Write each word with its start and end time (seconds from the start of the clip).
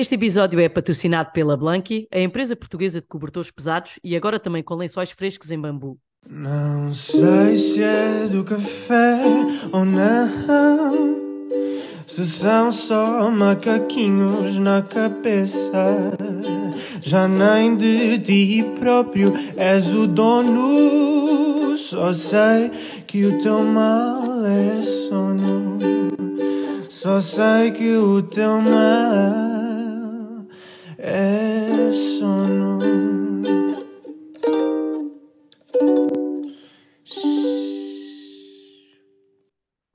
Este 0.00 0.14
episódio 0.14 0.60
é 0.60 0.68
patrocinado 0.68 1.32
pela 1.32 1.56
Blanqui, 1.56 2.06
a 2.12 2.20
empresa 2.20 2.54
portuguesa 2.54 3.00
de 3.00 3.08
cobertores 3.08 3.50
pesados 3.50 3.98
e 4.04 4.14
agora 4.14 4.38
também 4.38 4.62
com 4.62 4.76
lençóis 4.76 5.10
frescos 5.10 5.50
em 5.50 5.60
bambu. 5.60 5.98
Não 6.24 6.92
sei 6.92 7.56
se 7.56 7.82
é 7.82 8.28
do 8.30 8.44
café 8.44 9.18
ou 9.72 9.84
não. 9.84 11.18
Se 12.06 12.24
são 12.24 12.70
só 12.70 13.28
macaquinhos 13.28 14.56
na 14.60 14.82
cabeça, 14.82 16.12
já 17.02 17.26
nem 17.26 17.76
de 17.76 18.20
ti 18.20 18.64
próprio 18.78 19.32
és 19.56 19.92
o 19.92 20.06
dono. 20.06 21.76
Só 21.76 22.12
sei 22.12 22.70
que 23.04 23.26
o 23.26 23.36
teu 23.38 23.64
mal 23.64 24.46
é 24.46 24.80
sono. 24.80 25.76
Só 26.88 27.20
sei 27.20 27.72
que 27.72 27.96
o 27.96 28.22
teu 28.22 28.60
mal 28.60 29.57
sono. 31.92 32.78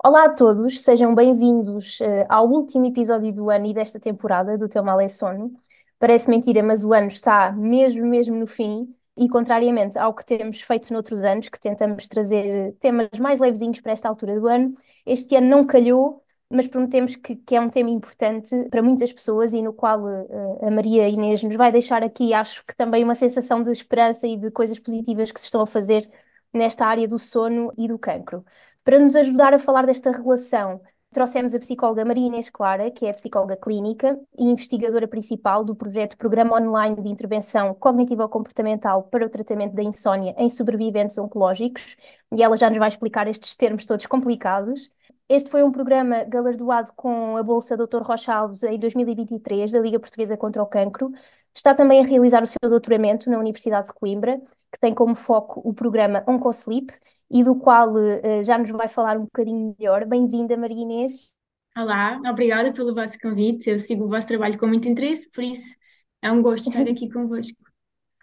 Olá 0.04 0.26
a 0.26 0.30
todos, 0.30 0.82
sejam 0.82 1.16
bem-vindos 1.16 2.00
uh, 2.00 2.26
ao 2.28 2.50
último 2.50 2.86
episódio 2.86 3.32
do 3.32 3.50
ano 3.50 3.68
e 3.68 3.74
desta 3.74 4.00
temporada 4.00 4.58
do 4.58 4.68
Teu 4.68 4.84
Mal 4.84 5.00
é 5.00 5.08
Sono. 5.08 5.54
Parece 5.98 6.30
mentira, 6.30 6.62
mas 6.62 6.84
o 6.84 6.94
ano 6.94 7.08
está 7.08 7.52
mesmo, 7.52 8.06
mesmo 8.06 8.36
no 8.36 8.48
fim 8.48 8.94
e, 9.18 9.30
contrariamente 9.30 9.98
ao 9.98 10.14
que 10.14 10.26
temos 10.26 10.62
feito 10.62 10.92
noutros 10.92 11.24
anos, 11.24 11.48
que 11.48 11.60
tentamos 11.60 12.08
trazer 12.08 12.74
temas 12.80 13.10
mais 13.20 13.40
levezinhos 13.40 13.80
para 13.80 13.94
esta 13.94 14.10
altura 14.10 14.40
do 14.40 14.48
ano, 14.48 14.74
este 15.06 15.36
ano 15.36 15.48
não 15.48 15.66
calhou 15.66 16.23
mas 16.54 16.68
prometemos 16.68 17.16
que, 17.16 17.36
que, 17.36 17.56
é 17.56 17.62
um 17.62 17.70
tema 17.70 17.90
importante 17.90 18.56
para 18.70 18.82
muitas 18.82 19.12
pessoas 19.12 19.54
e 19.54 19.62
no 19.62 19.74
qual 19.74 20.02
uh, 20.04 20.66
a 20.66 20.70
Maria 20.72 21.10
Inês 21.10 21.44
nos 21.44 21.56
vai 21.56 21.72
deixar 21.72 22.04
aqui, 22.04 22.34
acho 22.34 22.64
que 22.66 22.76
também 22.76 23.04
uma 23.04 23.16
sensação 23.16 23.64
de 23.64 23.72
esperança 23.72 24.28
e 24.28 24.38
de 24.38 24.52
coisas 24.52 24.78
positivas 24.78 25.32
que 25.32 25.40
se 25.40 25.48
estão 25.48 25.62
a 25.62 25.68
fazer 25.68 26.10
nesta 26.54 26.86
área 26.86 27.08
do 27.08 27.18
sono 27.18 27.74
e 27.78 27.88
do 27.88 27.98
cancro. 27.98 28.46
Para 28.84 29.00
nos 29.00 29.16
ajudar 29.16 29.54
a 29.54 29.60
falar 29.60 29.86
desta 29.86 30.12
relação, 30.12 30.80
trouxemos 31.12 31.56
a 31.56 31.60
psicóloga 31.60 32.06
Maria 32.06 32.28
Inês 32.28 32.50
Clara, 32.50 32.92
que 32.92 33.06
é 33.06 33.14
psicóloga 33.14 33.56
clínica 33.56 34.20
e 34.38 34.44
investigadora 34.44 35.08
principal 35.08 35.64
do 35.64 35.76
projeto 35.76 36.18
Programa 36.18 36.56
Online 36.60 37.02
de 37.02 37.10
Intervenção 37.10 37.74
Cognitivo-Comportamental 37.74 39.04
para 39.04 39.26
o 39.26 39.30
Tratamento 39.30 39.74
da 39.74 39.84
Insônia 39.84 40.36
em 40.38 40.50
Sobreviventes 40.50 41.18
Oncológicos, 41.18 41.96
e 42.32 42.44
ela 42.44 42.58
já 42.58 42.70
nos 42.70 42.80
vai 42.80 42.90
explicar 42.90 43.28
estes 43.28 43.56
termos 43.56 43.86
todos 43.86 44.06
complicados. 44.06 44.92
Este 45.30 45.50
foi 45.50 45.64
um 45.64 45.72
programa 45.72 46.24
galardoado 46.26 46.92
com 46.96 47.38
a 47.38 47.44
Bolsa 47.44 47.78
Dr. 47.78 48.02
Rocha 48.02 48.34
Alves 48.34 48.62
em 48.64 48.78
2023, 48.78 49.72
da 49.72 49.80
Liga 49.80 50.00
Portuguesa 50.00 50.38
contra 50.38 50.62
o 50.62 50.66
Cancro. 50.66 51.12
Está 51.56 51.74
também 51.74 52.04
a 52.04 52.08
realizar 52.08 52.44
o 52.44 52.48
seu 52.48 52.70
doutoramento 52.70 53.30
na 53.30 53.40
Universidade 53.40 53.88
de 53.88 53.94
Coimbra, 53.94 54.40
que 54.72 54.80
tem 54.80 54.94
como 54.94 55.16
foco 55.16 55.62
o 55.64 55.74
programa 55.74 56.24
OncoSleep 56.28 56.94
e 57.32 57.44
do 57.44 57.56
qual 57.56 57.94
uh, 57.94 58.44
já 58.44 58.58
nos 58.58 58.70
vai 58.72 58.88
falar 58.88 59.18
um 59.18 59.24
bocadinho 59.24 59.76
melhor. 59.80 60.06
Bem-vinda, 60.06 60.58
Maria 60.58 60.82
Inês. 60.82 61.34
Olá, 61.76 62.20
obrigada 62.30 62.72
pelo 62.72 62.94
vosso 62.94 63.18
convite. 63.20 63.70
Eu 63.70 63.80
sigo 63.80 64.06
o 64.06 64.10
vosso 64.10 64.28
trabalho 64.28 64.58
com 64.58 64.68
muito 64.68 64.88
interesse, 64.88 65.30
por 65.32 65.44
isso 65.44 65.76
é 66.22 66.32
um 66.32 66.42
gosto 66.42 66.68
estar 66.68 66.82
aqui 66.90 67.10
convosco. 67.10 67.58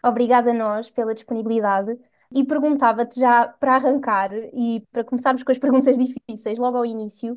Obrigada 0.05 0.51
a 0.51 0.55
nós 0.55 0.91
pela 0.91 1.15
disponibilidade. 1.15 1.99
E 2.35 2.45
perguntava-te 2.45 3.19
já 3.19 3.49
para 3.49 3.75
arrancar 3.75 4.31
e 4.53 4.87
para 4.93 5.05
começarmos 5.05 5.43
com 5.43 5.51
as 5.51 5.59
perguntas 5.59 5.99
difíceis 5.99 6.59
logo 6.59 6.77
ao 6.77 6.87
início, 6.87 7.37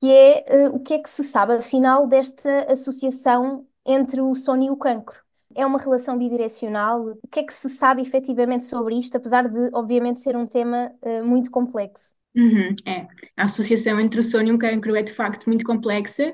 que 0.00 0.06
é 0.10 0.68
uh, 0.68 0.76
o 0.76 0.80
que 0.80 0.94
é 0.94 0.98
que 0.98 1.10
se 1.10 1.24
sabe 1.24 1.54
afinal 1.54 2.06
desta 2.06 2.72
associação 2.72 3.66
entre 3.84 4.20
o 4.20 4.34
sono 4.34 4.62
e 4.64 4.70
o 4.70 4.76
cancro? 4.76 5.20
É 5.54 5.66
uma 5.66 5.78
relação 5.78 6.16
bidirecional? 6.18 7.02
O 7.22 7.28
que 7.28 7.40
é 7.40 7.44
que 7.44 7.52
se 7.54 7.68
sabe 7.68 8.02
efetivamente 8.02 8.64
sobre 8.64 8.96
isto, 8.96 9.16
apesar 9.16 9.48
de, 9.48 9.70
obviamente, 9.74 10.20
ser 10.20 10.36
um 10.36 10.46
tema 10.46 10.92
uh, 11.02 11.24
muito 11.24 11.50
complexo? 11.50 12.14
Uhum, 12.34 12.74
é. 12.86 13.08
A 13.36 13.44
associação 13.44 13.98
entre 14.00 14.20
o 14.20 14.22
sono 14.22 14.48
e 14.48 14.52
o 14.52 14.58
cancro 14.58 14.94
é 14.94 15.02
de 15.02 15.12
facto 15.12 15.46
muito 15.48 15.64
complexa 15.64 16.32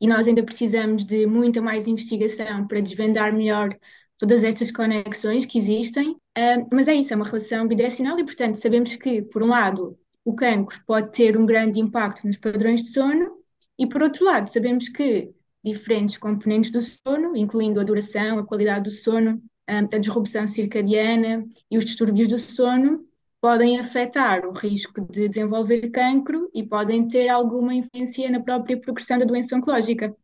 e 0.00 0.08
nós 0.08 0.26
ainda 0.26 0.42
precisamos 0.44 1.04
de 1.04 1.26
muita 1.26 1.62
mais 1.62 1.86
investigação 1.86 2.66
para 2.66 2.80
desvendar 2.80 3.32
melhor 3.32 3.70
todas 4.18 4.44
estas 4.44 4.70
conexões 4.70 5.46
que 5.46 5.58
existem, 5.58 6.10
uh, 6.10 6.68
mas 6.72 6.88
é 6.88 6.94
isso, 6.94 7.12
é 7.12 7.16
uma 7.16 7.24
relação 7.24 7.66
bidirecional 7.66 8.18
e, 8.18 8.24
portanto, 8.24 8.54
sabemos 8.56 8.96
que, 8.96 9.22
por 9.22 9.42
um 9.42 9.48
lado, 9.48 9.98
o 10.24 10.34
cancro 10.34 10.80
pode 10.86 11.12
ter 11.12 11.36
um 11.36 11.46
grande 11.46 11.80
impacto 11.80 12.26
nos 12.26 12.36
padrões 12.36 12.82
de 12.82 12.88
sono, 12.88 13.36
e, 13.78 13.86
por 13.86 14.02
outro 14.02 14.24
lado, 14.24 14.48
sabemos 14.48 14.88
que 14.88 15.30
diferentes 15.62 16.16
componentes 16.16 16.70
do 16.70 16.80
sono, 16.80 17.36
incluindo 17.36 17.80
a 17.80 17.84
duração, 17.84 18.38
a 18.38 18.46
qualidade 18.46 18.84
do 18.84 18.90
sono, 18.90 19.42
a 19.66 19.98
disrupção 19.98 20.46
circadiana 20.46 21.44
e 21.70 21.76
os 21.76 21.84
distúrbios 21.84 22.28
do 22.28 22.38
sono, 22.38 23.04
podem 23.40 23.78
afetar 23.78 24.46
o 24.46 24.52
risco 24.52 25.00
de 25.00 25.28
desenvolver 25.28 25.90
cancro 25.90 26.50
e 26.54 26.62
podem 26.62 27.06
ter 27.06 27.28
alguma 27.28 27.74
influência 27.74 28.30
na 28.30 28.40
própria 28.40 28.80
progressão 28.80 29.18
da 29.18 29.24
doença 29.24 29.56
oncológica. 29.56 30.16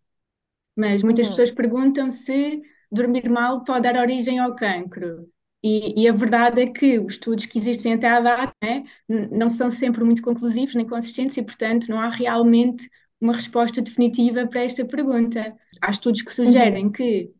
Mas 0.76 1.02
muitas 1.02 1.26
uhum. 1.26 1.32
pessoas 1.32 1.50
perguntam 1.50 2.10
se 2.10 2.62
dormir 2.92 3.28
mal 3.28 3.64
pode 3.64 3.82
dar 3.82 4.00
origem 4.00 4.38
ao 4.38 4.54
cancro. 4.54 5.28
E, 5.64 6.02
e, 6.02 6.08
a 6.08 6.12
verdade 6.12 6.60
é 6.62 6.66
que 6.66 6.98
os 6.98 7.14
estudos 7.14 7.46
que 7.46 7.56
existem 7.56 7.94
até 7.94 8.08
à 8.08 8.20
data 8.20 8.52
né, 8.62 8.84
não 9.30 9.48
são 9.48 9.70
sempre 9.70 10.02
muito 10.02 10.20
conclusivos 10.20 10.74
nem 10.74 10.86
consistentes 10.86 11.36
e, 11.36 11.42
portanto, 11.42 11.88
não 11.88 12.00
há 12.00 12.08
realmente 12.08 12.88
uma 13.20 13.32
resposta 13.32 13.80
definitiva 13.80 14.46
para 14.48 14.62
esta 14.62 14.84
pergunta. 14.84 15.56
Há 15.80 15.90
estudos 15.90 16.22
que 16.22 16.32
sugerem 16.32 16.86
uhum. 16.86 16.92
que 16.92 17.32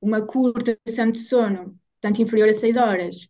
uma 0.00 0.22
curta 0.22 0.78
duração 0.86 1.10
de 1.10 1.18
sono, 1.18 1.78
portanto 2.00 2.22
inferior 2.22 2.48
a 2.48 2.52
6 2.52 2.76
horas, 2.76 3.28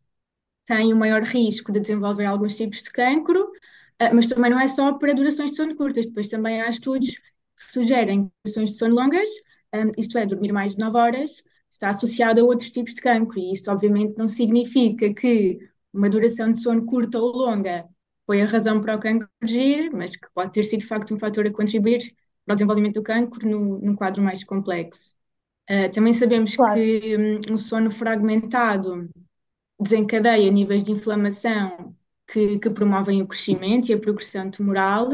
tem 0.67 0.93
um 0.93 0.99
maior 0.99 1.23
risco 1.23 1.73
de 1.73 1.81
desenvolver 1.81 2.27
alguns 2.27 2.57
tipos 2.57 2.83
de 2.83 2.91
cancro, 2.93 3.51
ah, 3.99 4.13
mas 4.13 4.29
também 4.29 4.51
não 4.51 4.61
é 4.61 4.69
só 4.69 4.93
para 4.99 5.15
durações 5.15 5.53
de 5.53 5.57
sono 5.57 5.75
curtas, 5.77 6.07
depois 6.07 6.29
também 6.29 6.61
há 6.61 6.69
estudos 6.69 7.17
que 7.17 7.23
sugerem 7.57 8.31
durações 8.45 8.73
de 8.73 8.77
sono 8.79 8.95
longas, 8.95 9.29
um, 9.75 9.91
isto 9.99 10.19
é, 10.19 10.27
dormir 10.27 10.53
mais 10.53 10.77
de 10.77 10.85
9 10.85 10.99
horas, 10.99 11.43
está 11.71 11.91
associado 11.91 12.41
a 12.41 12.45
outros 12.45 12.71
tipos 12.71 12.95
de 12.95 13.01
cancro, 13.01 13.39
e 13.39 13.53
isto 13.53 13.71
obviamente 13.71 14.17
não 14.17 14.29
significa 14.29 15.13
que 15.13 15.59
uma 15.93 16.09
duração 16.11 16.53
de 16.53 16.61
sono 16.61 16.85
curta 16.87 17.19
ou 17.19 17.33
longa 17.33 17.87
foi 18.27 18.43
a 18.43 18.47
razão 18.47 18.81
para 18.81 18.97
o 18.97 19.01
cancro 19.01 19.29
surgir, 19.43 19.91
mas 19.91 20.17
que 20.17 20.29
pode 20.35 20.53
ter 20.53 20.65
sido 20.65 20.81
de 20.81 20.87
facto 20.87 21.15
um 21.15 21.19
fator 21.19 21.47
a 21.47 21.51
contribuir 21.51 22.01
para 22.45 22.53
o 22.53 22.57
desenvolvimento 22.57 22.95
do 22.95 23.03
cancro 23.03 23.49
no, 23.49 23.79
num 23.79 23.97
quadro 23.97 24.23
mais 24.23 24.45
complexo. 24.45 25.17
Uh, 25.71 25.91
também 25.93 26.15
sabemos 26.15 26.57
claro. 26.57 26.75
que 26.81 27.17
um, 27.17 27.55
um 27.55 27.59
sono 27.59 27.91
fragmentado 27.91 29.09
desencadeia 29.81 30.51
níveis 30.51 30.85
de 30.85 30.93
inflamação 30.93 31.95
que, 32.27 32.59
que 32.59 32.71
promovem 32.71 33.23
o 33.23 33.27
crescimento 33.27 33.89
e 33.89 33.95
a 33.95 33.99
progressão 33.99 34.51
tumoral, 34.51 35.09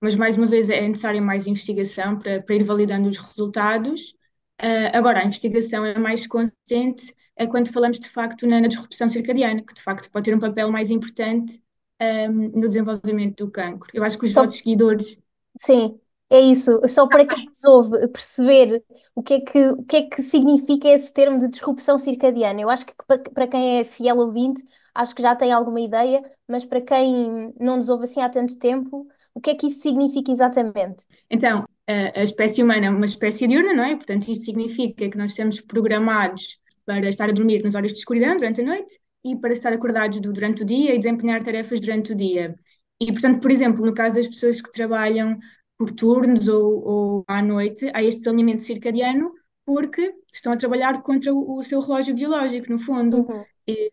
mas 0.00 0.16
mais 0.16 0.36
uma 0.36 0.46
vez 0.46 0.68
é 0.68 0.86
necessária 0.86 1.22
mais 1.22 1.46
investigação 1.46 2.18
para, 2.18 2.42
para 2.42 2.54
ir 2.54 2.64
validando 2.64 3.08
os 3.08 3.16
resultados. 3.16 4.14
Uh, 4.62 4.90
agora, 4.92 5.20
a 5.20 5.24
investigação 5.24 5.84
é 5.84 5.98
mais 5.98 6.26
consistente 6.26 7.12
é 7.36 7.46
quando 7.46 7.72
falamos 7.72 7.98
de 7.98 8.08
facto 8.08 8.46
na, 8.46 8.60
na, 8.60 8.68
disrupção 8.68 9.08
circadiana, 9.08 9.62
que 9.62 9.74
de 9.74 9.82
facto 9.82 10.10
pode 10.10 10.24
ter 10.24 10.36
um 10.36 10.40
papel 10.40 10.70
mais 10.70 10.90
importante 10.90 11.60
um, 12.00 12.60
no 12.60 12.68
desenvolvimento 12.68 13.44
do 13.44 13.50
cancro. 13.50 13.90
Eu 13.92 14.04
acho 14.04 14.18
que 14.18 14.26
os 14.26 14.32
Só... 14.32 14.42
vossos 14.42 14.58
seguidores. 14.58 15.20
Sim, 15.58 15.98
é 16.30 16.40
isso. 16.40 16.80
Só 16.88 17.06
para 17.06 17.26
quem 17.26 17.46
nos 17.46 17.64
ouve 17.64 18.08
perceber 18.08 18.84
o 19.14 19.22
que, 19.22 19.34
é 19.34 19.40
que, 19.40 19.68
o 19.68 19.82
que 19.82 19.96
é 19.96 20.02
que 20.02 20.22
significa 20.22 20.88
esse 20.88 21.12
termo 21.12 21.38
de 21.38 21.48
disrupção 21.48 21.98
circadiana. 21.98 22.60
Eu 22.60 22.70
acho 22.70 22.86
que 22.86 22.94
para, 23.06 23.18
para 23.18 23.46
quem 23.46 23.80
é 23.80 23.84
fiel 23.84 24.18
ouvinte, 24.18 24.62
acho 24.94 25.14
que 25.14 25.22
já 25.22 25.34
tem 25.34 25.52
alguma 25.52 25.80
ideia, 25.80 26.22
mas 26.48 26.64
para 26.64 26.80
quem 26.80 27.52
não 27.58 27.76
nos 27.76 27.88
ouve 27.88 28.04
assim 28.04 28.20
há 28.20 28.28
tanto 28.28 28.58
tempo, 28.58 29.06
o 29.34 29.40
que 29.40 29.50
é 29.50 29.54
que 29.54 29.66
isso 29.66 29.80
significa 29.80 30.30
exatamente? 30.30 31.04
Então, 31.30 31.64
a 31.88 32.22
espécie 32.22 32.62
humana 32.62 32.86
é 32.86 32.90
uma 32.90 33.04
espécie 33.04 33.46
diurna, 33.46 33.72
não 33.72 33.84
é? 33.84 33.96
Portanto, 33.96 34.28
isto 34.28 34.44
significa 34.44 35.08
que 35.08 35.18
nós 35.18 35.32
estamos 35.32 35.60
programados 35.60 36.58
para 36.84 37.08
estar 37.08 37.28
a 37.28 37.32
dormir 37.32 37.62
nas 37.62 37.74
horas 37.74 37.92
de 37.92 37.98
escuridão 37.98 38.34
durante 38.36 38.60
a 38.60 38.64
noite 38.64 38.98
e 39.24 39.36
para 39.36 39.52
estar 39.52 39.72
acordados 39.72 40.20
durante 40.20 40.62
o 40.62 40.66
dia 40.66 40.94
e 40.94 40.98
desempenhar 40.98 41.42
tarefas 41.42 41.80
durante 41.80 42.12
o 42.12 42.16
dia. 42.16 42.54
E, 43.00 43.12
portanto, 43.12 43.40
por 43.40 43.50
exemplo, 43.50 43.84
no 43.84 43.94
caso 43.94 44.16
das 44.16 44.28
pessoas 44.28 44.60
que 44.60 44.70
trabalham 44.70 45.38
por 45.76 45.90
turnos 45.90 46.48
ou, 46.48 46.84
ou 46.84 47.24
à 47.26 47.42
noite, 47.42 47.90
há 47.94 48.02
este 48.02 48.28
alinhamento 48.28 48.62
circadiano 48.62 49.32
porque 49.64 50.14
estão 50.32 50.52
a 50.52 50.56
trabalhar 50.56 51.02
contra 51.02 51.32
o, 51.32 51.58
o 51.58 51.62
seu 51.62 51.80
relógio 51.80 52.14
biológico, 52.14 52.70
no 52.70 52.78
fundo. 52.78 53.28
Uhum. 53.28 53.44
E, 53.66 53.92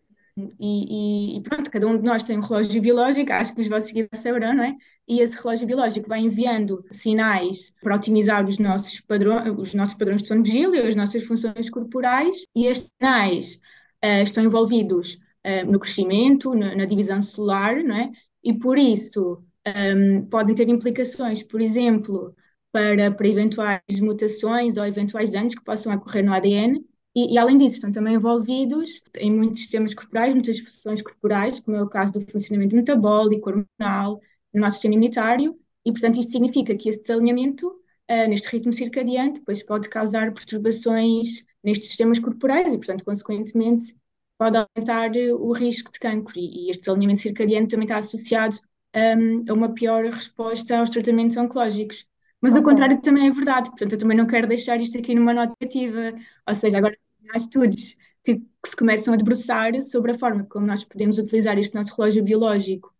e, 0.58 1.36
e, 1.38 1.42
pronto, 1.42 1.70
cada 1.70 1.86
um 1.86 1.96
de 1.96 2.04
nós 2.04 2.22
tem 2.22 2.38
um 2.38 2.40
relógio 2.40 2.80
biológico, 2.80 3.32
acho 3.32 3.54
que 3.54 3.60
os 3.60 3.68
vossos 3.68 3.88
seguidores 3.88 4.20
saberão, 4.20 4.54
não 4.54 4.64
é? 4.64 4.76
E 5.08 5.20
esse 5.20 5.36
relógio 5.42 5.66
biológico 5.66 6.08
vai 6.08 6.20
enviando 6.20 6.84
sinais 6.90 7.72
para 7.82 7.96
otimizar 7.96 8.46
os 8.46 8.58
nossos, 8.58 9.00
padrões, 9.00 9.48
os 9.58 9.74
nossos 9.74 9.94
padrões 9.94 10.22
de 10.22 10.28
sono 10.28 10.42
vigília, 10.42 10.86
as 10.86 10.94
nossas 10.96 11.24
funções 11.24 11.68
corporais, 11.70 12.44
e 12.54 12.66
estes 12.66 12.92
sinais 13.00 13.60
uh, 14.04 14.22
estão 14.22 14.44
envolvidos 14.44 15.14
uh, 15.46 15.70
no 15.70 15.78
crescimento, 15.78 16.54
na, 16.54 16.74
na, 16.76 16.84
divisão 16.84 17.20
celular, 17.22 17.76
não 17.82 17.96
é? 17.96 18.10
E 18.42 18.54
por 18.54 18.78
isso 18.78 19.42
um, 19.66 19.70
ehm, 19.70 20.22
podem 20.30 20.54
ter 20.54 20.68
implicações, 20.68 21.42
por 21.42 21.60
exemplo, 21.60 22.34
para, 22.72 23.10
para 23.10 23.28
eventuais 23.28 24.00
mutações 24.00 24.76
ou 24.76 24.86
eventuais 24.86 25.30
danos 25.30 25.54
que 25.54 25.64
possam 25.64 25.94
ocorrer 25.94 26.24
no 26.24 26.32
ADN. 26.32 26.84
E, 27.14 27.34
e, 27.34 27.38
além 27.38 27.56
disso, 27.56 27.76
estão 27.76 27.90
também 27.92 28.14
envolvidos 28.14 29.02
em 29.18 29.32
muitos 29.32 29.60
sistemas 29.60 29.94
corporais, 29.94 30.34
muitas 30.34 30.60
funções 30.60 31.02
corporais, 31.02 31.58
como 31.60 31.76
é 31.76 31.82
o 31.82 31.88
caso 31.88 32.12
do 32.12 32.20
funcionamento 32.20 32.76
metabólico, 32.76 33.50
hormonal, 33.50 34.20
no 34.54 34.60
nosso 34.60 34.74
sistema 34.74 34.94
imunitário, 34.94 35.58
e, 35.84 35.92
portanto, 35.92 36.20
isto 36.20 36.32
significa 36.32 36.76
que 36.76 36.88
esse 36.88 37.00
desalinhamento, 37.02 37.66
uh, 37.68 38.28
neste 38.28 38.48
ritmo 38.48 38.72
circadiano, 38.72 39.34
depois 39.34 39.62
pode 39.62 39.88
causar 39.88 40.32
perturbações 40.32 41.44
nestes 41.64 41.88
sistemas 41.88 42.18
corporais 42.18 42.72
e, 42.72 42.76
portanto, 42.76 43.04
consequentemente, 43.04 43.94
pode 44.38 44.56
aumentar 44.56 45.10
o 45.38 45.52
risco 45.52 45.90
de 45.90 45.98
cancro. 45.98 46.38
E, 46.38 46.66
e 46.66 46.70
este 46.70 46.82
desalinhamento 46.82 47.20
circadiano 47.20 47.68
também 47.68 47.84
está 47.84 47.98
associado 47.98 48.56
um, 48.94 49.44
a 49.48 49.52
uma 49.52 49.74
pior 49.74 50.04
resposta 50.04 50.78
aos 50.78 50.90
tratamentos 50.90 51.36
oncológicos. 51.36 52.06
Mas 52.40 52.52
okay. 52.52 52.62
o 52.62 52.64
contrário 52.64 53.00
também 53.02 53.28
é 53.28 53.30
verdade, 53.30 53.68
portanto, 53.70 53.92
eu 53.92 53.98
também 53.98 54.16
não 54.16 54.26
quero 54.26 54.46
deixar 54.46 54.80
isto 54.80 54.98
aqui 54.98 55.14
numa 55.14 55.34
nota 55.34 55.54
negativa. 55.60 56.18
Ou 56.46 56.54
seja, 56.54 56.78
agora 56.78 56.96
há 57.32 57.36
estudos 57.36 57.96
que, 58.24 58.36
que, 58.36 58.44
se 58.68 58.76
começam 58.76 59.14
a 59.14 59.16
debruçar 59.16 59.80
sobre 59.82 60.12
a 60.12 60.18
forma 60.18 60.44
como 60.44 60.66
nós 60.66 60.84
podemos 60.84 61.18
utilizar 61.18 61.58
este 61.58 61.74
nosso 61.74 61.94
relógio 61.96 62.24
biológico 62.24 62.92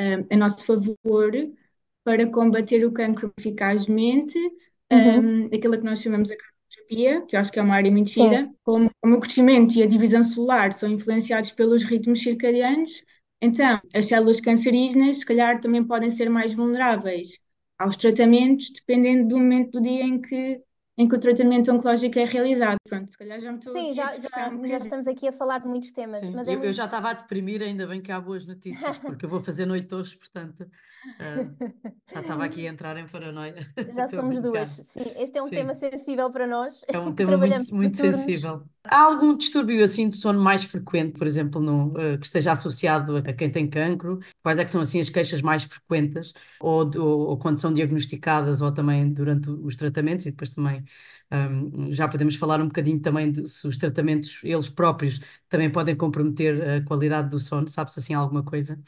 um, 0.00 0.34
a 0.34 0.36
nosso 0.36 0.64
favor 0.64 1.32
para 2.04 2.26
combater 2.30 2.84
o 2.84 2.92
cancro 2.92 3.32
eficazmente, 3.38 4.38
uhum. 4.90 5.44
um, 5.44 5.46
aquilo 5.46 5.78
que 5.78 5.84
nós 5.84 6.00
chamamos 6.00 6.28
de 6.28 6.36
terapia, 6.70 7.22
que 7.26 7.36
eu 7.36 7.40
acho 7.40 7.52
que 7.52 7.58
é 7.58 7.62
uma 7.62 7.74
área 7.74 7.90
muito 7.90 8.10
gira, 8.10 8.50
como, 8.62 8.90
como 9.00 9.16
o 9.16 9.20
crescimento 9.20 9.76
e 9.76 9.82
a 9.82 9.86
divisão 9.86 10.24
celular 10.24 10.72
são 10.72 10.90
influenciados 10.90 11.50
pelos 11.52 11.84
ritmos 11.84 12.22
circadianos, 12.22 13.04
então 13.40 13.80
as 13.94 14.06
células 14.06 14.40
cancerígenas, 14.40 15.18
se 15.18 15.26
calhar, 15.26 15.60
também 15.60 15.84
podem 15.84 16.10
ser 16.10 16.28
mais 16.30 16.54
vulneráveis 16.54 17.38
aos 17.78 17.96
tratamentos, 17.96 18.70
dependendo 18.72 19.28
do 19.28 19.38
momento 19.38 19.72
do 19.72 19.82
dia 19.82 20.04
em 20.04 20.20
que, 20.20 20.62
em 20.98 21.06
que 21.08 21.14
o 21.14 21.18
tratamento 21.18 21.70
oncológico 21.70 22.18
é 22.18 22.24
realizado. 22.24 22.76
Pronto, 22.88 23.08
se 23.08 23.16
calhar 23.16 23.40
já 23.40 23.52
me 23.52 23.58
estou 23.58 23.72
Sim, 23.72 23.94
já, 23.94 24.18
já, 24.18 24.50
um 24.50 24.66
já 24.66 24.78
estamos 24.78 25.06
aqui 25.06 25.28
a 25.28 25.32
falar 25.32 25.58
de 25.60 25.68
muitos 25.68 25.92
temas. 25.92 26.18
Sim, 26.18 26.32
mas 26.32 26.48
é 26.48 26.50
eu, 26.50 26.54
muito... 26.54 26.66
eu, 26.66 26.72
já 26.72 26.86
estava 26.86 27.10
a 27.10 27.12
deprimir, 27.12 27.62
ainda 27.62 27.86
bem 27.86 28.00
que 28.00 28.10
há 28.10 28.20
boas 28.20 28.44
notícias, 28.44 28.98
porque 28.98 29.24
eu 29.24 29.28
vou 29.28 29.38
fazer 29.38 29.64
noite 29.64 29.94
hoje, 29.94 30.16
portanto 30.16 30.62
uh, 30.62 31.74
já 32.12 32.20
estava 32.20 32.44
aqui 32.44 32.66
a 32.66 32.70
entrar 32.70 32.96
em 32.96 33.06
paranoia. 33.06 33.66
Já 33.94 34.08
somos 34.08 34.40
duas. 34.42 34.68
Sim, 34.68 35.04
este 35.16 35.38
é 35.38 35.42
um 35.42 35.46
Sim. 35.46 35.54
tema 35.54 35.74
sensível 35.74 36.30
para 36.30 36.46
nós. 36.46 36.80
É 36.88 36.98
um 36.98 37.12
tema 37.14 37.36
muito, 37.36 37.74
muito 37.74 37.96
sensível. 37.96 38.62
Há 38.84 39.02
algum 39.02 39.36
distúrbio 39.36 39.84
assim 39.84 40.08
de 40.08 40.16
sono 40.16 40.40
mais 40.40 40.64
frequente, 40.64 41.18
por 41.18 41.26
exemplo, 41.26 41.60
no, 41.60 41.88
uh, 41.88 42.18
que 42.18 42.26
esteja 42.26 42.52
associado 42.52 43.18
a 43.18 43.32
quem 43.32 43.50
tem 43.50 43.68
cancro? 43.68 44.18
Quais 44.42 44.58
é 44.58 44.64
que 44.64 44.70
são 44.70 44.80
assim 44.80 45.00
as 45.00 45.10
queixas 45.10 45.42
mais 45.42 45.64
frequentes? 45.64 46.32
Ou, 46.60 46.90
ou, 46.98 47.18
ou 47.28 47.38
quando 47.38 47.58
são 47.58 47.72
diagnosticadas 47.72 48.60
ou 48.60 48.72
também 48.72 49.12
durante 49.12 49.50
os 49.50 49.76
tratamentos 49.76 50.26
e 50.26 50.30
depois 50.30 50.50
também 50.50 50.84
um, 51.32 51.92
já 51.92 52.08
podemos 52.08 52.36
falar 52.36 52.60
um 52.60 52.66
bocadinho 52.66 53.00
também 53.00 53.30
de 53.32 53.48
se 53.48 53.66
os 53.68 53.76
tratamentos, 53.78 54.40
eles 54.44 54.68
próprios, 54.68 55.20
também 55.48 55.70
podem 55.70 55.96
comprometer 55.96 56.62
a 56.68 56.84
qualidade 56.84 57.28
do 57.30 57.38
sono, 57.40 57.68
sabe-se 57.68 57.98
assim 58.00 58.14
alguma 58.14 58.42
coisa? 58.44 58.78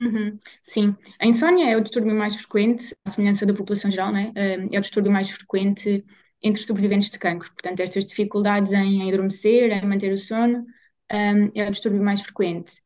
Uhum, 0.00 0.38
sim, 0.62 0.96
a 1.20 1.26
insónia 1.26 1.70
é 1.72 1.76
o 1.76 1.80
distúrbio 1.80 2.14
mais 2.14 2.36
frequente, 2.36 2.94
à 3.04 3.10
semelhança 3.10 3.44
da 3.44 3.52
população 3.52 3.90
geral, 3.90 4.12
né? 4.12 4.32
é 4.70 4.78
o 4.78 4.80
distúrbio 4.80 5.10
mais 5.10 5.28
frequente 5.28 6.04
entre 6.40 6.62
sobreviventes 6.62 7.10
de 7.10 7.18
cancro. 7.18 7.50
Portanto, 7.52 7.80
estas 7.80 8.06
dificuldades 8.06 8.72
em 8.72 9.08
adormecer, 9.08 9.72
em 9.72 9.84
manter 9.86 10.12
o 10.12 10.18
sono, 10.18 10.64
é 11.54 11.66
o 11.68 11.70
distúrbio 11.72 12.02
mais 12.02 12.20
frequente. 12.20 12.80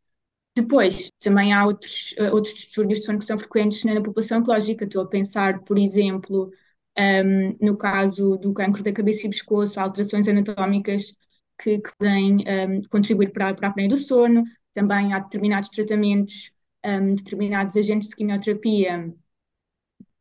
Depois, 0.57 1.11
também 1.23 1.53
há 1.53 1.67
outros, 1.67 2.15
uh, 2.19 2.35
outros 2.35 2.55
distúrbios 2.55 3.01
de 3.01 3.07
sono 3.07 3.19
que 3.21 3.25
são 3.27 3.39
frequentes 3.39 3.85
na 3.85 4.01
população 4.03 4.41
oncológica. 4.41 4.85
Estou 4.85 5.03
a 5.05 5.09
pensar, 5.09 5.61
por 5.65 5.79
exemplo, 5.79 6.51
um, 6.99 7.57
no 7.61 7.77
caso 7.77 8.37
do 8.37 8.53
cancro 8.53 8.83
da 8.83 8.93
cabeça 8.93 9.27
e 9.27 9.31
pescoço, 9.31 9.81
alterações 9.81 10.29
anatómicas 10.29 11.17
que, 11.59 11.79
que 11.79 11.91
podem 11.99 12.39
um, 12.39 12.83
contribuir 12.89 13.33
para, 13.33 13.55
para 13.55 13.69
a 13.69 13.71
apneia 13.71 13.89
do 13.89 13.97
sono. 13.97 14.45
Também 14.73 15.13
há 15.13 15.19
determinados 15.19 15.69
tratamentos, 15.71 16.53
um, 16.85 17.15
determinados 17.15 17.77
agentes 17.77 18.09
de 18.09 18.17
quimioterapia 18.17 19.13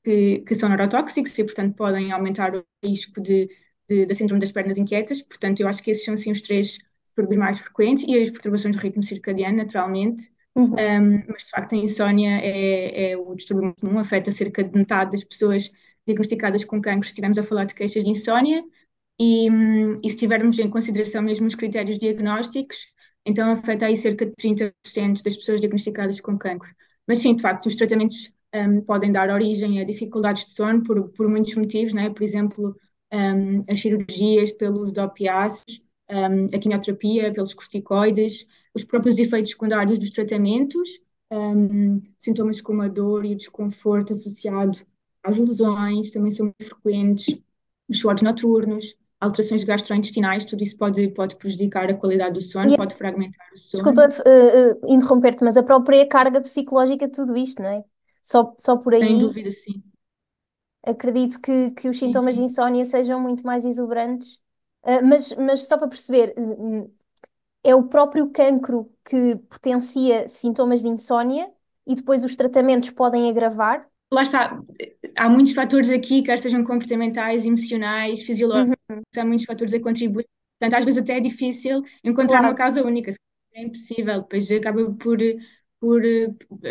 que, 0.03 0.39
que, 0.39 0.55
são 0.55 0.69
neurotóxicos 0.69 1.37
e, 1.37 1.43
portanto, 1.43 1.75
podem 1.75 2.11
aumentar 2.11 2.55
o 2.55 2.65
risco 2.83 3.21
de, 3.21 3.49
de, 3.87 4.05
da 4.05 4.15
síndrome 4.15 4.39
das 4.39 4.51
pernas 4.51 4.77
inquietas. 4.77 5.21
Portanto, 5.21 5.61
eu 5.61 5.67
acho 5.67 5.83
que 5.83 5.91
esses 5.91 6.03
são, 6.03 6.13
assim, 6.13 6.31
os 6.31 6.41
três 6.41 6.77
distúrbios 7.03 7.37
mais 7.37 7.59
frequentes 7.59 8.03
e 8.07 8.15
as 8.15 8.29
perturbações 8.29 8.75
do 8.75 8.81
ritmo 8.81 9.03
circadiano, 9.03 9.57
naturalmente. 9.57 10.31
Uhum. 10.55 10.73
Um, 10.73 11.23
mas, 11.27 11.43
de 11.43 11.49
facto, 11.49 11.73
a 11.73 11.77
insónia 11.77 12.39
é, 12.41 13.11
é 13.11 13.17
o 13.17 13.35
distúrbio 13.35 13.65
muito 13.65 13.81
comum, 13.81 13.99
afeta 13.99 14.31
cerca 14.31 14.63
de 14.63 14.77
metade 14.77 15.11
das 15.11 15.23
pessoas 15.23 15.71
diagnosticadas 16.05 16.65
com 16.65 16.81
cancro, 16.81 17.07
estivemos 17.07 17.37
a 17.37 17.43
falar 17.43 17.65
de 17.65 17.75
queixas 17.75 18.03
de 18.03 18.09
insónia, 18.09 18.63
e, 19.19 19.47
e 20.03 20.09
se 20.09 20.15
tivermos 20.15 20.57
em 20.59 20.69
consideração 20.69 21.21
mesmo 21.21 21.45
os 21.47 21.55
critérios 21.55 21.99
diagnósticos, 21.99 22.87
então 23.25 23.51
afeta 23.51 23.85
aí 23.85 23.95
cerca 23.95 24.25
de 24.25 24.33
30% 24.33 25.21
das 25.23 25.37
pessoas 25.37 25.61
diagnosticadas 25.61 26.19
com 26.19 26.37
cancro. 26.37 26.73
Mas 27.07 27.19
sim, 27.19 27.35
de 27.35 27.41
facto, 27.41 27.67
os 27.67 27.75
tratamentos 27.75 28.31
um, 28.53 28.81
podem 28.81 29.11
dar 29.11 29.29
origem 29.29 29.79
a 29.79 29.83
dificuldades 29.83 30.45
de 30.45 30.51
sono 30.51 30.83
por, 30.83 31.09
por 31.09 31.27
muitos 31.27 31.53
motivos, 31.55 31.93
né? 31.93 32.09
por 32.09 32.23
exemplo, 32.23 32.75
um, 33.13 33.63
as 33.69 33.79
cirurgias 33.79 34.51
pelo 34.53 34.81
uso 34.81 34.93
de 34.93 35.01
opiáceos, 35.01 35.81
um, 36.09 36.45
a 36.55 36.59
quimioterapia 36.59 37.31
pelos 37.31 37.53
corticoides, 37.53 38.47
os 38.73 38.83
próprios 38.83 39.19
efeitos 39.19 39.51
secundários 39.51 39.99
dos 39.99 40.09
tratamentos, 40.09 40.99
sintomas 42.17 42.59
como 42.59 42.81
a 42.81 42.87
dor 42.87 43.25
e 43.25 43.33
o 43.33 43.37
desconforto 43.37 44.11
associado 44.11 44.79
as 45.23 45.37
lesões 45.37 46.11
também 46.11 46.31
são 46.31 46.45
muito 46.45 46.65
frequentes, 46.65 47.39
os 47.87 47.99
suores 47.99 48.21
noturnos, 48.21 48.95
alterações 49.19 49.63
gastrointestinais, 49.63 50.45
tudo 50.45 50.63
isso 50.63 50.75
pode, 50.77 51.09
pode 51.09 51.35
prejudicar 51.35 51.89
a 51.89 51.93
qualidade 51.93 52.33
do 52.33 52.41
sono, 52.41 52.71
e, 52.71 52.77
pode 52.77 52.95
fragmentar 52.95 53.47
o 53.53 53.57
sono. 53.57 53.83
Desculpa 53.83 54.09
uh, 54.09 54.87
uh, 54.87 54.93
interromper-te, 54.93 55.43
mas 55.43 55.57
a 55.57 55.63
própria 55.63 56.07
carga 56.07 56.41
psicológica 56.41 57.07
de 57.07 57.13
tudo 57.13 57.37
isto, 57.37 57.61
não 57.61 57.69
é? 57.69 57.83
Só, 58.23 58.53
só 58.57 58.77
por 58.77 58.95
aí. 58.95 59.01
Sem 59.01 59.19
dúvida, 59.19 59.51
sim. 59.51 59.83
Acredito 60.83 61.39
que, 61.39 61.69
que 61.71 61.87
os 61.87 61.99
sintomas 61.99 62.35
sim, 62.35 62.41
sim. 62.41 62.47
de 62.47 62.51
insónia 62.51 62.85
sejam 62.85 63.19
muito 63.21 63.45
mais 63.45 63.63
exuberantes, 63.63 64.39
uh, 64.83 65.05
mas, 65.05 65.31
mas 65.35 65.67
só 65.67 65.77
para 65.77 65.87
perceber, 65.87 66.33
é 67.63 67.75
o 67.75 67.83
próprio 67.83 68.31
cancro 68.31 68.91
que 69.05 69.35
potencia 69.35 70.27
sintomas 70.27 70.81
de 70.81 70.87
insónia 70.87 71.51
e 71.85 71.93
depois 71.93 72.23
os 72.23 72.35
tratamentos 72.35 72.89
podem 72.89 73.29
agravar? 73.29 73.87
Lá 74.13 74.23
está, 74.23 74.61
há 75.15 75.29
muitos 75.29 75.53
fatores 75.53 75.89
aqui, 75.89 76.21
quer 76.21 76.37
sejam 76.37 76.63
comportamentais, 76.63 77.45
emocionais, 77.45 78.21
fisiológicos, 78.23 78.77
uhum. 78.89 79.01
há 79.15 79.25
muitos 79.25 79.45
fatores 79.45 79.73
a 79.73 79.79
contribuir. 79.79 80.27
Portanto, 80.59 80.79
às 80.79 80.85
vezes 80.85 81.01
até 81.01 81.17
é 81.17 81.19
difícil 81.19 81.83
encontrar 82.03 82.39
claro. 82.39 82.47
uma 82.47 82.55
causa 82.55 82.83
única, 82.83 83.13
é 83.53 83.63
impossível, 83.63 84.21
depois 84.21 84.51
acaba 84.51 84.91
por, 84.93 85.17
por 85.79 86.01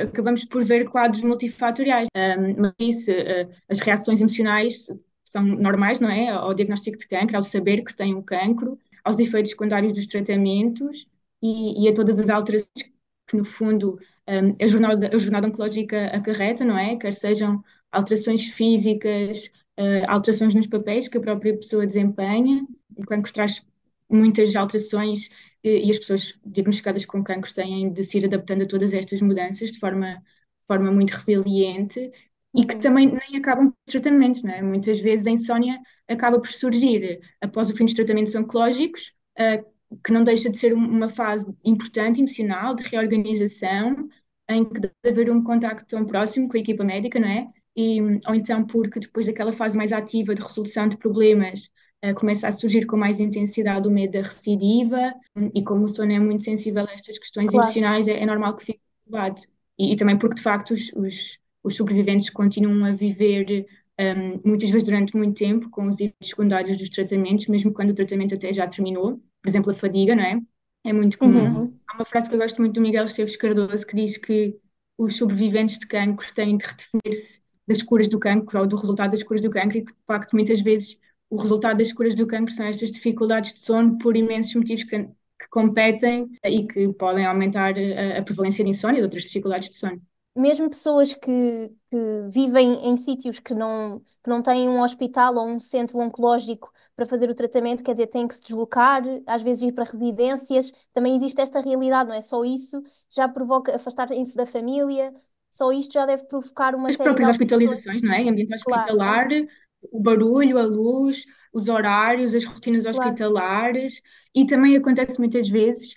acabamos 0.03 0.45
por 0.45 0.65
ver 0.65 0.89
quadros 0.89 1.23
multifatoriais. 1.23 2.09
Um, 2.17 2.61
mas 2.61 2.73
isso, 2.79 3.11
uh, 3.11 3.53
as 3.69 3.81
reações 3.81 4.21
emocionais 4.21 4.87
são 5.25 5.43
normais, 5.43 5.99
não 5.99 6.11
é? 6.11 6.29
Ao 6.29 6.55
diagnóstico 6.55 6.99
de 6.99 7.09
cancro, 7.09 7.37
ao 7.37 7.43
saber 7.43 7.83
que 7.83 7.91
se 7.91 7.97
tem 7.97 8.15
um 8.15 8.23
cancro, 8.23 8.79
aos 9.03 9.19
efeitos 9.19 9.53
secundários 9.53 9.93
dos 9.93 10.07
tratamentos 10.07 11.07
e, 11.43 11.85
e 11.85 11.89
a 11.89 11.95
todas 11.95 12.21
as 12.21 12.29
alterações 12.29 12.91
que, 13.27 13.37
no 13.37 13.45
fundo, 13.45 13.99
um, 14.31 14.57
a, 14.63 14.67
jornada, 14.67 15.11
a 15.13 15.19
jornada 15.19 15.49
oncológica 15.49 16.07
acarreta, 16.07 16.65
não 16.65 16.79
é? 16.79 16.97
Quer 16.97 17.13
sejam 17.13 17.63
alterações 17.91 18.47
físicas, 18.47 19.51
uh, 19.79 20.05
alterações 20.09 20.55
nos 20.55 20.69
papéis 20.69 21.09
que 21.09 21.19
a 21.19 21.21
própria 21.21 21.57
pessoa 21.57 21.87
desempenha. 21.87 22.65
O 22.97 23.05
cancro 23.05 23.33
traz 23.33 23.67
muitas 24.09 24.55
alterações 24.55 25.31
e, 25.65 25.87
e 25.87 25.91
as 25.91 25.99
pessoas 25.99 26.39
diagnosticadas 26.47 27.05
com 27.05 27.25
cancro 27.25 27.53
têm 27.53 27.93
de 27.93 28.05
se 28.05 28.19
ir 28.19 28.25
adaptando 28.27 28.63
a 28.63 28.67
todas 28.67 28.95
estas 28.95 29.21
mudanças 29.21 29.73
de 29.73 29.79
forma, 29.79 30.23
forma 30.67 30.93
muito 30.93 31.11
resiliente 31.11 32.11
e 32.55 32.65
que 32.67 32.75
uhum. 32.75 32.81
também 32.81 33.07
nem 33.07 33.39
acabam 33.39 33.71
com 33.71 33.77
tratamentos, 33.87 34.43
não 34.43 34.53
é? 34.53 34.63
Muitas 34.63 35.01
vezes 35.01 35.27
a 35.27 35.31
insónia 35.31 35.81
acaba 36.09 36.41
por 36.41 36.51
surgir 36.53 37.21
após 37.41 37.71
o 37.71 37.77
fim 37.77 37.85
dos 37.85 37.95
tratamentos 37.95 38.35
oncológicos, 38.35 39.13
uh, 39.39 39.65
que 40.05 40.13
não 40.13 40.23
deixa 40.23 40.51
de 40.51 40.59
ser 40.59 40.73
uma 40.73 41.09
fase 41.09 41.53
importante, 41.65 42.21
emocional, 42.21 42.75
de 42.75 42.83
reorganização, 42.85 44.09
em 44.51 44.65
que 44.65 44.81
deve 44.81 44.95
haver 45.09 45.31
um 45.31 45.43
contacto 45.43 45.87
tão 45.87 46.05
próximo 46.05 46.49
com 46.49 46.57
a 46.57 46.61
equipa 46.61 46.85
médica, 46.85 47.19
não 47.19 47.29
é? 47.29 47.49
E, 47.77 48.01
ou 48.01 48.35
então 48.35 48.67
porque 48.67 48.99
depois 48.99 49.27
daquela 49.27 49.53
fase 49.53 49.77
mais 49.77 49.93
ativa 49.93 50.35
de 50.35 50.43
resolução 50.43 50.89
de 50.89 50.97
problemas 50.97 51.71
uh, 52.05 52.15
começa 52.15 52.49
a 52.49 52.53
surgir 52.53 52.85
com 52.85 52.97
mais 52.97 53.21
intensidade 53.21 53.87
o 53.87 53.91
medo 53.91 54.13
da 54.13 54.23
recidiva 54.23 55.15
e 55.55 55.63
como 55.63 55.85
o 55.85 55.89
sono 55.89 56.13
é 56.13 56.19
muito 56.19 56.43
sensível 56.43 56.85
a 56.85 56.93
estas 56.93 57.19
questões 57.19 57.51
claro. 57.51 57.65
emocionais, 57.65 58.09
é, 58.09 58.21
é, 58.21 58.27
normal 58.27 58.57
que 58.57 58.65
fique 58.65 58.81
preocupado. 59.05 59.43
E, 59.79 59.93
e, 59.93 59.97
também 59.97 60.19
porque 60.19 60.37
de 60.37 60.43
facto 60.43 60.73
os, 60.73 60.93
os, 60.95 61.39
os 61.63 61.77
sobreviventes 61.77 62.29
continuam 62.29 62.85
a 62.85 62.93
viver 62.93 63.67
um, 64.01 64.49
muitas 64.49 64.69
vezes 64.71 64.87
durante 64.87 65.17
muito 65.17 65.39
tempo 65.39 65.71
com 65.71 65.87
os 65.87 65.97
efeitos 65.97 66.29
secundários 66.29 66.77
dos 66.77 66.89
tratamentos, 66.89 67.47
mesmo 67.47 67.73
quando 67.73 67.91
o 67.91 67.95
tratamento 67.95 68.35
até 68.35 68.53
já 68.53 68.67
terminou 68.67 69.23
por 69.43 69.49
exemplo, 69.49 69.71
a 69.71 69.75
fadiga, 69.75 70.15
não 70.15 70.23
é? 70.23 70.41
É 70.85 70.93
muito 70.93 71.19
comum. 71.19 71.45
Uhum. 71.45 71.79
Há 71.89 71.97
uma 71.97 72.05
frase 72.05 72.29
que 72.29 72.35
eu 72.35 72.41
gosto 72.41 72.59
muito 72.61 72.75
do 72.75 72.81
Miguel 72.81 73.05
Esteves 73.05 73.37
Cardoso 73.37 73.87
que 73.87 73.97
diz 73.97 74.17
que 74.17 74.59
os 74.97 75.17
sobreviventes 75.17 75.79
de 75.79 75.87
cancro 75.87 76.33
têm 76.35 76.57
de 76.57 76.65
redefinir-se 76.65 77.41
das 77.67 77.83
curas 77.83 78.09
do 78.09 78.19
cancro 78.19 78.61
ou 78.61 78.67
do 78.67 78.77
resultado 78.77 79.13
das 79.13 79.23
curas 79.23 79.43
do 79.43 79.51
cancro 79.51 79.79
e 79.79 79.85
que, 79.85 79.93
de 79.93 80.01
facto, 80.07 80.33
muitas 80.33 80.61
vezes 80.61 80.99
o 81.29 81.37
resultado 81.37 81.79
das 81.79 81.93
curas 81.93 82.15
do 82.15 82.27
cancro 82.27 82.53
são 82.53 82.67
estas 82.67 82.91
dificuldades 82.91 83.53
de 83.53 83.61
sono 83.61 83.99
por 83.99 84.17
imensos 84.17 84.55
motivos 84.55 84.85
que, 84.85 85.05
que 85.05 85.49
competem 85.51 86.29
e 86.45 86.67
que 86.67 86.93
podem 86.95 87.25
aumentar 87.25 87.75
a, 87.77 88.19
a 88.19 88.23
prevalência 88.23 88.65
de 88.65 88.71
insónia 88.71 88.99
e 88.99 89.01
de 89.01 89.05
outras 89.05 89.25
dificuldades 89.25 89.71
de 89.71 89.77
sono 89.77 90.03
mesmo 90.35 90.71
pessoas 90.71 91.15
que, 91.15 91.69
que 91.91 91.97
vivem 92.31 92.87
em 92.87 92.97
sítios 92.97 93.39
que 93.39 93.55
não, 93.55 94.01
que 94.23 94.31
não 94.31 94.43
têm 94.43 94.69
um 94.69 94.81
hospital 94.81 95.35
ou 95.37 95.47
um 95.47 95.59
centro 95.61 95.99
oncológico 95.99 96.73
para 96.97 97.07
fazer 97.07 97.31
o 97.31 97.35
tratamento, 97.35 97.83
quer 97.83 97.93
dizer, 97.93 98.09
têm 98.09 98.29
que 98.29 98.35
se 98.35 98.43
deslocar, 98.43 99.03
às 99.27 99.43
vezes 99.43 99.63
ir 99.63 99.73
para 99.73 99.85
residências, 99.85 100.73
também 100.93 101.17
existe 101.17 101.41
esta 101.41 101.61
realidade, 101.61 102.09
não 102.09 102.17
é 102.17 102.21
só 102.21 102.45
isso, 102.45 102.83
já 103.11 103.29
provoca 103.29 103.75
afastar-se 103.75 104.37
da 104.37 104.47
família, 104.47 105.13
só 105.51 105.73
isto 105.73 105.93
já 105.93 106.07
deve 106.07 106.25
provocar 106.25 106.75
uma 106.75 106.89
As 106.89 106.97
série 106.97 107.09
próprias 107.09 107.29
de 107.29 107.31
hospitalizações, 107.33 108.03
não 108.03 108.13
é? 108.13 108.29
Ambiente 108.29 108.55
hospitalar, 108.55 109.29
claro. 109.29 109.49
o 109.91 110.01
barulho, 110.01 110.59
a 110.59 110.65
luz, 110.65 111.25
os 111.53 111.69
horários, 111.69 112.35
as 112.35 112.45
rotinas 112.45 112.85
claro. 112.85 112.99
hospitalares, 112.99 114.01
e 114.35 114.47
também 114.47 114.77
acontece 114.77 115.19
muitas 115.19 115.49
vezes. 115.49 115.95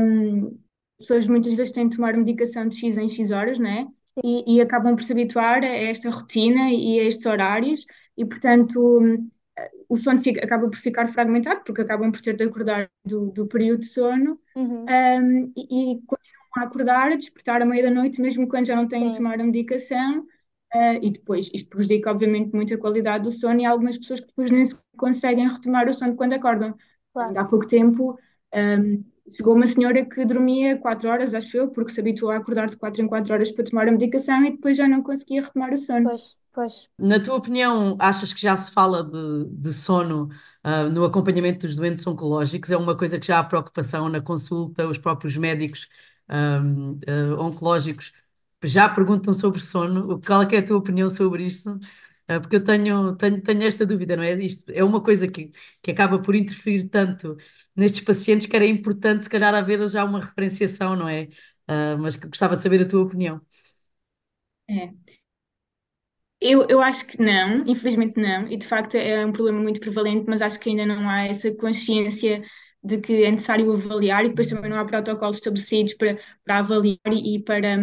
Um, 0.00 0.58
pessoas 0.98 1.28
muitas 1.28 1.54
vezes 1.54 1.72
têm 1.72 1.88
de 1.88 1.96
tomar 1.96 2.16
medicação 2.16 2.66
de 2.66 2.76
X 2.76 2.96
em 2.96 3.08
X 3.08 3.30
horas, 3.30 3.58
não 3.58 3.70
é? 3.70 3.86
E, 4.24 4.56
e, 4.56 4.60
acabam 4.60 4.96
por 4.96 5.04
se 5.04 5.12
habituar 5.12 5.62
a 5.62 5.66
esta 5.66 6.10
rotina 6.10 6.72
e 6.72 6.98
a 6.98 7.04
estes 7.04 7.24
horários, 7.24 7.84
e 8.16 8.24
portanto 8.24 9.30
o 9.88 9.96
sono 9.96 10.18
fica, 10.18 10.44
acaba 10.44 10.68
por 10.68 10.76
ficar 10.76 11.08
fragmentado, 11.08 11.62
porque 11.64 11.82
acabam 11.82 12.10
por 12.12 12.20
ter 12.20 12.36
de 12.36 12.44
acordar 12.44 12.90
do, 13.04 13.30
do 13.30 13.46
período 13.46 13.80
de 13.80 13.86
sono 13.86 14.38
uhum. 14.54 14.84
um, 14.84 15.52
e, 15.56 15.92
e, 15.94 16.02
continuam 16.06 16.48
a 16.56 16.62
acordar, 16.62 17.12
a 17.12 17.16
despertar 17.16 17.62
à 17.62 17.64
meia 17.64 17.84
da 17.84 17.90
noite, 17.90 18.20
mesmo 18.20 18.48
quando 18.48 18.66
já 18.66 18.76
não 18.76 18.86
têm 18.86 19.10
de 19.10 19.16
tomar 19.16 19.40
a 19.40 19.44
medicação. 19.44 20.26
Uh, 20.74 21.00
e 21.00 21.10
depois 21.10 21.50
isto 21.54 21.70
prejudica, 21.70 22.10
obviamente, 22.10 22.54
muito 22.54 22.74
a 22.74 22.78
qualidade 22.78 23.24
do 23.24 23.30
sono 23.30 23.58
e 23.58 23.64
há 23.64 23.70
algumas 23.70 23.96
pessoas 23.96 24.20
que 24.20 24.26
depois 24.26 24.50
nem 24.50 24.64
se 24.66 24.76
conseguem 24.98 25.48
retomar 25.48 25.88
o 25.88 25.94
sono 25.94 26.14
quando 26.14 26.34
acordam. 26.34 26.76
Claro. 27.14 27.38
Há 27.38 27.44
pouco 27.46 27.66
tempo 27.66 28.18
um, 28.54 29.02
chegou 29.30 29.54
uma 29.54 29.66
senhora 29.66 30.04
que 30.04 30.24
dormia 30.24 30.76
4 30.78 31.08
horas, 31.08 31.34
acho 31.34 31.56
eu, 31.56 31.68
porque 31.68 31.92
se 31.92 32.00
habituou 32.00 32.30
a 32.30 32.36
acordar 32.36 32.68
de 32.68 32.76
4 32.76 33.02
em 33.02 33.06
4 33.06 33.32
horas 33.32 33.52
para 33.52 33.64
tomar 33.64 33.88
a 33.88 33.92
medicação 33.92 34.44
e 34.44 34.52
depois 34.52 34.76
já 34.76 34.88
não 34.88 35.02
conseguia 35.02 35.42
retomar 35.42 35.72
o 35.72 35.78
sono. 35.78 36.08
Pois. 36.08 36.38
Pois. 36.58 36.88
Na 36.98 37.20
tua 37.20 37.36
opinião, 37.36 37.96
achas 38.00 38.32
que 38.32 38.40
já 38.40 38.56
se 38.56 38.72
fala 38.72 39.04
de, 39.04 39.44
de 39.48 39.72
sono 39.72 40.28
uh, 40.66 40.90
no 40.90 41.04
acompanhamento 41.04 41.64
dos 41.68 41.76
doentes 41.76 42.04
oncológicos? 42.04 42.72
É 42.72 42.76
uma 42.76 42.96
coisa 42.96 43.16
que 43.16 43.28
já 43.28 43.38
há 43.38 43.44
preocupação 43.44 44.08
na 44.08 44.20
consulta, 44.20 44.88
os 44.88 44.98
próprios 44.98 45.36
médicos 45.36 45.88
um, 46.28 46.94
uh, 46.94 47.00
ah, 47.38 47.42
oncológicos 47.42 48.12
já 48.64 48.88
perguntam 48.88 49.32
sobre 49.32 49.60
sono. 49.60 50.20
Qual 50.20 50.42
é, 50.42 50.56
é 50.56 50.58
a 50.58 50.62
tua 50.64 50.78
opinião 50.78 51.08
sobre 51.08 51.46
isto? 51.46 51.78
Uh, 52.30 52.40
porque 52.40 52.56
eu 52.56 52.64
tenho, 52.64 53.16
tenho, 53.16 53.42
tenho 53.42 53.62
esta 53.62 53.86
dúvida, 53.86 54.16
não 54.16 54.22
é? 54.22 54.32
Isto 54.34 54.70
é 54.70 54.84
uma 54.84 55.02
coisa 55.02 55.26
que, 55.28 55.50
que 55.82 55.90
acaba 55.90 56.20
por 56.20 56.34
interferir 56.36 56.88
tanto 56.88 57.36
nestes 57.74 58.02
pacientes 58.04 58.46
que 58.46 58.54
era 58.56 58.66
importante, 58.66 59.24
se 59.24 59.30
calhar, 59.30 59.54
haver 59.54 59.86
já 59.88 60.04
uma 60.04 60.20
referenciação, 60.20 60.94
não 60.96 61.08
é? 61.08 61.28
mas 61.98 62.16
que 62.16 62.26
gostava 62.28 62.56
de 62.56 62.62
saber 62.62 62.80
a 62.82 62.88
tua 62.88 63.02
opinião. 63.02 63.40
É, 64.68 64.92
eu, 66.40 66.66
eu 66.68 66.80
acho 66.80 67.06
que 67.06 67.20
não, 67.20 67.66
infelizmente 67.66 68.20
não, 68.20 68.46
e 68.48 68.56
de 68.56 68.66
facto 68.66 68.94
é 68.94 69.24
um 69.26 69.32
problema 69.32 69.60
muito 69.60 69.80
prevalente, 69.80 70.26
mas 70.28 70.40
acho 70.42 70.58
que 70.60 70.70
ainda 70.70 70.86
não 70.86 71.08
há 71.08 71.24
essa 71.26 71.52
consciência 71.54 72.42
de 72.82 72.98
que 73.00 73.24
é 73.24 73.30
necessário 73.30 73.72
avaliar 73.72 74.24
e 74.24 74.28
depois 74.28 74.48
também 74.48 74.70
não 74.70 74.78
há 74.78 74.84
protocolos 74.84 75.36
estabelecidos 75.38 75.94
para, 75.94 76.16
para 76.44 76.58
avaliar 76.60 76.98
e, 77.12 77.36
e 77.36 77.42
para, 77.42 77.76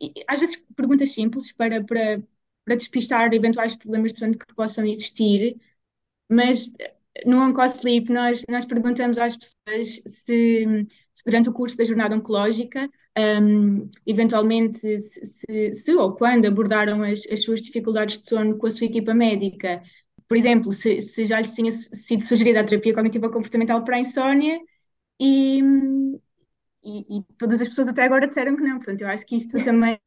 e, 0.00 0.12
às 0.26 0.40
vezes, 0.40 0.56
perguntas 0.74 1.10
simples 1.12 1.52
para, 1.52 1.84
para, 1.84 2.22
para 2.68 2.76
despistar 2.76 3.32
eventuais 3.32 3.74
problemas 3.74 4.12
de 4.12 4.18
sono 4.18 4.36
que 4.36 4.54
possam 4.54 4.84
existir, 4.84 5.56
mas 6.30 6.70
no 7.24 7.40
OncoSleep 7.40 8.12
nós, 8.12 8.44
nós 8.46 8.66
perguntamos 8.66 9.16
às 9.16 9.34
pessoas 9.34 10.02
se, 10.06 10.86
se 11.14 11.24
durante 11.24 11.48
o 11.48 11.52
curso 11.52 11.78
da 11.78 11.84
jornada 11.86 12.14
oncológica 12.14 12.90
um, 13.42 13.88
eventualmente, 14.06 15.00
se, 15.00 15.72
se, 15.72 15.94
ou 15.94 16.14
quando 16.14 16.44
abordaram 16.44 17.02
as, 17.02 17.26
as, 17.32 17.42
suas 17.42 17.62
dificuldades 17.62 18.18
de 18.18 18.24
sono 18.24 18.58
com 18.58 18.66
a 18.66 18.70
sua 18.70 18.86
equipa 18.86 19.14
médica. 19.14 19.82
Por 20.28 20.36
exemplo, 20.36 20.70
se, 20.70 21.00
se 21.00 21.24
já 21.24 21.40
lhes 21.40 21.54
tinha 21.54 21.72
sido 21.72 22.22
sugerida 22.22 22.60
a 22.60 22.64
terapia 22.64 22.92
cognitiva 22.94 23.30
comportamental 23.30 23.82
para 23.82 23.96
a 23.96 24.00
insónia 24.00 24.60
e, 25.18 25.60
e, 26.84 27.18
e, 27.18 27.24
todas 27.38 27.62
as 27.62 27.68
pessoas 27.70 27.88
até 27.88 28.04
agora 28.04 28.28
disseram 28.28 28.54
que 28.54 28.62
não. 28.62 28.76
Portanto, 28.76 29.00
eu 29.00 29.08
acho 29.08 29.26
que 29.26 29.36
isto 29.36 29.56
também 29.64 29.98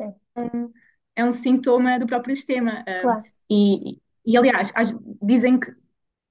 é 0.00 0.04
um, 0.36 0.70
é 1.18 1.24
um 1.24 1.32
sintoma 1.32 1.98
do 1.98 2.06
próprio 2.06 2.34
sistema. 2.34 2.84
Claro. 3.02 3.22
E, 3.50 3.98
e, 4.24 4.36
aliás, 4.36 4.72
dizem 5.20 5.58
que 5.58 5.74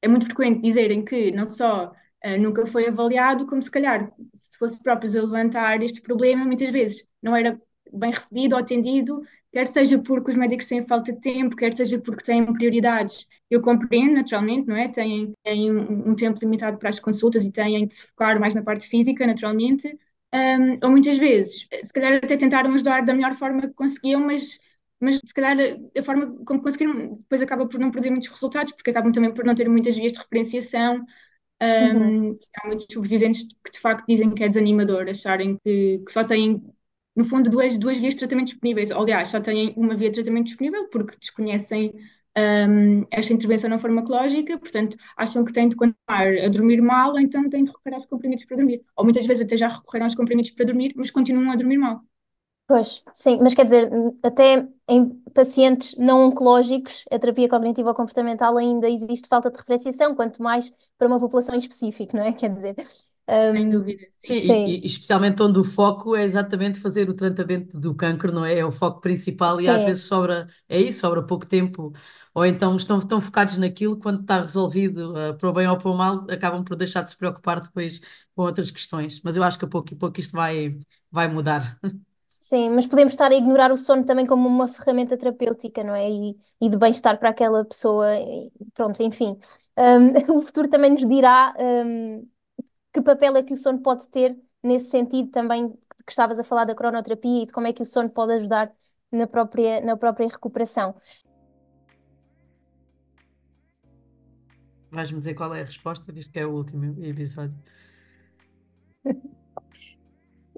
é 0.02 0.08
muito 0.08 0.26
frequente 0.26 0.62
dizerem 0.62 1.04
que 1.04 1.30
não 1.32 1.46
só 1.46 1.92
uh, 2.26 2.40
nunca 2.40 2.66
foi 2.66 2.88
avaliado, 2.88 3.46
como 3.46 3.62
se 3.62 3.70
calhar, 3.70 4.12
se 4.34 4.58
fosse 4.58 4.82
próprios 4.82 5.14
a 5.16 5.22
levantar 5.22 5.84
este 5.84 6.02
problema, 6.02 6.46
muitas 6.46 6.72
vezes 6.72 7.06
não 7.22 7.36
era 7.36 7.60
bem 7.92 8.12
recebido 8.12 8.54
ou 8.54 8.60
atendido, 8.60 9.22
quer 9.52 9.68
seja 9.68 10.00
porque 10.00 10.32
os 10.32 10.38
médicos 10.38 10.68
têm 10.68 10.86
falta 10.88 11.12
de 11.12 11.20
tempo, 11.20 11.56
quer 11.56 11.76
seja 11.76 12.00
porque 12.00 12.24
têm 12.24 12.46
prioridades. 12.54 13.28
Eu 13.50 13.60
compreendo, 13.60 14.14
naturalmente, 14.14 14.68
não 14.68 14.76
é? 14.76 14.88
Têm, 14.88 15.34
têm 15.44 15.72
um, 15.72 16.12
um 16.12 16.16
tempo 16.16 16.40
limitado 16.40 16.78
para 16.78 16.90
as 16.90 17.00
consultas 17.00 17.46
e 17.46 17.52
têm 17.52 17.88
de 17.88 18.02
focar 18.04 18.40
mais 18.40 18.56
na 18.56 18.62
parte 18.62 18.88
física, 18.88 19.28
naturalmente. 19.28 19.98
Um, 20.34 20.78
ou 20.84 20.92
muitas 20.92 21.18
vezes, 21.18 21.68
se 21.84 21.94
calhar 21.94 22.16
até 22.16 22.38
tentaram 22.38 22.74
ajudar 22.74 23.04
da 23.04 23.14
melhor 23.14 23.34
forma 23.34 23.62
que 23.62 23.74
conseguiam, 23.74 24.22
mas 24.22 24.60
mas 25.00 25.18
se 25.18 25.34
calhar 25.34 25.58
a 25.98 26.04
forma 26.04 26.36
como 26.46 26.62
conseguiram 26.62 27.16
depois 27.18 27.42
acaba 27.42 27.68
por 27.68 27.80
não 27.80 27.92
produzir 27.92 28.10
muitos 28.12 28.30
resultados, 28.30 28.74
porque 28.74 28.90
acabam 28.92 29.12
também 29.12 29.34
por 29.34 29.46
não 29.46 29.56
ter 29.56 29.70
muitas 29.70 29.96
vias 29.96 30.14
de 30.14 30.20
referenciação, 30.20 31.06
um, 31.62 32.30
uhum. 32.32 32.40
Há 32.56 32.68
muitos 32.68 32.88
sobreviventes 32.92 33.44
que 33.64 33.72
de 33.72 33.80
facto 33.80 34.06
dizem 34.08 34.34
que 34.34 34.44
é 34.44 34.48
desanimador 34.48 35.08
acharem 35.10 35.58
que, 35.64 36.00
que 36.06 36.12
só 36.12 36.24
têm, 36.24 36.62
no 37.16 37.26
fundo, 37.26 37.50
duas, 37.50 37.78
duas 37.78 37.98
vias 37.98 38.14
de 38.14 38.20
tratamento 38.20 38.48
disponíveis. 38.50 38.92
Aliás, 38.92 39.30
só 39.30 39.40
têm 39.42 39.74
uma 39.76 39.96
via 39.96 40.10
de 40.10 40.16
tratamento 40.16 40.46
disponível 40.48 40.88
porque 40.90 41.18
desconhecem 41.20 41.94
um, 42.38 43.06
esta 43.12 43.34
intervenção 43.34 43.70
não 43.70 43.80
farmacológica, 43.80 44.58
portanto, 44.60 44.98
acham 45.16 45.44
que 45.44 45.52
têm 45.54 45.68
de 45.70 45.76
continuar 45.76 46.28
a 46.46 46.50
dormir 46.50 46.82
mal 46.82 47.12
ou 47.14 47.20
então 47.20 47.50
têm 47.50 47.64
de 47.64 47.72
recorrer 47.72 47.96
aos 47.96 48.06
comprimidos 48.06 48.46
para 48.46 48.58
dormir. 48.58 48.84
Ou 48.96 49.04
muitas 49.04 49.26
vezes 49.26 49.44
até 49.46 49.58
já 49.58 49.68
recorreram 49.68 50.06
aos 50.06 50.16
comprimidos 50.16 50.52
para 50.52 50.66
dormir, 50.66 50.94
mas 50.96 51.10
continuam 51.12 51.52
a 51.52 51.56
dormir 51.56 51.78
mal. 51.78 52.02
Pois, 52.68 53.02
sim, 53.14 53.40
mas 53.42 53.54
quer 53.54 53.64
dizer, 53.64 53.90
até 54.22 54.68
em 54.90 55.10
pacientes 55.34 55.96
não 55.98 56.26
oncológicos, 56.28 57.06
a 57.10 57.18
terapia 57.18 57.48
cognitiva 57.48 57.94
comportamental 57.94 58.58
ainda 58.58 58.90
existe 58.90 59.30
falta 59.30 59.50
de 59.50 59.58
referenciação, 59.58 60.14
quanto 60.14 60.44
mais 60.44 60.70
para 60.98 61.08
uma 61.08 61.20
população 61.20 61.56
específica, 61.56 62.18
não 62.18 62.26
é? 62.26 62.34
Quer 62.34 62.54
dizer, 62.54 62.76
sem 63.52 63.70
dúvida. 63.70 64.06
Sim, 64.20 64.36
sim. 64.42 64.66
E, 64.66 64.82
e, 64.84 64.86
especialmente 64.86 65.42
onde 65.42 65.60
o 65.60 65.64
foco 65.64 66.16
é 66.16 66.24
exatamente 66.24 66.80
fazer 66.80 67.10
o 67.10 67.14
tratamento 67.14 67.80
do 67.80 67.96
cancro, 67.96 68.32
não 68.32 68.46
é? 68.46 68.60
É 68.60 68.66
o 68.66 68.72
foco 68.72 69.00
principal 69.02 69.58
sim. 69.58 69.66
e 69.66 69.70
às 69.70 69.84
vezes 69.84 70.04
sobra, 70.06 70.48
é 70.68 70.80
isso, 70.82 71.00
sobra 71.02 71.24
pouco 71.26 71.46
tempo. 71.46 71.94
Ou 72.34 72.46
então 72.46 72.76
estão 72.76 73.00
tão 73.00 73.20
focados 73.20 73.58
naquilo, 73.58 73.98
quando 73.98 74.22
está 74.22 74.42
resolvido, 74.42 75.14
uh, 75.16 75.36
para 75.38 75.50
o 75.50 75.54
bem 75.54 75.68
ou 75.68 75.78
para 75.78 75.90
o 75.90 75.96
mal, 75.98 76.26
acabam 76.30 76.64
por 76.64 76.76
deixar 76.76 77.02
de 77.02 77.10
se 77.10 77.18
preocupar 77.18 77.60
depois 77.62 78.00
com 78.36 78.44
outras 78.44 78.70
questões. 78.70 79.22
Mas 79.24 79.36
eu 79.36 79.44
acho 79.44 79.58
que 79.58 79.66
a 79.66 79.68
pouco 79.68 79.92
e 79.94 79.96
pouco 79.98 80.20
isto 80.20 80.34
vai, 80.36 80.78
vai 81.12 81.28
mudar. 81.28 81.80
Sim, 82.48 82.70
mas 82.70 82.88
podemos 82.88 83.12
estar 83.12 83.30
a 83.30 83.36
ignorar 83.36 83.74
o 83.74 83.76
sono 83.76 84.06
também 84.06 84.26
como 84.26 84.48
uma 84.48 84.70
ferramenta 84.70 85.18
terapêutica, 85.18 85.84
não 85.84 85.94
é? 85.94 86.10
E, 86.10 86.38
e 86.62 86.70
de 86.70 86.78
bem-estar 86.78 87.20
para 87.20 87.28
aquela 87.28 87.66
pessoa. 87.66 88.16
E 88.16 88.50
pronto, 88.74 89.04
enfim. 89.04 89.38
Um, 89.78 90.14
o 90.40 90.42
futuro 90.42 90.70
também 90.70 90.92
nos 90.92 91.06
dirá 91.06 91.54
um, 91.60 92.26
que 92.94 93.02
papel 93.02 93.36
é 93.36 93.44
que 93.44 93.54
o 93.54 93.58
sono 93.58 93.82
pode 93.82 94.08
ter 94.08 94.38
nesse 94.64 94.90
sentido 94.90 95.30
também 95.30 95.72
que 96.06 96.12
estavas 96.12 96.40
a 96.40 96.44
falar 96.44 96.64
da 96.64 96.74
cronoterapia 96.74 97.44
e 97.44 97.46
de 97.48 97.52
como 97.52 97.68
é 97.68 97.74
que 97.74 97.82
o 97.82 97.86
sono 97.86 98.10
pode 98.10 98.32
ajudar 98.36 98.72
na 99.12 99.28
própria, 99.28 99.82
na 99.82 99.98
própria 99.98 100.30
recuperação. 100.30 100.96
Vais-me 104.90 105.20
dizer 105.20 105.34
qual 105.34 105.54
é 105.54 105.60
a 105.60 105.66
resposta, 105.66 106.14
visto 106.14 106.32
que 106.32 106.40
é 106.40 106.46
o 106.46 106.54
último 106.54 106.96
episódio. 107.04 107.58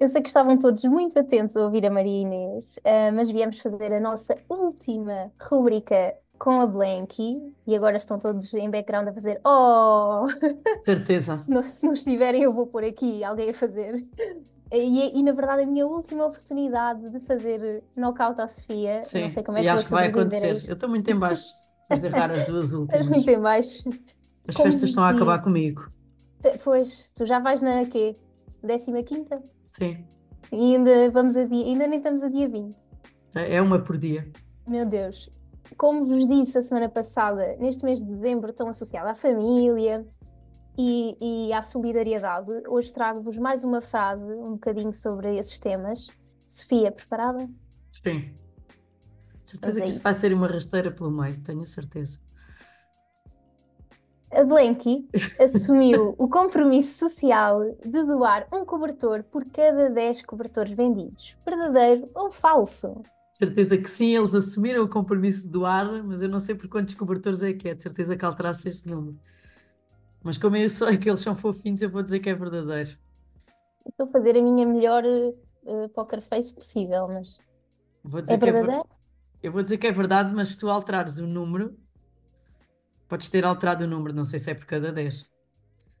Eu 0.00 0.08
sei 0.08 0.22
que 0.22 0.28
estavam 0.28 0.56
todos 0.56 0.82
muito 0.84 1.18
atentos 1.18 1.54
a 1.54 1.62
ouvir 1.62 1.84
a 1.84 1.90
Maria 1.90 2.22
Inês, 2.22 2.78
uh, 2.78 3.14
mas 3.14 3.30
viemos 3.30 3.58
fazer 3.58 3.92
a 3.92 4.00
nossa 4.00 4.34
última 4.48 5.30
rubrica 5.38 6.14
com 6.38 6.58
a 6.58 6.66
Blanky 6.66 7.52
e 7.66 7.76
agora 7.76 7.98
estão 7.98 8.18
todos 8.18 8.54
em 8.54 8.70
background 8.70 9.08
a 9.08 9.12
fazer 9.12 9.38
Oh! 9.44 10.26
Certeza. 10.82 11.34
se, 11.34 11.50
não, 11.50 11.62
se 11.62 11.84
não 11.84 11.92
estiverem, 11.92 12.42
eu 12.42 12.54
vou 12.54 12.66
pôr 12.66 12.82
aqui 12.82 13.22
alguém 13.22 13.50
a 13.50 13.52
fazer. 13.52 14.06
E, 14.72 15.18
e, 15.18 15.22
na 15.22 15.32
verdade 15.32 15.64
a 15.64 15.66
minha 15.66 15.86
última 15.86 16.24
oportunidade 16.24 17.10
de 17.10 17.20
fazer 17.20 17.84
knockout 17.94 18.40
à 18.40 18.48
Sofia. 18.48 19.04
Sim, 19.04 19.24
não 19.24 19.30
sei 19.30 19.42
como 19.42 19.58
é 19.58 19.60
e 19.60 19.64
que 19.64 19.68
acho 19.68 19.84
que 19.84 19.90
vai 19.90 20.06
acontecer. 20.06 20.66
Eu 20.66 20.72
estou 20.72 20.88
muito 20.88 21.10
em 21.10 21.18
baixo, 21.18 21.52
mas 21.90 22.00
de 22.00 22.06
errar 22.06 22.30
as 22.30 22.44
duas 22.44 22.72
últimas. 22.72 23.00
Estás 23.00 23.06
muito 23.06 23.28
em 23.28 23.38
baixo. 23.38 23.90
As 24.48 24.56
como 24.56 24.66
festas 24.72 24.88
estão 24.88 25.04
a 25.04 25.10
acabar 25.10 25.42
comigo. 25.42 25.92
Pois, 26.64 27.10
tu 27.14 27.26
já 27.26 27.38
vais 27.38 27.60
na 27.60 27.84
quê? 27.84 28.16
Décima 28.62 29.02
quinta? 29.02 29.42
Sim. 29.70 30.04
E 30.52 30.74
ainda 30.74 31.10
vamos 31.10 31.36
a 31.36 31.44
dia, 31.44 31.64
ainda 31.64 31.86
nem 31.86 31.98
estamos 31.98 32.22
a 32.22 32.28
dia 32.28 32.48
20. 32.48 32.76
É 33.34 33.62
uma 33.62 33.78
por 33.78 33.96
dia. 33.96 34.24
Meu 34.66 34.84
Deus. 34.84 35.30
Como 35.76 36.04
vos 36.04 36.26
disse 36.26 36.58
a 36.58 36.62
semana 36.62 36.88
passada, 36.88 37.56
neste 37.58 37.84
mês 37.84 38.00
de 38.00 38.06
dezembro 38.06 38.50
estão 38.50 38.68
associados 38.68 39.10
à 39.10 39.14
família 39.14 40.04
e, 40.76 41.16
e 41.20 41.52
à 41.52 41.62
solidariedade. 41.62 42.50
Hoje 42.66 42.92
trago-vos 42.92 43.36
mais 43.38 43.62
uma 43.62 43.80
frase, 43.80 44.32
um 44.32 44.52
bocadinho 44.52 44.92
sobre 44.92 45.36
esses 45.36 45.58
temas. 45.60 46.08
Sofia, 46.48 46.90
preparada? 46.90 47.48
Sim. 48.02 48.34
Certeza 49.44 49.80
é 49.80 49.84
que 49.84 49.90
isso 49.90 50.02
vai 50.02 50.14
ser 50.14 50.32
uma 50.32 50.46
rasteira 50.46 50.90
pelo 50.90 51.10
meio, 51.10 51.40
tenho 51.40 51.66
certeza. 51.66 52.20
A 54.32 54.44
Blanky 54.44 55.08
assumiu 55.40 56.14
o 56.16 56.28
compromisso 56.28 56.98
social 56.98 57.74
de 57.84 58.04
doar 58.04 58.46
um 58.52 58.64
cobertor 58.64 59.24
por 59.24 59.44
cada 59.46 59.90
10 59.90 60.22
cobertores 60.22 60.70
vendidos. 60.72 61.36
Verdadeiro 61.44 62.08
ou 62.14 62.30
falso? 62.30 63.02
Certeza 63.32 63.76
que 63.76 63.90
sim, 63.90 64.16
eles 64.16 64.32
assumiram 64.34 64.84
o 64.84 64.88
compromisso 64.88 65.42
de 65.42 65.48
doar, 65.48 66.04
mas 66.04 66.22
eu 66.22 66.28
não 66.28 66.38
sei 66.38 66.54
por 66.54 66.68
quantos 66.68 66.94
cobertores 66.94 67.42
é 67.42 67.52
que 67.52 67.68
é, 67.68 67.74
de 67.74 67.82
certeza 67.82 68.16
que 68.16 68.24
alterasse 68.24 68.68
este 68.68 68.88
número. 68.88 69.18
Mas 70.22 70.38
como 70.38 70.56
eu 70.56 70.68
sei 70.68 70.96
que 70.98 71.08
eles 71.08 71.20
são 71.20 71.34
fofinhos, 71.34 71.82
eu 71.82 71.90
vou 71.90 72.02
dizer 72.02 72.20
que 72.20 72.30
é 72.30 72.34
verdadeiro. 72.34 72.90
Estou 73.88 74.06
a 74.06 74.10
fazer 74.10 74.36
a 74.36 74.42
minha 74.42 74.64
melhor 74.64 75.02
uh, 75.04 75.88
poker 75.88 76.20
face 76.20 76.54
possível, 76.54 77.08
mas 77.08 77.36
vou 78.04 78.22
dizer 78.22 78.34
é 78.34 78.36
verdadeiro? 78.36 78.70
É 78.70 78.76
ver... 78.76 79.00
Eu 79.42 79.50
vou 79.50 79.62
dizer 79.62 79.78
que 79.78 79.86
é 79.88 79.92
verdade, 79.92 80.32
mas 80.32 80.50
se 80.50 80.58
tu 80.58 80.68
alterares 80.68 81.18
o 81.18 81.26
número, 81.26 81.74
Podes 83.10 83.28
ter 83.28 83.44
alterado 83.44 83.84
o 83.84 83.88
número, 83.88 84.14
não 84.14 84.24
sei 84.24 84.38
se 84.38 84.52
é 84.52 84.54
por 84.54 84.66
cada 84.66 84.92
10. 84.92 85.28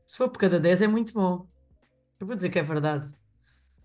Se 0.06 0.16
for 0.16 0.28
por 0.28 0.38
cada 0.38 0.60
10 0.60 0.82
é 0.82 0.86
muito 0.86 1.12
bom. 1.12 1.44
Eu 2.20 2.24
vou 2.24 2.36
dizer 2.36 2.50
que 2.50 2.58
é 2.60 2.62
verdade. 2.62 3.12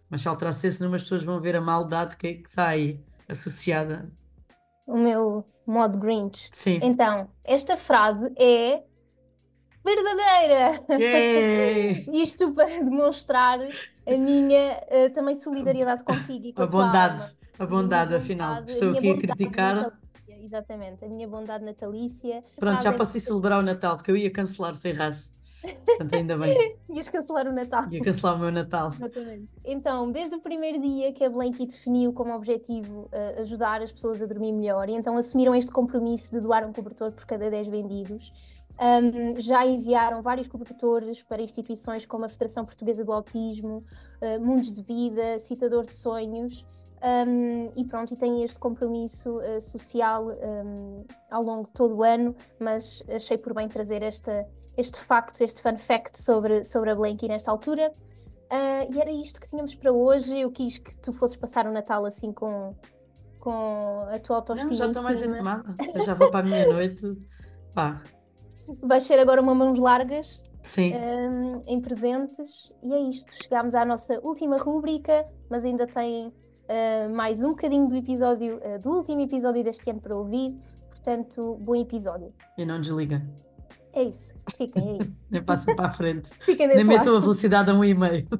Mas 0.07 0.21
se 0.21 0.27
alterasse 0.27 0.67
esse 0.67 0.79
número, 0.79 0.97
as 0.97 1.01
pessoas 1.01 1.23
vão 1.23 1.41
ver 1.41 1.55
a 1.55 1.61
maldade 1.61 2.17
que, 2.17 2.35
que 2.35 2.47
está 2.47 2.67
aí 2.67 3.03
associada. 3.27 4.11
O 4.85 4.95
meu 4.95 5.43
modo 5.65 5.97
Grinch. 5.97 6.49
Sim. 6.51 6.79
Então, 6.83 7.27
esta 7.43 7.75
frase 7.75 8.31
é 8.37 8.83
verdadeira! 9.83 10.85
Yeah. 10.87 12.03
Isto 12.13 12.53
para 12.53 12.67
demonstrar 12.67 13.59
a 14.05 14.17
minha 14.19 14.83
uh, 14.83 15.11
também 15.15 15.33
solidariedade 15.33 16.03
contigo 16.03 16.45
e 16.45 16.53
com 16.53 16.61
a, 16.61 16.65
a 16.65 16.67
bondade. 16.67 17.35
A 17.57 17.65
bondade, 17.65 18.13
afinal. 18.13 18.63
Estou 18.65 18.91
aqui 18.91 19.09
a 19.09 19.17
criticar 19.17 19.99
exatamente, 20.45 21.03
a 21.03 21.07
minha 21.07 21.27
bondade 21.27 21.63
natalícia. 21.63 22.43
Pronto, 22.57 22.81
já 22.81 22.93
posso 22.93 23.17
ir 23.17 23.21
celebrar 23.21 23.59
o 23.59 23.63
Natal, 23.63 23.97
porque 23.97 24.11
eu 24.11 24.17
ia 24.17 24.31
cancelar 24.31 24.75
sem 24.75 24.93
raça. 24.93 25.33
Portanto, 25.85 26.13
ainda 26.13 26.37
bem. 26.37 26.75
Ias 26.89 27.09
cancelar 27.09 27.47
o 27.47 27.53
Natal. 27.53 27.91
Ia 27.91 28.03
cancelar 28.03 28.35
o 28.35 28.39
meu 28.39 28.51
Natal. 28.51 28.89
Exatamente. 28.89 29.49
Então, 29.63 30.11
desde 30.11 30.35
o 30.35 30.39
primeiro 30.39 30.79
dia 30.79 31.11
que 31.11 31.23
a 31.23 31.29
Blanky 31.29 31.65
definiu 31.65 32.13
como 32.13 32.33
objetivo 32.33 33.09
uh, 33.11 33.41
ajudar 33.41 33.81
as 33.81 33.91
pessoas 33.91 34.21
a 34.21 34.25
dormir 34.25 34.51
melhor, 34.51 34.89
e 34.89 34.93
então 34.93 35.17
assumiram 35.17 35.55
este 35.55 35.71
compromisso 35.71 36.31
de 36.31 36.39
doar 36.39 36.67
um 36.67 36.73
cobertor 36.73 37.11
por 37.11 37.25
cada 37.25 37.49
10 37.49 37.67
vendidos. 37.67 38.31
Um, 38.77 39.39
já 39.39 39.65
enviaram 39.65 40.21
vários 40.21 40.49
cobertores 40.49 41.23
para 41.23 41.41
instituições 41.41 42.05
como 42.05 42.25
a 42.25 42.29
Federação 42.29 42.65
Portuguesa 42.65 43.05
do 43.05 43.13
Autismo, 43.13 43.85
uh, 44.21 44.39
Mundos 44.39 44.71
de 44.71 44.81
Vida, 44.81 45.39
Citador 45.39 45.85
de 45.85 45.95
Sonhos. 45.95 46.65
Um, 47.03 47.71
e 47.75 47.85
pronto, 47.85 48.13
e 48.13 48.17
tem 48.17 48.43
este 48.43 48.57
compromisso 48.57 49.37
uh, 49.37 49.61
social 49.61 50.27
um, 50.27 51.05
ao 51.29 51.43
longo 51.43 51.67
de 51.67 51.73
todo 51.73 51.95
o 51.97 52.03
ano, 52.03 52.35
mas 52.59 53.03
achei 53.09 53.37
por 53.37 53.53
bem 53.53 53.67
trazer 53.67 54.01
esta, 54.01 54.47
este 54.77 54.99
facto, 54.99 55.41
este 55.41 55.61
fun 55.61 55.77
fact 55.77 56.21
sobre, 56.21 56.63
sobre 56.63 56.91
a 56.91 56.95
Blanky 56.95 57.27
nesta 57.27 57.51
altura. 57.51 57.91
Uh, 58.45 58.93
e 58.93 58.99
era 58.99 59.11
isto 59.11 59.39
que 59.39 59.49
tínhamos 59.49 59.75
para 59.75 59.91
hoje. 59.91 60.39
Eu 60.39 60.51
quis 60.51 60.77
que 60.77 60.95
tu 60.97 61.11
fosses 61.13 61.35
passar 61.35 61.67
o 61.67 61.71
Natal 61.71 62.05
assim 62.05 62.31
com, 62.31 62.75
com 63.39 64.05
a 64.09 64.19
tua 64.19 64.37
autoestima. 64.37 64.71
Não, 64.71 64.77
já 64.77 64.87
estou 64.87 65.03
mais 65.03 65.23
animada. 65.23 65.75
Eu 65.93 66.01
já 66.01 66.13
vou 66.13 66.29
para 66.29 66.45
a 66.45 66.49
meia-noite. 66.49 67.17
Pá. 67.73 68.01
Vais 68.81 69.03
ser 69.03 69.19
agora 69.19 69.41
uma 69.41 69.53
mãos 69.53 69.77
largas. 69.77 70.41
Sim. 70.63 70.93
Um, 70.95 71.61
em 71.67 71.79
presentes. 71.79 72.71
E 72.81 72.93
é 72.93 72.99
isto. 72.99 73.31
Chegámos 73.43 73.75
à 73.75 73.85
nossa 73.85 74.19
última 74.23 74.57
rúbrica, 74.57 75.25
mas 75.49 75.63
ainda 75.65 75.85
tem 75.85 76.33
uh, 76.69 77.13
mais 77.13 77.43
um 77.43 77.49
bocadinho 77.49 77.87
do 77.87 77.95
episódio, 77.95 78.57
uh, 78.57 78.79
do 78.79 78.89
último 78.91 79.21
episódio 79.21 79.63
deste 79.63 79.89
ano 79.89 80.01
para 80.01 80.15
ouvir. 80.15 80.55
Portanto, 80.89 81.57
bom 81.61 81.75
episódio. 81.75 82.33
E 82.57 82.65
não 82.65 82.81
desliga. 82.81 83.21
É 83.93 84.03
isso, 84.03 84.33
fiquem 84.57 84.99
aí. 84.99 84.99
Nem 85.31 85.43
passem 85.43 85.75
para 85.75 85.89
a 85.89 85.93
frente. 85.93 86.29
Fiquem 86.41 86.67
Nem 86.67 86.83
metam 86.83 87.15
a 87.15 87.19
velocidade 87.19 87.69
a 87.69 87.73
um 87.73 87.83
e 87.83 87.93
meio. 87.93 88.27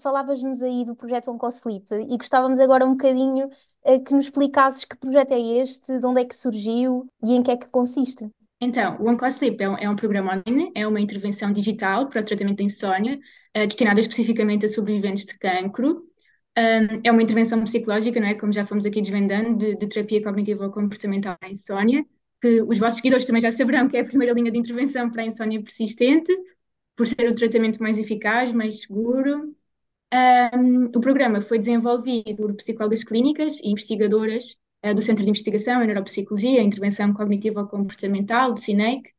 Falavas-nos 0.00 0.62
aí 0.62 0.84
do 0.84 0.94
projeto 0.94 1.32
OncoSleep 1.32 1.86
e 1.92 2.16
gostávamos 2.16 2.60
agora 2.60 2.86
um 2.86 2.92
bocadinho 2.92 3.48
uh, 3.84 4.04
que 4.04 4.14
nos 4.14 4.26
explicasses 4.26 4.84
que 4.84 4.96
projeto 4.96 5.32
é 5.32 5.40
este, 5.40 5.98
de 5.98 6.06
onde 6.06 6.20
é 6.20 6.24
que 6.24 6.36
surgiu 6.36 7.08
e 7.24 7.34
em 7.34 7.42
que 7.42 7.50
é 7.50 7.56
que 7.56 7.68
consiste. 7.68 8.30
Então, 8.60 8.96
o 9.00 9.08
OncoSleep 9.10 9.62
é 9.62 9.68
um, 9.68 9.76
é 9.76 9.90
um 9.90 9.96
programa 9.96 10.32
online, 10.32 10.72
é 10.74 10.86
uma 10.86 11.00
intervenção 11.00 11.52
digital 11.52 12.08
para 12.08 12.22
o 12.22 12.24
tratamento 12.24 12.58
da 12.58 12.64
insónia, 12.64 13.18
uh, 13.56 13.66
destinada 13.66 14.00
especificamente 14.00 14.64
a 14.64 14.68
sobreviventes 14.68 15.26
de 15.26 15.38
cancro. 15.38 16.06
Um, 16.58 17.00
é 17.04 17.12
uma 17.12 17.22
intervenção 17.22 17.62
psicológica, 17.64 18.18
não 18.18 18.28
é? 18.28 18.34
Como 18.34 18.52
já 18.52 18.64
fomos 18.64 18.86
aqui 18.86 19.02
desvendando, 19.02 19.56
de, 19.58 19.76
de 19.76 19.86
terapia 19.86 20.22
cognitiva 20.22 20.64
ou 20.64 20.70
comportamental 20.70 21.36
à 21.42 21.50
insónia, 21.50 22.04
que 22.40 22.62
os 22.62 22.78
vossos 22.78 22.96
seguidores 22.96 23.26
também 23.26 23.42
já 23.42 23.52
saberão 23.52 23.88
que 23.88 23.96
é 23.96 24.00
a 24.00 24.04
primeira 24.04 24.32
linha 24.32 24.50
de 24.50 24.58
intervenção 24.58 25.10
para 25.10 25.22
a 25.22 25.26
insónia 25.26 25.62
persistente, 25.62 26.32
por 26.96 27.06
ser 27.06 27.30
o 27.30 27.34
tratamento 27.34 27.82
mais 27.82 27.98
eficaz, 27.98 28.52
mais 28.52 28.80
seguro. 28.80 29.54
Um, 30.54 30.86
o 30.86 31.00
programa 31.00 31.42
foi 31.42 31.58
desenvolvido 31.58 32.36
por 32.36 32.54
psicólogas 32.54 33.04
clínicas 33.04 33.58
e 33.60 33.68
investigadoras 33.70 34.56
do 34.94 35.02
Centro 35.02 35.24
de 35.24 35.30
Investigação 35.30 35.82
em 35.82 35.86
Neuropsicologia, 35.86 36.62
Intervenção 36.62 37.12
Cognitiva 37.12 37.66
Comportamental, 37.66 38.52
do 38.52 38.60
CINEC, 38.60 39.10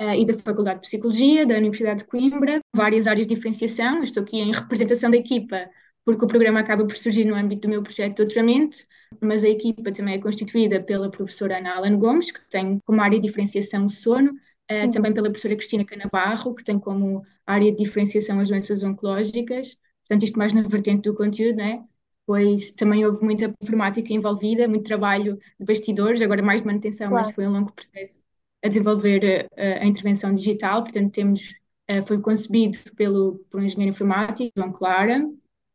uh, 0.00 0.14
e 0.14 0.24
da 0.24 0.34
Faculdade 0.34 0.80
de 0.80 0.86
Psicologia, 0.86 1.46
da 1.46 1.56
Universidade 1.56 2.02
de 2.02 2.08
Coimbra, 2.08 2.60
várias 2.74 3.06
áreas 3.06 3.26
de 3.26 3.34
diferenciação. 3.34 4.02
estou 4.02 4.22
aqui 4.22 4.38
em 4.38 4.52
representação 4.52 5.10
da 5.10 5.16
equipa, 5.16 5.68
porque 6.04 6.24
o 6.24 6.28
programa 6.28 6.60
acaba 6.60 6.86
por 6.86 6.96
surgir 6.96 7.24
no 7.24 7.34
âmbito 7.34 7.62
do 7.62 7.68
meu 7.68 7.82
projeto 7.82 8.10
de 8.10 8.16
doutoramento, 8.16 8.78
mas 9.20 9.44
a 9.44 9.48
equipa 9.48 9.92
também 9.92 10.14
é 10.14 10.18
constituída 10.18 10.82
pela 10.82 11.10
professora 11.10 11.58
Ana 11.58 11.76
Alan 11.76 11.98
Gomes, 11.98 12.30
que 12.30 12.40
tem 12.48 12.78
como 12.84 13.00
área 13.00 13.18
de 13.18 13.26
diferenciação 13.26 13.86
o 13.86 13.88
sono, 13.88 14.32
uh, 14.32 14.90
também 14.90 15.12
pela 15.12 15.28
professora 15.30 15.56
Cristina 15.56 15.84
Canavarro, 15.84 16.54
que 16.54 16.64
tem 16.64 16.78
como 16.78 17.24
área 17.46 17.70
de 17.70 17.78
diferenciação 17.78 18.40
as 18.40 18.48
doenças 18.48 18.82
oncológicas, 18.82 19.76
portanto 20.02 20.24
isto 20.24 20.38
mais 20.38 20.52
na 20.52 20.62
vertente 20.62 21.02
do 21.02 21.14
conteúdo, 21.14 21.56
né? 21.56 21.84
Depois 22.26 22.70
também 22.70 23.04
houve 23.04 23.22
muita 23.22 23.52
informática 23.60 24.12
envolvida, 24.12 24.66
muito 24.66 24.84
trabalho 24.84 25.38
de 25.60 25.66
bastidores, 25.66 26.22
agora 26.22 26.42
mais 26.42 26.62
de 26.62 26.66
manutenção, 26.66 27.10
claro. 27.10 27.26
mas 27.26 27.34
foi 27.34 27.46
um 27.46 27.52
longo 27.52 27.72
processo 27.72 28.24
a 28.64 28.68
desenvolver 28.68 29.46
uh, 29.52 29.82
a 29.82 29.84
intervenção 29.84 30.34
digital. 30.34 30.82
Portanto, 30.82 31.12
temos, 31.12 31.52
uh, 31.90 32.02
foi 32.02 32.18
concebido 32.20 32.78
pelo, 32.96 33.44
por 33.50 33.60
um 33.60 33.64
engenheiro 33.64 33.90
informático, 33.90 34.52
João 34.56 34.72
Clara, 34.72 35.22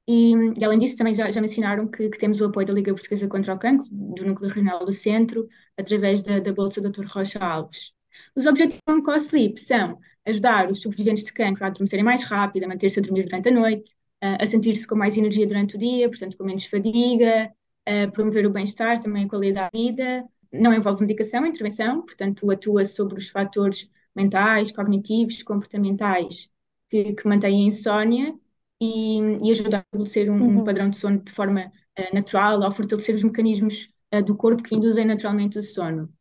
e, 0.07 0.33
e 0.59 0.65
além 0.65 0.79
disso 0.79 0.97
também 0.97 1.13
já, 1.13 1.29
já 1.29 1.39
mencionaram 1.39 1.87
que, 1.87 2.09
que, 2.09 2.17
temos 2.17 2.41
o 2.41 2.45
apoio 2.45 2.65
da 2.65 2.73
Liga 2.73 2.91
Portuguesa 2.91 3.27
contra 3.27 3.53
o 3.53 3.59
Cancro, 3.59 3.87
do 3.91 4.25
Núcleo 4.25 4.49
Regional 4.49 4.83
do 4.83 4.91
Centro, 4.91 5.47
através 5.77 6.23
da, 6.23 6.39
da 6.39 6.51
Bolsa 6.51 6.81
Dr. 6.81 7.05
Rocha 7.05 7.37
Alves. 7.37 7.93
Os 8.35 8.47
objetivos 8.47 8.81
do 8.87 8.93
OncoSleep 8.95 9.59
são 9.59 9.99
ajudar 10.25 10.71
os 10.71 10.81
sobreviventes 10.81 11.23
de 11.23 11.31
cancro 11.31 11.63
a 11.63 11.67
adormecerem 11.67 12.03
mais 12.03 12.23
rápido, 12.23 12.63
a 12.63 12.67
manter-se 12.67 12.99
a 12.99 13.03
dormir 13.03 13.25
durante 13.25 13.49
a 13.49 13.51
noite, 13.51 13.95
a 14.21 14.45
sentir-se 14.45 14.87
com 14.87 14.95
mais 14.95 15.17
energia 15.17 15.47
durante 15.47 15.75
o 15.75 15.79
dia, 15.79 16.09
portanto, 16.09 16.37
com 16.37 16.43
menos 16.43 16.65
fadiga, 16.65 17.51
a 17.85 18.07
promover 18.11 18.45
o 18.45 18.49
bem-estar, 18.49 19.01
também 19.01 19.25
a 19.25 19.29
qualidade 19.29 19.71
de 19.73 19.91
vida. 19.91 20.27
Não 20.51 20.73
envolve 20.73 21.01
medicação, 21.01 21.45
intervenção, 21.45 22.01
portanto, 22.01 22.49
atua 22.51 22.83
sobre 22.85 23.17
os 23.17 23.29
fatores 23.29 23.89
mentais, 24.15 24.71
cognitivos, 24.71 25.43
comportamentais 25.43 26.49
que, 26.87 27.13
que 27.13 27.27
mantêm 27.27 27.63
a 27.63 27.67
insónia 27.67 28.35
e, 28.81 29.19
e 29.43 29.51
ajuda 29.51 29.77
a 29.77 29.79
estabelecer 29.81 30.29
um, 30.29 30.41
uhum. 30.41 30.59
um, 30.59 30.63
padrão 30.63 30.89
de 30.89 30.97
sono 30.97 31.19
de 31.19 31.31
forma 31.31 31.67
uh, 31.67 32.15
natural, 32.15 32.63
ao 32.63 32.71
fortalecer 32.71 33.15
os 33.15 33.23
mecanismos 33.23 33.89
uh, 34.13 34.23
do 34.23 34.35
corpo 34.35 34.63
que 34.63 34.75
induzem 34.75 35.05
naturalmente 35.05 35.59
o 35.59 35.63
sono. 35.63 36.11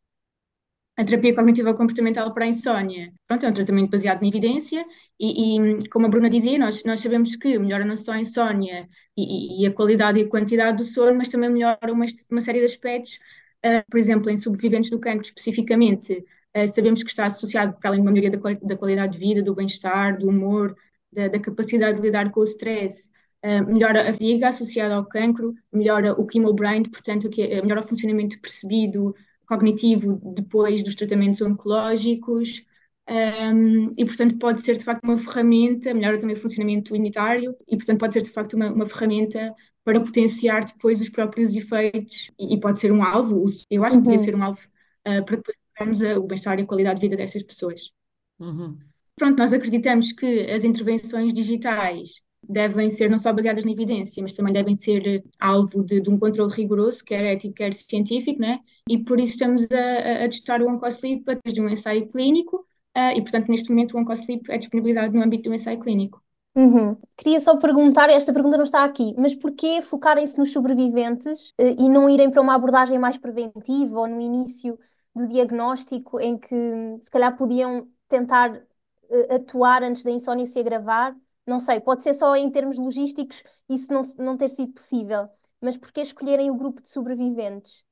A 0.99 1.05
terapia 1.05 1.33
cognitiva 1.33 1.73
comportamental 1.73 2.33
para 2.33 2.43
a 2.43 2.49
insónia, 2.49 3.13
pronto, 3.25 3.45
é 3.45 3.49
um 3.49 3.53
tratamento 3.53 3.89
baseado 3.89 4.21
na 4.21 4.27
evidência 4.27 4.85
e, 5.17 5.55
e, 5.55 5.89
como 5.89 6.05
a 6.05 6.09
Bruna 6.09 6.29
dizia, 6.29 6.59
nós, 6.59 6.83
nós 6.83 6.99
sabemos 6.99 7.37
que 7.37 7.57
melhora 7.57 7.85
não 7.85 7.95
só 7.95 8.11
a 8.11 8.19
insónia 8.19 8.85
e, 9.15 9.63
e 9.63 9.65
a 9.65 9.71
qualidade 9.71 10.19
e 10.19 10.23
a 10.23 10.27
quantidade 10.27 10.75
do 10.75 10.83
sono, 10.83 11.17
mas 11.17 11.29
também 11.29 11.49
melhora 11.49 11.93
uma, 11.93 12.05
uma 12.29 12.41
série 12.41 12.59
de 12.59 12.65
aspectos, 12.65 13.17
uh, 13.65 13.81
por 13.89 13.97
exemplo, 13.97 14.29
em 14.29 14.35
sobreviventes 14.35 14.89
do 14.89 14.99
cancro 14.99 15.21
especificamente, 15.21 16.25
uh, 16.57 16.67
sabemos 16.67 17.01
que 17.01 17.09
está 17.09 17.27
associado, 17.27 17.79
para 17.79 17.91
além 17.91 18.01
de 18.01 18.05
uma 18.05 18.11
melhoria 18.11 18.37
da, 18.37 18.59
da 18.61 18.75
qualidade 18.75 19.13
de 19.13 19.19
vida, 19.19 19.41
do 19.41 19.55
bem-estar, 19.55 20.17
do 20.17 20.27
humor, 20.27 20.75
da, 21.13 21.29
da, 21.29 21.39
capacidade 21.39 22.01
de 22.01 22.05
lidar 22.05 22.29
com 22.29 22.41
o 22.41 22.43
stress, 22.43 23.09
uh, 23.45 23.65
melhora 23.71 24.01
a 24.09 24.11
fadiga 24.11 24.49
associada 24.49 24.95
ao 24.95 25.05
cancro, 25.05 25.55
melhora 25.71 26.19
o 26.19 26.29
chemobrain, 26.29 26.83
portanto, 26.83 27.29
que 27.29 27.41
é, 27.41 27.61
melhora 27.61 27.79
o 27.79 27.87
funcionamento 27.87 28.37
percebido, 28.41 29.15
cognitivo 29.49 30.21
depois 30.35 30.83
dos 30.83 30.95
tratamentos 30.95 31.41
oncológicos, 31.41 32.63
Um, 33.11 33.91
e, 33.97 34.05
portanto, 34.05 34.37
pode 34.37 34.61
ser 34.61 34.77
de 34.77 34.83
facto 34.83 35.03
uma 35.03 35.17
ferramenta, 35.17 35.91
melhora 35.95 36.19
também 36.19 36.35
o 36.35 36.39
funcionamento 36.39 36.93
unitário, 36.93 37.55
e, 37.67 37.75
portanto, 37.75 37.99
pode 37.99 38.13
ser 38.13 38.21
de 38.21 38.29
facto 38.29 38.53
uma, 38.53 38.71
uma 38.71 38.85
ferramenta 38.85 39.51
para 39.83 39.99
potenciar 39.99 40.63
depois 40.63 41.01
os 41.01 41.09
próprios 41.09 41.55
efeitos, 41.55 42.29
e, 42.39 42.53
e 42.53 42.59
pode 42.59 42.79
ser 42.79 42.91
um 42.91 43.01
alvo, 43.03 43.43
eu 43.71 43.83
acho 43.83 43.97
que 43.97 44.03
podia 44.03 44.19
uhum. 44.19 44.23
ser 44.23 44.35
um 44.35 44.43
alvo 44.43 44.61
uh, 45.07 45.25
para 45.25 45.37
depois 45.37 45.57
melhorarmos 45.73 46.01
o 46.23 46.27
bem-estar 46.27 46.59
e 46.59 46.61
a 46.61 46.65
qualidade 46.67 46.99
de 46.99 47.07
vida 47.07 47.17
dessas 47.17 47.41
pessoas. 47.41 47.89
Uhum. 48.37 48.77
Pronto, 49.15 49.39
nós 49.39 49.53
acreditamos 49.53 50.11
que 50.11 50.41
as 50.51 50.63
intervenções 50.63 51.33
digitais 51.33 52.21
devem 52.47 52.89
ser 52.89 53.09
não 53.09 53.19
só 53.19 53.31
baseadas 53.31 53.65
na 53.65 53.71
evidência, 53.71 54.23
mas 54.23 54.33
também 54.33 54.53
devem 54.53 54.73
ser 54.73 55.23
alvo 55.39 55.83
de, 55.83 56.01
de 56.01 56.09
um 56.09 56.17
controle 56.17 56.51
rigoroso, 56.53 57.03
quer 57.03 57.23
ético, 57.23 57.55
quer 57.55 57.73
científico, 57.73 58.39
né? 58.41 58.59
e 58.89 58.97
por 58.97 59.19
isso 59.19 59.33
estamos 59.33 59.67
a, 59.71 60.25
a 60.25 60.29
testar 60.29 60.61
o 60.61 60.67
OncoSleep 60.67 61.21
através 61.21 61.53
de 61.53 61.61
um 61.61 61.69
ensaio 61.69 62.07
clínico, 62.07 62.65
uh, 62.97 63.15
e, 63.15 63.21
portanto, 63.21 63.47
neste 63.47 63.69
momento 63.69 63.95
o 63.95 63.99
OncoSleep 63.99 64.49
é 64.49 64.57
disponibilizado 64.57 65.15
no 65.15 65.23
âmbito 65.23 65.47
do 65.47 65.53
ensaio 65.53 65.79
clínico. 65.79 66.21
Uhum. 66.55 66.97
Queria 67.15 67.39
só 67.39 67.55
perguntar, 67.57 68.09
esta 68.09 68.33
pergunta 68.33 68.57
não 68.57 68.63
está 68.63 68.83
aqui, 68.83 69.13
mas 69.15 69.35
porquê 69.35 69.83
focarem-se 69.83 70.39
nos 70.39 70.51
sobreviventes 70.51 71.51
uh, 71.51 71.75
e 71.77 71.87
não 71.87 72.09
irem 72.09 72.31
para 72.31 72.41
uma 72.41 72.55
abordagem 72.55 72.97
mais 72.97 73.15
preventiva 73.15 73.99
ou 73.99 74.07
no 74.07 74.19
início 74.19 74.77
do 75.15 75.27
diagnóstico 75.27 76.19
em 76.19 76.37
que 76.37 76.55
se 76.99 77.11
calhar 77.11 77.37
podiam 77.37 77.87
tentar 78.07 78.55
uh, 78.55 79.35
atuar 79.35 79.83
antes 79.83 80.03
da 80.03 80.09
insónia 80.09 80.47
se 80.47 80.59
agravar? 80.59 81.15
Não 81.49 81.59
sei, 81.59 81.79
pode 81.79 82.03
ser 82.03 82.13
só 82.13 82.35
em 82.35 82.49
termos 82.51 82.77
logísticos 82.77 83.41
isso 83.67 83.91
não, 83.91 84.01
não 84.19 84.37
ter 84.37 84.49
sido 84.49 84.71
possível, 84.71 85.27
mas 85.59 85.75
porquê 85.75 86.01
escolherem 86.01 86.51
o 86.51 86.55
grupo 86.55 86.79
de 86.79 86.89
sobreviventes? 86.89 87.83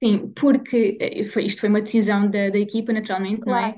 Sim, 0.00 0.28
porque 0.28 0.96
eh, 1.00 1.18
isto 1.18 1.32
foi, 1.32 1.44
isto 1.44 1.60
foi 1.60 1.68
uma 1.68 1.82
decisão 1.82 2.30
da, 2.30 2.50
da 2.50 2.58
equipa, 2.58 2.92
naturalmente, 2.92 3.44
não 3.44 3.56
é? 3.56 3.76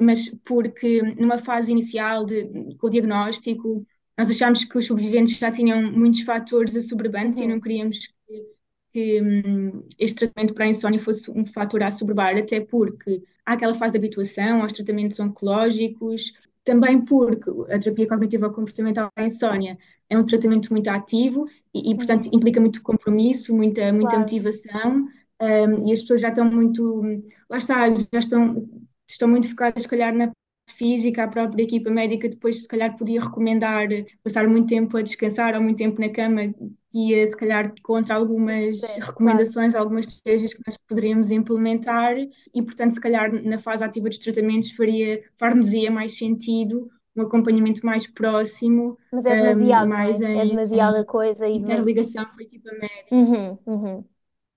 Mas 0.00 0.28
porque 0.44 1.00
numa 1.16 1.38
fase 1.38 1.70
inicial 1.70 2.24
de, 2.24 2.44
com 2.76 2.88
o 2.88 2.90
diagnóstico, 2.90 3.86
nós 4.18 4.28
achámos 4.28 4.64
que 4.64 4.76
os 4.76 4.86
sobreviventes 4.86 5.38
já 5.38 5.52
tinham 5.52 5.92
muitos 5.92 6.22
fatores 6.22 6.74
assoberbantes 6.74 7.40
e 7.40 7.44
uhum. 7.44 7.50
não 7.50 7.60
queríamos 7.60 7.98
que, 8.26 8.46
que 8.88 9.22
hum, 9.22 9.86
este 9.96 10.26
tratamento 10.26 10.54
para 10.54 10.64
a 10.64 10.68
insónia 10.68 10.98
fosse 10.98 11.30
um 11.30 11.46
fator 11.46 11.84
a 11.84 11.86
assoberbar, 11.86 12.36
até 12.36 12.60
porque 12.60 13.22
há 13.46 13.52
aquela 13.52 13.74
fase 13.74 13.92
de 13.92 13.98
habituação 13.98 14.60
aos 14.62 14.72
tratamentos 14.72 15.20
oncológicos, 15.20 16.32
também 16.64 17.04
porque 17.04 17.50
a 17.70 17.78
terapia 17.78 18.06
cognitiva 18.06 18.50
comportamental 18.50 19.10
para 19.14 19.24
a 19.24 19.26
insónia 19.26 19.78
é 20.08 20.18
um 20.18 20.24
tratamento 20.24 20.70
muito 20.70 20.88
ativo 20.88 21.46
e, 21.74 21.90
e 21.92 21.96
portanto, 21.96 22.26
uhum. 22.26 22.32
implica 22.34 22.60
muito 22.60 22.82
compromisso, 22.82 23.54
muita, 23.54 23.92
muita 23.92 24.10
claro. 24.10 24.20
motivação 24.20 25.08
um, 25.40 25.88
e 25.88 25.92
as 25.92 26.02
pessoas 26.02 26.20
já 26.20 26.28
estão 26.28 26.44
muito, 26.44 27.24
lá 27.48 27.58
está, 27.58 27.88
já 27.88 28.18
estão, 28.18 28.68
estão 29.08 29.28
muito 29.28 29.48
focadas, 29.48 29.82
se 29.82 29.88
calhar, 29.88 30.14
na 30.14 30.30
física, 30.68 31.24
a 31.24 31.28
própria 31.28 31.62
equipa 31.62 31.90
médica 31.90 32.28
depois, 32.28 32.62
se 32.62 32.68
calhar, 32.68 32.96
podia 32.96 33.20
recomendar 33.20 33.88
passar 34.22 34.46
muito 34.46 34.68
tempo 34.68 34.96
a 34.96 35.02
descansar 35.02 35.54
ou 35.54 35.62
muito 35.62 35.78
tempo 35.78 36.00
na 36.00 36.10
cama, 36.10 36.54
ia, 36.92 37.26
se 37.26 37.36
calhar, 37.36 37.72
contra 37.82 38.14
algumas 38.14 38.96
Sim, 38.96 39.00
recomendações, 39.00 39.74
claro. 39.74 39.74
algumas 39.74 40.06
estratégias 40.06 40.54
que 40.54 40.62
nós 40.66 40.76
poderíamos 40.88 41.30
implementar 41.30 42.16
e, 42.18 42.62
portanto, 42.62 42.94
se 42.94 43.00
calhar, 43.00 43.32
na 43.44 43.58
fase 43.58 43.84
ativa 43.84 44.08
dos 44.08 44.18
tratamentos, 44.18 44.72
faria, 44.72 45.22
far-nos-ia 45.38 45.90
mais 45.90 46.16
sentido 46.16 46.90
um 47.16 47.22
acompanhamento 47.22 47.84
mais 47.84 48.06
próximo. 48.06 48.96
Mas 49.12 49.26
é 49.26 49.36
demasiado, 49.36 49.88
um, 49.88 49.88
mais 49.88 50.20
é? 50.20 50.42
é 50.42 50.46
demasiada 50.46 51.04
coisa 51.04 51.48
e 51.48 51.58
ligação 51.58 52.24
com 52.24 52.40
a 52.40 52.42
equipa 52.42 52.70
médica. 52.72 53.10
Uhum, 53.10 53.58
uhum. 53.66 54.04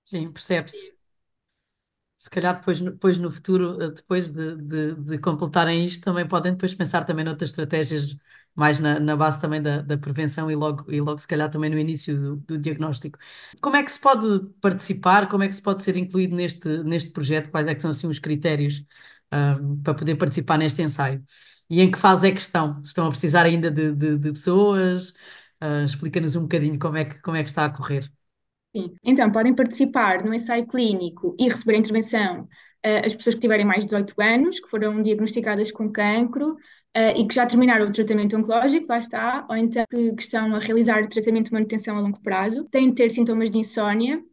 Sim, 0.06 0.32
percebe-se. 0.32 0.94
Se 2.16 2.30
calhar 2.30 2.56
depois, 2.58 2.80
depois 2.80 3.18
no 3.18 3.30
futuro, 3.32 3.82
eh, 3.82 3.92
depois 3.92 4.30
de, 4.30 4.56
de, 4.58 4.96
de 4.96 5.18
completarem 5.20 5.86
isto, 5.86 6.04
também 6.06 6.28
podem 6.28 6.54
depois 6.54 6.74
pensar 6.74 7.04
também 7.06 7.26
noutras 7.26 7.50
estratégias 7.50 8.16
mais 8.56 8.80
na, 8.80 9.00
na 9.00 9.16
base 9.16 9.42
também 9.42 9.62
da, 9.62 9.82
da 9.82 9.98
prevenção 9.98 10.50
e 10.52 10.56
logo, 10.56 10.92
e 10.92 11.02
logo 11.02 11.18
se 11.20 11.28
calhar 11.28 11.50
também 11.50 11.70
no 11.70 11.78
início 11.78 12.18
do, 12.20 12.36
do 12.38 12.58
diagnóstico. 12.58 13.18
Como 13.62 13.76
é 13.76 13.84
que 13.84 13.92
se 13.92 14.00
pode 14.00 14.48
participar? 14.62 15.28
Como 15.30 15.44
é 15.44 15.48
que 15.48 15.56
se 15.56 15.62
pode 15.62 15.82
ser 15.84 15.98
incluído 15.98 16.36
neste, 16.36 16.68
neste 16.84 17.12
projeto? 17.12 17.50
Quais 17.50 17.68
é 17.68 17.76
que 17.76 17.82
são 17.82 17.92
assim 17.92 18.08
os 18.08 18.20
critérios 18.20 18.86
ah, 19.32 19.56
para 19.84 19.94
poder 19.94 20.16
participar 20.16 20.58
neste 20.58 20.82
ensaio? 20.82 21.24
E 21.70 21.82
em 21.82 21.90
que 21.92 21.98
fase 21.98 22.28
é 22.28 22.32
que 22.32 22.40
estão? 22.40 22.82
Estão 22.84 23.08
a 23.08 23.10
precisar 23.10 23.44
ainda 23.46 23.72
de, 23.72 23.92
de, 23.94 24.18
de 24.18 24.32
pessoas? 24.32 25.14
Ah, 25.60 25.84
explica-nos 25.84 26.36
um 26.36 26.42
bocadinho 26.44 26.78
como 26.78 26.98
é 26.98 27.06
que, 27.06 27.20
como 27.22 27.38
é 27.38 27.44
que 27.44 27.50
está 27.50 27.66
a 27.66 27.70
correr. 27.70 28.12
Sim. 28.76 28.96
Então, 29.06 29.32
podem 29.32 29.54
participar 29.56 30.24
no 30.24 30.34
ensaio 30.34 30.66
clínico 30.66 31.36
e 31.40 31.48
receber 31.48 31.76
a 31.76 31.78
intervenção 31.78 32.44
uh, 32.44 33.06
as 33.06 33.14
pessoas 33.14 33.36
que 33.36 33.42
tiverem 33.42 33.66
mais 33.66 33.82
de 33.82 33.86
18 33.86 34.20
anos, 34.20 34.60
que 34.60 34.68
foram 34.70 35.02
diagnosticadas 35.02 35.72
com 35.72 35.92
cancro 35.92 36.58
uh, 36.98 37.20
e 37.20 37.28
que 37.28 37.34
já 37.36 37.46
terminaram 37.46 37.86
o 37.88 37.92
tratamento 37.92 38.38
oncológico, 38.38 38.88
lá 38.88 38.98
está, 38.98 39.46
ou 39.50 39.56
então 39.56 39.86
que, 39.90 40.14
que 40.14 40.22
estão 40.22 40.54
a 40.56 40.60
realizar 40.60 41.08
tratamento 41.08 41.48
de 41.48 41.54
manutenção 41.54 41.98
a 41.98 42.02
longo 42.02 42.22
prazo, 42.22 42.66
têm 42.66 42.90
de 42.90 42.96
ter 42.96 43.12
sintomas 43.12 43.52
de 43.52 43.58
insónia, 43.60 44.24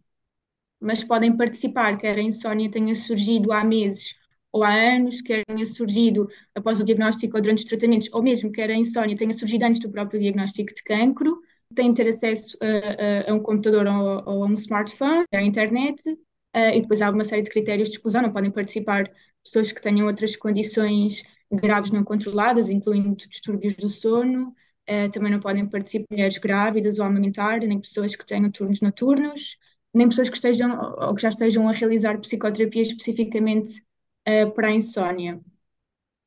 mas 0.80 1.04
podem 1.04 1.36
participar, 1.36 1.96
quer 1.98 2.18
a 2.18 2.22
insónia 2.22 2.70
tenha 2.70 2.94
surgido 2.94 3.52
há 3.52 3.64
meses 3.64 4.14
ou 4.52 4.64
há 4.64 4.72
anos, 4.72 5.20
quer 5.20 5.44
tenha 5.44 5.66
surgido 5.66 6.28
após 6.54 6.80
o 6.80 6.84
diagnóstico 6.84 7.36
ou 7.36 7.42
durante 7.42 7.58
os 7.58 7.64
tratamentos, 7.64 8.08
ou 8.12 8.22
mesmo 8.22 8.50
quer 8.50 8.70
a 8.70 8.74
insónia 8.74 9.16
tenha 9.16 9.32
surgido 9.32 9.64
antes 9.64 9.80
do 9.80 9.90
próprio 9.90 10.20
diagnóstico 10.20 10.74
de 10.74 10.82
cancro, 10.82 11.40
têm 11.74 11.92
de 11.92 12.02
ter 12.02 12.08
acesso 12.08 12.58
a, 12.60 13.28
a, 13.28 13.30
a 13.30 13.34
um 13.34 13.40
computador 13.40 13.86
ou, 13.86 14.22
ou, 14.26 14.44
a 14.44 14.46
um 14.46 14.54
smartphone, 14.54 15.24
à 15.32 15.42
internet, 15.42 16.02
uh, 16.10 16.74
e 16.74 16.80
depois 16.82 17.00
há 17.00 17.10
uma 17.10 17.24
série 17.24 17.42
de 17.42 17.50
critérios 17.50 17.88
de 17.88 17.96
exclusão, 17.96 18.22
não 18.22 18.32
podem 18.32 18.50
participar 18.50 19.08
pessoas 19.44 19.70
que 19.70 19.80
tenham 19.80 20.06
outras 20.06 20.34
condições 20.36 21.22
graves 21.50 21.90
não 21.90 22.04
controladas, 22.04 22.70
incluindo 22.70 23.14
distúrbios 23.16 23.74
do 23.76 23.88
sono, 23.88 24.54
uh, 24.88 25.10
também 25.12 25.32
não 25.32 25.40
podem 25.40 25.66
participar 25.66 26.06
mulheres 26.10 26.38
grávidas 26.38 26.98
ou 26.98 27.04
amamentar, 27.04 27.60
nem 27.60 27.80
pessoas 27.80 28.14
que 28.14 28.24
tenham 28.24 28.50
turnos 28.50 28.80
noturnos, 28.80 29.58
nem 29.92 30.08
pessoas 30.08 30.28
que 30.28 30.36
estejam 30.36 30.70
ou 30.98 31.14
que 31.14 31.22
já 31.22 31.30
estejam 31.30 31.68
a 31.68 31.72
realizar 31.72 32.18
psicoterapia 32.18 32.82
especificamente 32.82 33.80
uh, 34.28 34.50
para 34.52 34.68
a 34.68 34.72
insónia. 34.72 35.40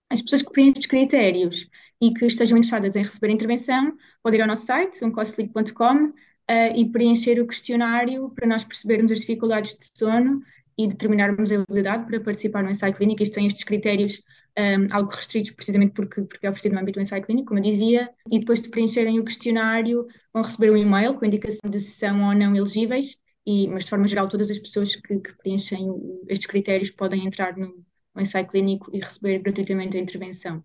As 0.10 0.22
pessoas 0.22 0.44
que 0.44 0.52
preenchem 0.52 0.74
estes 0.74 0.86
critérios 0.88 1.70
e 2.02 2.14
que 2.14 2.26
estejam 2.26 2.58
interessadas 2.58 2.96
em 2.96 3.04
receber 3.04 3.30
intervenção, 3.32 3.98
podem 4.22 4.40
ir 4.40 4.42
ao 4.44 4.48
nosso 4.48 4.66
site, 4.66 5.04
uncosleep.com, 5.04 6.08
uh, 6.08 6.14
eh, 6.48 6.78
e 6.78 6.92
preencher 6.92 7.42
o 7.42 7.48
questionário 7.48 8.30
para 8.32 8.48
nós 8.48 8.66
percebermos 8.66 9.12
as 9.12 9.22
dificuldades 9.22 9.74
de 9.74 9.98
sono 9.98 10.42
e 10.78 10.88
determinarmos 10.88 11.52
a 11.52 11.56
elegibilidade 11.56 12.06
para 12.06 12.20
participar 12.20 12.64
no 12.64 12.72
ensaio 12.72 12.94
clínico. 12.94 13.22
Isto 13.22 13.36
tem 13.36 13.48
estes 13.48 13.64
critérios 13.64 14.22
um, 14.58 14.88
algo 14.96 15.10
restritos, 15.10 15.52
precisamente 15.52 15.94
porque, 15.94 16.22
porque 16.22 16.46
é 16.46 16.50
oferecido 16.50 16.74
no 16.74 16.82
âmbito 16.82 17.00
do 17.00 17.04
ensaio 17.04 17.24
clínico, 17.24 17.48
como 17.48 17.60
eu 17.60 17.64
dizia, 17.64 18.10
e 18.32 18.40
depois 18.40 18.62
de 18.62 18.70
preencherem 18.70 19.20
o 19.20 19.26
questionário, 19.26 20.08
vão 20.34 20.44
receber 20.44 20.72
um 20.72 20.78
e-mail 20.78 21.16
com 21.16 21.26
indicação 21.26 21.70
de 21.70 21.80
se 21.80 21.92
são 21.92 22.28
ou 22.28 22.36
não 22.36 22.56
elegíveis, 22.56 23.18
e, 23.46 23.68
mas 23.68 23.84
de 23.84 23.90
forma 23.90 24.08
geral, 24.08 24.28
todas 24.28 24.50
as 24.50 24.60
pessoas 24.60 24.96
que, 24.96 25.20
que 25.20 25.34
preenchem 25.38 25.90
estes 26.28 26.48
critérios 26.48 26.90
podem 26.92 27.26
entrar 27.26 27.58
no, 27.58 27.84
no 28.16 28.22
ensaio 28.22 28.48
clínico 28.48 28.90
e 28.94 29.00
receber 29.00 29.40
gratuitamente 29.40 29.98
a 29.98 30.00
intervenção. 30.00 30.64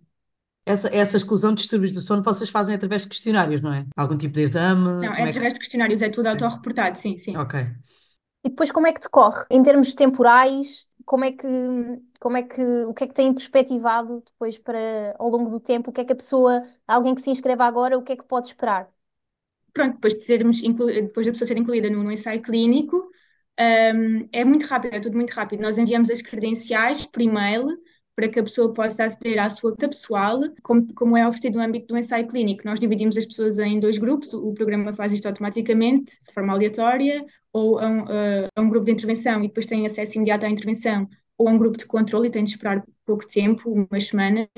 Essa, 0.64 0.94
essa 0.94 1.16
exclusão 1.16 1.54
de 1.54 1.62
distúrbios 1.62 1.94
do 1.94 2.02
sono 2.02 2.22
vocês 2.22 2.50
fazem 2.50 2.74
através 2.74 3.02
de 3.02 3.08
questionários, 3.08 3.62
não 3.62 3.72
é? 3.72 3.86
Algum 3.96 4.18
tipo 4.18 4.34
de 4.34 4.42
exame? 4.42 4.84
Não, 4.84 5.14
é, 5.14 5.22
é 5.22 5.28
através 5.30 5.54
que... 5.54 5.54
de 5.54 5.60
questionários, 5.60 6.02
é 6.02 6.10
tudo 6.10 6.26
autorreportado, 6.26 6.98
sim, 6.98 7.16
sim. 7.16 7.34
Ok. 7.38 7.66
E 8.44 8.48
depois 8.50 8.70
como 8.70 8.86
é 8.86 8.92
que 8.92 9.00
decorre? 9.00 9.44
Em 9.50 9.62
termos 9.62 9.94
temporais, 9.94 10.88
como 11.04 11.24
é 11.24 11.32
que, 11.32 11.46
como 12.20 12.36
é 12.36 12.42
que, 12.42 12.60
o 12.84 12.94
que 12.94 13.04
é 13.04 13.06
que 13.08 13.14
tem 13.14 13.34
perspectivado 13.34 14.22
depois 14.26 14.58
para, 14.58 15.14
ao 15.18 15.28
longo 15.28 15.50
do 15.50 15.60
tempo? 15.60 15.90
O 15.90 15.92
que 15.92 16.00
é 16.00 16.04
que 16.04 16.12
a 16.12 16.16
pessoa, 16.16 16.62
alguém 16.86 17.14
que 17.14 17.22
se 17.22 17.30
inscreva 17.30 17.64
agora, 17.64 17.98
o 17.98 18.02
que 18.02 18.12
é 18.12 18.16
que 18.16 18.24
pode 18.24 18.48
esperar? 18.48 18.88
Pronto, 19.72 19.94
depois 19.94 20.14
de 20.14 20.20
sermos, 20.22 20.60
depois 20.62 21.26
da 21.26 21.32
pessoa 21.32 21.46
ser 21.48 21.56
incluída 21.58 21.88
no, 21.90 22.02
no 22.02 22.10
ensaio 22.12 22.42
clínico, 22.42 22.96
um, 23.60 24.28
é 24.32 24.44
muito 24.44 24.66
rápido, 24.66 24.94
é 24.94 25.00
tudo 25.00 25.16
muito 25.16 25.30
rápido. 25.32 25.60
Nós 25.62 25.78
enviamos 25.78 26.10
as 26.10 26.22
credenciais 26.22 27.06
por 27.06 27.22
e-mail, 27.22 27.68
para 28.18 28.28
que 28.28 28.40
a 28.40 28.42
pessoa 28.42 28.72
possa 28.72 29.04
aceder 29.04 29.40
à 29.40 29.48
sua 29.48 29.70
conta 29.70 29.86
pessoal, 29.86 30.40
como, 30.60 30.92
como 30.92 31.16
é 31.16 31.24
oferecido 31.24 31.54
no 31.56 31.62
âmbito 31.62 31.86
do 31.86 31.96
ensaio 31.96 32.26
clínico. 32.26 32.62
Nós 32.64 32.80
dividimos 32.80 33.16
as 33.16 33.24
pessoas 33.24 33.60
em 33.60 33.78
dois 33.78 33.96
grupos, 33.96 34.34
o 34.34 34.52
programa 34.54 34.92
faz 34.92 35.12
isto 35.12 35.26
automaticamente, 35.26 36.18
de 36.26 36.34
forma 36.34 36.52
aleatória, 36.52 37.24
ou 37.52 37.78
a 37.78 37.86
um, 37.86 38.04
a 38.56 38.60
um 38.60 38.68
grupo 38.68 38.86
de 38.86 38.90
intervenção 38.90 39.38
e 39.44 39.46
depois 39.46 39.66
tem 39.66 39.86
acesso 39.86 40.16
imediato 40.16 40.46
à 40.46 40.50
intervenção, 40.50 41.08
ou 41.38 41.48
a 41.48 41.52
um 41.52 41.58
grupo 41.58 41.78
de 41.78 41.86
controle 41.86 42.26
e 42.26 42.30
tem 42.32 42.42
de 42.42 42.50
esperar 42.50 42.84
pouco 43.06 43.24
tempo, 43.24 43.86
umas 43.88 44.08
semanas, 44.08 44.48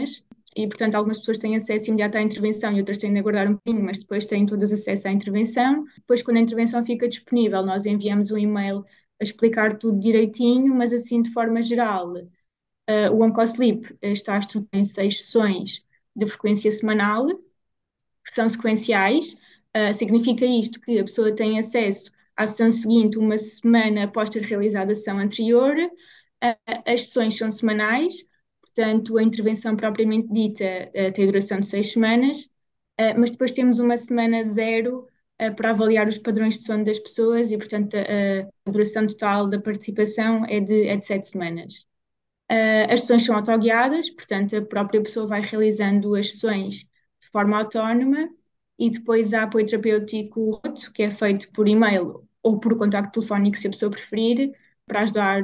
e, 0.57 0.67
portanto, 0.67 0.95
algumas 0.95 1.19
pessoas 1.19 1.37
têm 1.37 1.55
acesso 1.55 1.91
imediato 1.91 2.17
à 2.17 2.23
intervenção 2.23 2.73
e 2.73 2.79
outras 2.79 2.97
têm 2.97 3.13
de 3.13 3.19
aguardar 3.19 3.47
um 3.47 3.57
pouquinho, 3.57 3.85
mas 3.85 3.99
depois 3.99 4.25
têm 4.25 4.47
todas 4.47 4.73
acesso 4.73 5.07
à 5.07 5.13
intervenção. 5.13 5.85
Depois, 5.99 6.23
quando 6.23 6.39
a 6.39 6.41
intervenção 6.41 6.83
fica 6.83 7.07
disponível, 7.07 7.63
nós 7.63 7.85
enviamos 7.85 8.31
um 8.31 8.39
e-mail 8.39 8.87
a 9.21 9.23
explicar 9.23 9.77
tudo 9.77 10.01
direitinho, 10.01 10.75
mas 10.75 10.95
assim 10.95 11.21
de 11.21 11.31
forma 11.31 11.63
geral. 11.63 12.15
Uh, 12.91 13.15
o 13.15 13.23
OncoSleep 13.23 13.97
está 14.03 14.37
estruturado 14.37 14.69
em 14.73 14.85
seis 14.85 15.19
sessões 15.23 15.87
de 16.17 16.27
frequência 16.27 16.73
semanal, 16.73 17.29
que 17.29 18.31
são 18.33 18.49
sequenciais. 18.49 19.35
Uh, 19.77 19.95
significa 19.95 20.45
isto 20.45 20.81
que 20.81 20.99
a 20.99 21.05
pessoa 21.05 21.33
tem 21.33 21.57
acesso 21.57 22.11
à 22.37 22.49
sessão 22.49 22.73
seguinte 22.73 23.17
uma 23.17 23.39
semana 23.39 24.05
após 24.05 24.29
ter 24.29 24.43
realizado 24.43 24.91
a 24.91 24.95
sessão 24.97 25.19
anterior. 25.21 25.77
Uh, 25.79 26.57
as 26.85 27.03
sessões 27.03 27.37
são 27.37 27.51
semanais, 27.51 28.29
Portanto, 28.63 29.19
a 29.19 29.23
intervenção 29.23 29.75
propriamente 29.77 30.29
dita 30.33 30.65
tem 31.15 31.27
duração 31.27 31.59
de 31.61 31.67
seis 31.67 31.91
semanas, 31.91 32.49
mas 33.19 33.33
depois 33.33 33.51
temos 33.53 33.81
uma 33.81 33.99
semana 33.99 34.45
zero 34.45 35.09
para 35.57 35.71
avaliar 35.71 36.07
os 36.07 36.19
padrões 36.19 36.57
de 36.57 36.65
sono 36.65 36.85
das 36.85 36.99
pessoas 37.01 37.51
e, 37.51 37.59
portanto, 37.59 37.97
a, 37.97 38.49
a 38.67 38.71
duração 38.71 39.07
total 39.09 39.49
da 39.49 39.61
participação 39.61 40.45
é 40.47 40.61
de, 40.61 40.87
é 40.87 40.97
de 40.97 41.05
sete 41.05 41.27
semanas. 41.27 41.90
As 42.89 43.03
sessões 43.03 43.25
são 43.25 43.37
autoguiadas, 43.37 44.11
portanto, 44.11 44.57
a 44.57 44.63
própria 44.63 45.03
pessoa 45.03 45.27
vai 45.27 45.41
realizando 45.41 46.15
as 46.15 46.33
sessões 46.33 46.89
de 47.21 47.29
forma 47.31 47.59
autónoma 47.59 48.29
e 48.79 48.91
depois 48.91 49.33
há 49.35 49.45
apoio 49.45 49.67
terapêutico 49.67 50.61
que 50.95 51.03
é 51.03 51.11
feito 51.11 51.51
por 51.53 51.69
e-mail 51.69 52.27
ou 52.43 52.59
por 52.59 52.77
contacto 52.77 53.21
telefónico, 53.21 53.57
se 53.57 53.67
a 53.67 53.71
pessoa 53.71 53.91
preferir, 53.91 54.53
para 54.87 55.03
ajudar 55.03 55.43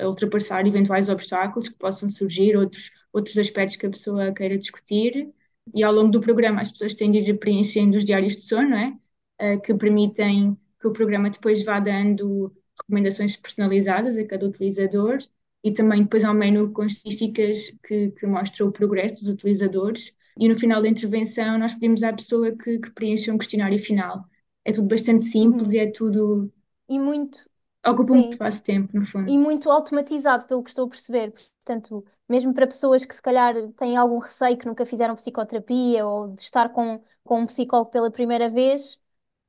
a, 0.00 0.08
ultrapassar 0.08 0.66
eventuais 0.66 1.08
obstáculos 1.08 1.68
que 1.68 1.76
possam 1.76 2.08
surgir, 2.08 2.56
outros, 2.56 2.90
outros 3.12 3.38
aspectos 3.38 3.76
que 3.76 3.86
a 3.86 3.90
pessoa 3.90 4.32
queira 4.32 4.58
discutir. 4.58 5.32
E 5.74 5.84
ao 5.84 5.92
longo 5.92 6.10
do 6.10 6.20
programa 6.20 6.60
as 6.60 6.70
pessoas 6.70 6.94
têm 6.94 7.10
de 7.10 7.18
ir 7.18 7.38
preenchendo 7.38 7.96
os 7.96 8.04
diários 8.04 8.34
de 8.34 8.42
sono, 8.42 8.74
é? 8.74 8.96
Uh, 9.40 9.60
que 9.60 9.74
permitem 9.74 10.58
que 10.80 10.88
o 10.88 10.92
programa 10.92 11.30
depois 11.30 11.62
vá 11.64 11.78
dando 11.78 12.52
recomendações 12.80 13.36
personalizadas 13.36 14.16
a 14.16 14.24
cada 14.26 14.46
utilizador 14.46 15.18
e 15.62 15.72
também 15.72 16.02
depois 16.02 16.24
há 16.24 16.30
um 16.30 16.34
menu 16.34 16.72
com 16.72 16.84
estatísticas 16.84 17.70
que, 17.84 18.10
que 18.12 18.26
mostra 18.26 18.64
o 18.64 18.72
progresso 18.72 19.16
dos 19.16 19.28
utilizadores 19.28 20.14
e 20.38 20.48
no 20.48 20.54
final 20.54 20.80
da 20.80 20.88
intervenção 20.88 21.58
nós 21.58 21.74
pedimos 21.74 22.02
à 22.02 22.12
pessoa 22.12 22.52
que, 22.52 22.78
que 22.78 22.90
preencha 22.92 23.32
um 23.32 23.38
questionário 23.38 23.78
final. 23.78 24.24
É 24.64 24.72
tudo 24.72 24.88
bastante 24.88 25.24
simples 25.24 25.68
uhum. 25.68 25.74
e 25.74 25.78
é 25.78 25.90
tudo... 25.90 26.52
E 26.88 26.98
muito, 26.98 27.48
Ocupa 27.86 28.08
Sim. 28.08 28.14
muito 28.14 28.32
espaço 28.32 28.62
tempo, 28.62 28.98
no 28.98 29.06
fundo. 29.06 29.30
E 29.30 29.38
muito 29.38 29.70
automatizado, 29.70 30.46
pelo 30.46 30.62
que 30.62 30.70
estou 30.70 30.86
a 30.86 30.88
perceber. 30.88 31.32
Portanto, 31.32 32.04
mesmo 32.28 32.52
para 32.52 32.66
pessoas 32.66 33.04
que 33.04 33.14
se 33.14 33.22
calhar 33.22 33.54
têm 33.72 33.96
algum 33.96 34.18
receio, 34.18 34.56
que 34.56 34.66
nunca 34.66 34.84
fizeram 34.84 35.14
psicoterapia 35.14 36.06
ou 36.06 36.28
de 36.28 36.42
estar 36.42 36.70
com, 36.70 37.02
com 37.24 37.40
um 37.40 37.46
psicólogo 37.46 37.90
pela 37.90 38.10
primeira 38.10 38.50
vez, 38.50 38.98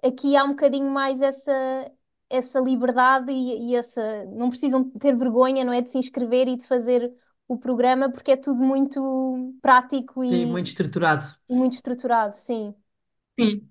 aqui 0.04 0.36
há 0.36 0.44
um 0.44 0.50
bocadinho 0.50 0.90
mais 0.90 1.22
essa, 1.22 1.92
essa 2.30 2.60
liberdade 2.60 3.32
e, 3.32 3.72
e 3.72 3.76
essa. 3.76 4.26
Não 4.26 4.50
precisam 4.50 4.90
ter 4.92 5.16
vergonha, 5.18 5.64
não 5.66 5.74
é? 5.74 5.82
De 5.82 5.90
se 5.90 5.98
inscrever 5.98 6.48
e 6.48 6.58
de 6.58 6.68
fazer 6.68 7.12
o 7.48 7.58
programa, 7.58 8.12
porque 8.12 8.32
é 8.32 8.38
tudo 8.38 8.62
muito 8.64 9.56
prático 9.62 10.24
e, 10.24 10.30
sim, 10.30 10.46
muito 10.46 10.68
estruturado. 10.68 11.26
E 11.50 11.54
muito 11.56 11.76
estruturado, 11.76 12.36
sim. 12.36 12.74
Sim. 13.40 13.70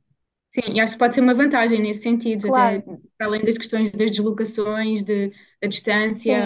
Sim, 0.55 0.73
e 0.75 0.81
acho 0.81 0.95
que 0.95 0.99
pode 1.01 1.15
ser 1.15 1.23
uma 1.23 1.35
vantagem 1.35 1.81
nesse 1.83 2.03
sentido, 2.03 2.47
claro. 2.47 2.49
até 2.49 2.85
para 3.19 3.27
além 3.29 3.43
das 3.45 3.59
questões 3.59 3.93
das 3.93 4.11
deslocações, 4.13 5.05
de, 5.05 5.31
da 5.63 5.69
distância 5.69 6.37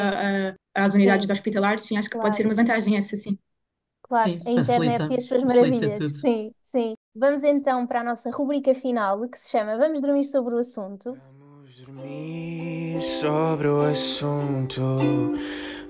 a, 0.75 0.85
às 0.87 0.95
unidades 0.95 1.29
sim. 1.29 1.33
hospitalares, 1.33 1.85
sim, 1.85 1.97
acho 1.99 2.11
que 2.11 2.17
claro. 2.17 2.21
pode 2.21 2.37
ser 2.37 2.47
uma 2.47 2.55
vantagem 2.55 2.97
essa, 2.97 3.17
sim. 3.17 3.39
Claro, 4.03 4.35
sim, 4.35 4.43
a 4.45 4.51
internet 4.51 5.05
facilita, 5.05 5.13
e 5.13 5.17
as 5.17 5.25
suas 5.27 5.43
maravilhas. 5.43 6.05
Sim, 6.21 6.55
sim. 6.63 6.95
Vamos 7.15 7.45
então 7.45 7.87
para 7.87 8.01
a 8.01 8.05
nossa 8.05 8.31
rubrica 8.31 8.75
final, 8.75 9.29
que 9.29 9.39
se 9.39 9.51
chama 9.51 9.79
Vamos 9.79 10.01
Dormir 10.03 10.25
sobre 10.25 10.55
o 10.55 10.59
Assunto. 10.59 11.21
Dormir 11.93 13.03
sobre 13.03 13.69
o 13.69 13.83
assunto. 13.83 14.81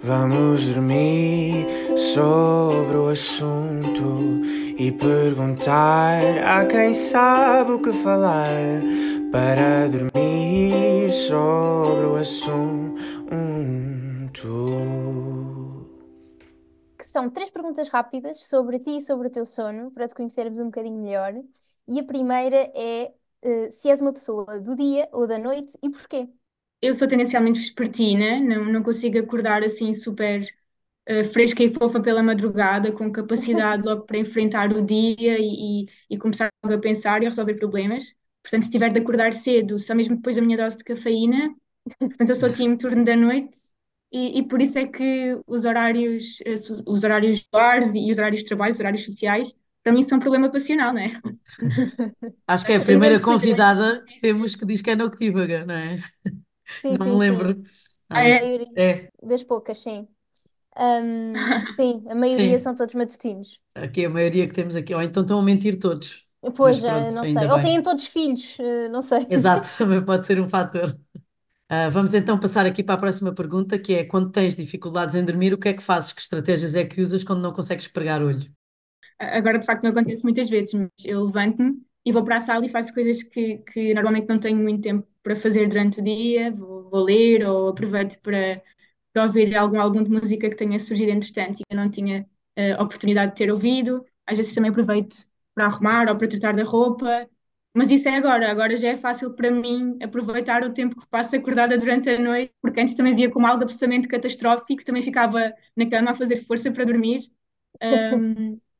Vamos 0.03 0.67
dormir 0.67 1.65
sobre 1.97 2.97
o 2.97 3.09
assunto 3.09 4.43
e 4.77 4.91
perguntar 4.91 6.19
a 6.45 6.67
quem 6.67 6.93
sabe 6.93 7.73
o 7.73 7.81
que 7.81 7.93
falar 7.93 8.49
para 9.31 9.87
dormir 9.89 11.09
sobre 11.13 12.07
o 12.07 12.17
assunto. 12.17 12.99
Que 16.99 17.07
são 17.07 17.31
três 17.31 17.49
perguntas 17.49 17.89
rápidas 17.89 18.49
sobre 18.49 18.81
ti 18.81 18.97
e 18.97 19.01
sobre 19.01 19.29
o 19.29 19.31
teu 19.31 19.47
sono, 19.47 19.93
para 19.93 20.09
te 20.09 20.17
conhecermos 20.17 20.59
um 20.59 20.65
bocadinho 20.65 21.01
melhor. 21.01 21.33
E 21.87 22.01
a 22.01 22.05
primeira 22.05 22.73
é 22.75 23.13
uh, 23.45 23.73
se 23.73 23.89
és 23.91 24.01
uma 24.01 24.13
pessoa 24.13 24.61
do 24.61 24.77
dia 24.77 25.09
ou 25.13 25.27
da 25.27 25.39
noite 25.39 25.79
e 25.83 25.91
porquê? 25.91 26.29
eu 26.83 26.93
sou 26.95 27.07
tendencialmente 27.09 27.61
vespertina, 27.61 28.41
não, 28.41 28.65
não 28.65 28.83
consigo 28.83 29.19
acordar 29.19 29.63
assim 29.63 29.95
super 29.95 30.43
uh, 31.09 31.25
fresca 31.33 31.63
e 31.63 31.73
fofa 31.73 32.01
pela 32.01 32.23
madrugada, 32.23 32.93
com 32.93 33.11
capacidade 33.13 33.83
logo 33.87 34.03
para 34.05 34.19
enfrentar 34.19 34.73
o 34.73 34.83
dia 34.85 35.39
e, 35.39 35.85
e, 35.85 35.89
e 36.11 36.19
começar 36.19 36.51
a 36.63 36.79
pensar 36.79 37.23
e 37.23 37.27
a 37.27 37.29
resolver 37.31 37.55
problemas. 37.55 38.15
Portanto, 38.43 38.65
se 38.65 38.71
tiver 38.71 38.91
de 38.93 39.01
acordar 39.01 39.33
cedo, 39.33 39.79
só 39.79 39.95
mesmo 39.95 40.17
depois 40.17 40.37
da 40.37 40.43
minha 40.43 40.57
dose 40.57 40.79
de 40.79 40.85
cafeína, 40.85 41.55
portanto, 42.01 42.31
eu 42.31 42.35
sou 42.37 42.51
time 42.53 42.77
turno 42.77 43.05
da 43.05 43.17
noite 43.17 43.57
e, 44.13 44.41
e, 44.41 44.49
por 44.49 44.61
isso 44.61 44.79
é 44.79 44.87
que 44.87 45.41
os 45.47 45.65
horários, 45.65 46.41
eh, 46.45 46.55
os 46.87 47.03
horários 47.05 47.47
lares 47.53 47.95
e 47.95 48.11
os 48.11 48.19
horários 48.19 48.41
de 48.41 48.47
trabalho, 48.47 48.73
os 48.73 48.81
horários 48.81 49.05
sociais, 49.05 49.55
para 49.83 49.93
mim 49.93 50.03
são 50.03 50.19
um 50.19 50.21
problema 50.21 50.51
passional, 50.51 50.93
não 50.93 51.01
é? 51.01 51.21
Acho 52.47 52.67
que 52.67 52.73
é 52.73 52.77
a 52.77 52.85
primeira 52.85 53.21
convidada 53.21 54.05
que 54.07 54.17
temos 54.21 54.55
que 54.57 54.67
diz 54.67 54.83
que 54.83 54.91
é 54.91 54.97
noctívaga, 54.97 55.65
não 55.65 55.75
é? 55.75 56.03
Sim, 56.85 56.99
Não 56.99 57.07
sim, 57.07 57.17
me 57.17 57.19
lembro. 57.19 57.63
A 58.11 58.15
Ah, 58.15 58.23
maioria 58.25 58.69
é, 58.77 59.11
das 59.23 59.43
poucas, 59.45 59.79
sim. 59.81 60.09
sim, 61.69 62.05
a 62.09 62.15
maioria 62.15 62.59
sim. 62.59 62.59
são 62.59 62.75
todos 62.75 62.95
matutinos. 62.95 63.61
Aqui 63.75 64.05
a 64.05 64.11
maioria 64.11 64.47
que 64.49 64.55
temos 64.55 64.77
aqui, 64.77 64.95
ou 64.95 65.03
então 65.03 65.23
estão 65.23 65.39
a 65.39 65.43
mentir 65.43 65.79
todos. 65.79 66.27
Pois, 66.57 66.81
pronto, 66.81 67.13
não 67.13 67.25
sei. 67.25 67.49
Ou 67.51 67.59
bem. 67.59 67.61
têm 67.61 67.83
todos 67.83 68.07
filhos, 68.07 68.57
eh, 68.59 68.89
não 68.89 69.03
sei. 69.03 69.27
Exato, 69.29 69.69
também 69.79 70.05
pode 70.05 70.27
ser 70.27 70.41
um 70.41 70.49
fator. 70.49 70.99
Ah, 71.69 71.89
vamos 71.91 72.15
então 72.15 72.39
passar 72.41 72.67
aqui 72.67 72.83
para 72.85 72.97
a 72.97 72.99
próxima 72.99 73.35
pergunta, 73.35 73.79
que 73.79 73.95
é 73.95 74.05
quando 74.05 74.31
tens 74.33 74.57
dificuldades 74.57 75.15
em 75.17 75.25
dormir, 75.25 75.55
o 75.55 75.59
que 75.59 75.69
é 75.71 75.75
que 75.75 75.83
fazes? 75.83 76.13
Que 76.13 76.23
estratégias 76.23 76.75
é 76.77 76.85
que 76.87 77.01
usas 77.03 77.25
quando 77.25 77.43
não 77.43 77.53
consegues 77.55 77.89
pregar 77.89 78.23
olho? 78.23 78.53
Agora, 79.23 79.59
de 79.59 79.67
facto, 79.67 79.83
não 79.85 79.91
acontece 79.91 80.25
muitas 80.25 80.51
vezes, 80.51 80.75
mas 80.75 80.91
eu 81.05 81.25
levanto-me 81.25 81.81
e 82.05 82.11
vou 82.13 82.25
para 82.25 82.37
a 82.37 82.41
sala 82.41 82.67
e 82.67 82.69
faço 82.69 82.93
coisas 82.93 83.23
que, 83.23 83.59
que 83.59 83.95
normalmente 83.95 84.29
não 84.29 84.39
tenho 84.41 84.59
muito 84.59 84.83
tempo 84.83 85.07
para 85.23 85.37
fazer 85.37 85.69
durante 85.69 86.01
o 86.01 86.03
dia, 86.03 86.51
vou, 86.51 86.91
vou 86.91 87.05
ler 87.05 87.47
ou 87.47 87.69
aproveito 87.69 88.21
para, 88.21 88.61
para 89.13 89.25
ouvir 89.25 89.55
algum 89.57 89.81
álbum 89.81 90.03
de 90.03 90.11
música 90.11 90.51
que 90.51 90.57
tenha 90.57 90.79
surgido 90.81 91.13
entretanto 91.13 91.61
e 91.61 91.65
eu 91.71 91.77
não 91.77 91.89
tinha 91.91 92.27
uh, 92.59 92.83
oportunidade 92.83 93.33
de 93.33 93.39
ter 93.39 93.51
ouvido. 93.53 94.05
Às 94.27 94.37
vezes 94.39 94.55
também 94.55 94.71
aproveito 94.71 95.17
para 95.55 95.67
arrumar 95.67 96.09
ou 96.09 96.17
para 96.17 96.29
tratar 96.29 96.55
da 96.57 96.65
roupa, 96.65 97.29
mas 97.75 97.91
isso 97.93 98.09
é 98.09 98.17
agora. 98.17 98.51
Agora 98.51 98.77
já 98.77 98.89
é 98.89 98.97
fácil 98.97 99.35
para 99.35 99.51
mim 99.51 99.97
aproveitar 100.03 100.63
o 100.65 100.73
tempo 100.73 101.01
que 101.01 101.07
passo 101.09 101.37
acordada 101.37 101.79
durante 101.79 102.11
a 102.11 102.19
noite, 102.19 102.53
porque 102.61 102.81
antes 102.81 102.95
também 102.95 103.15
via 103.15 103.31
como 103.31 103.47
algo 103.47 103.63
absolutamente 103.63 104.09
catastrófico, 104.09 104.85
também 104.85 105.03
ficava 105.03 105.53
na 105.77 105.89
cama 105.89 106.11
a 106.13 106.15
fazer 106.15 106.39
força 106.39 106.71
para 106.73 106.85
dormir. 106.85 107.31
Um, 107.83 108.61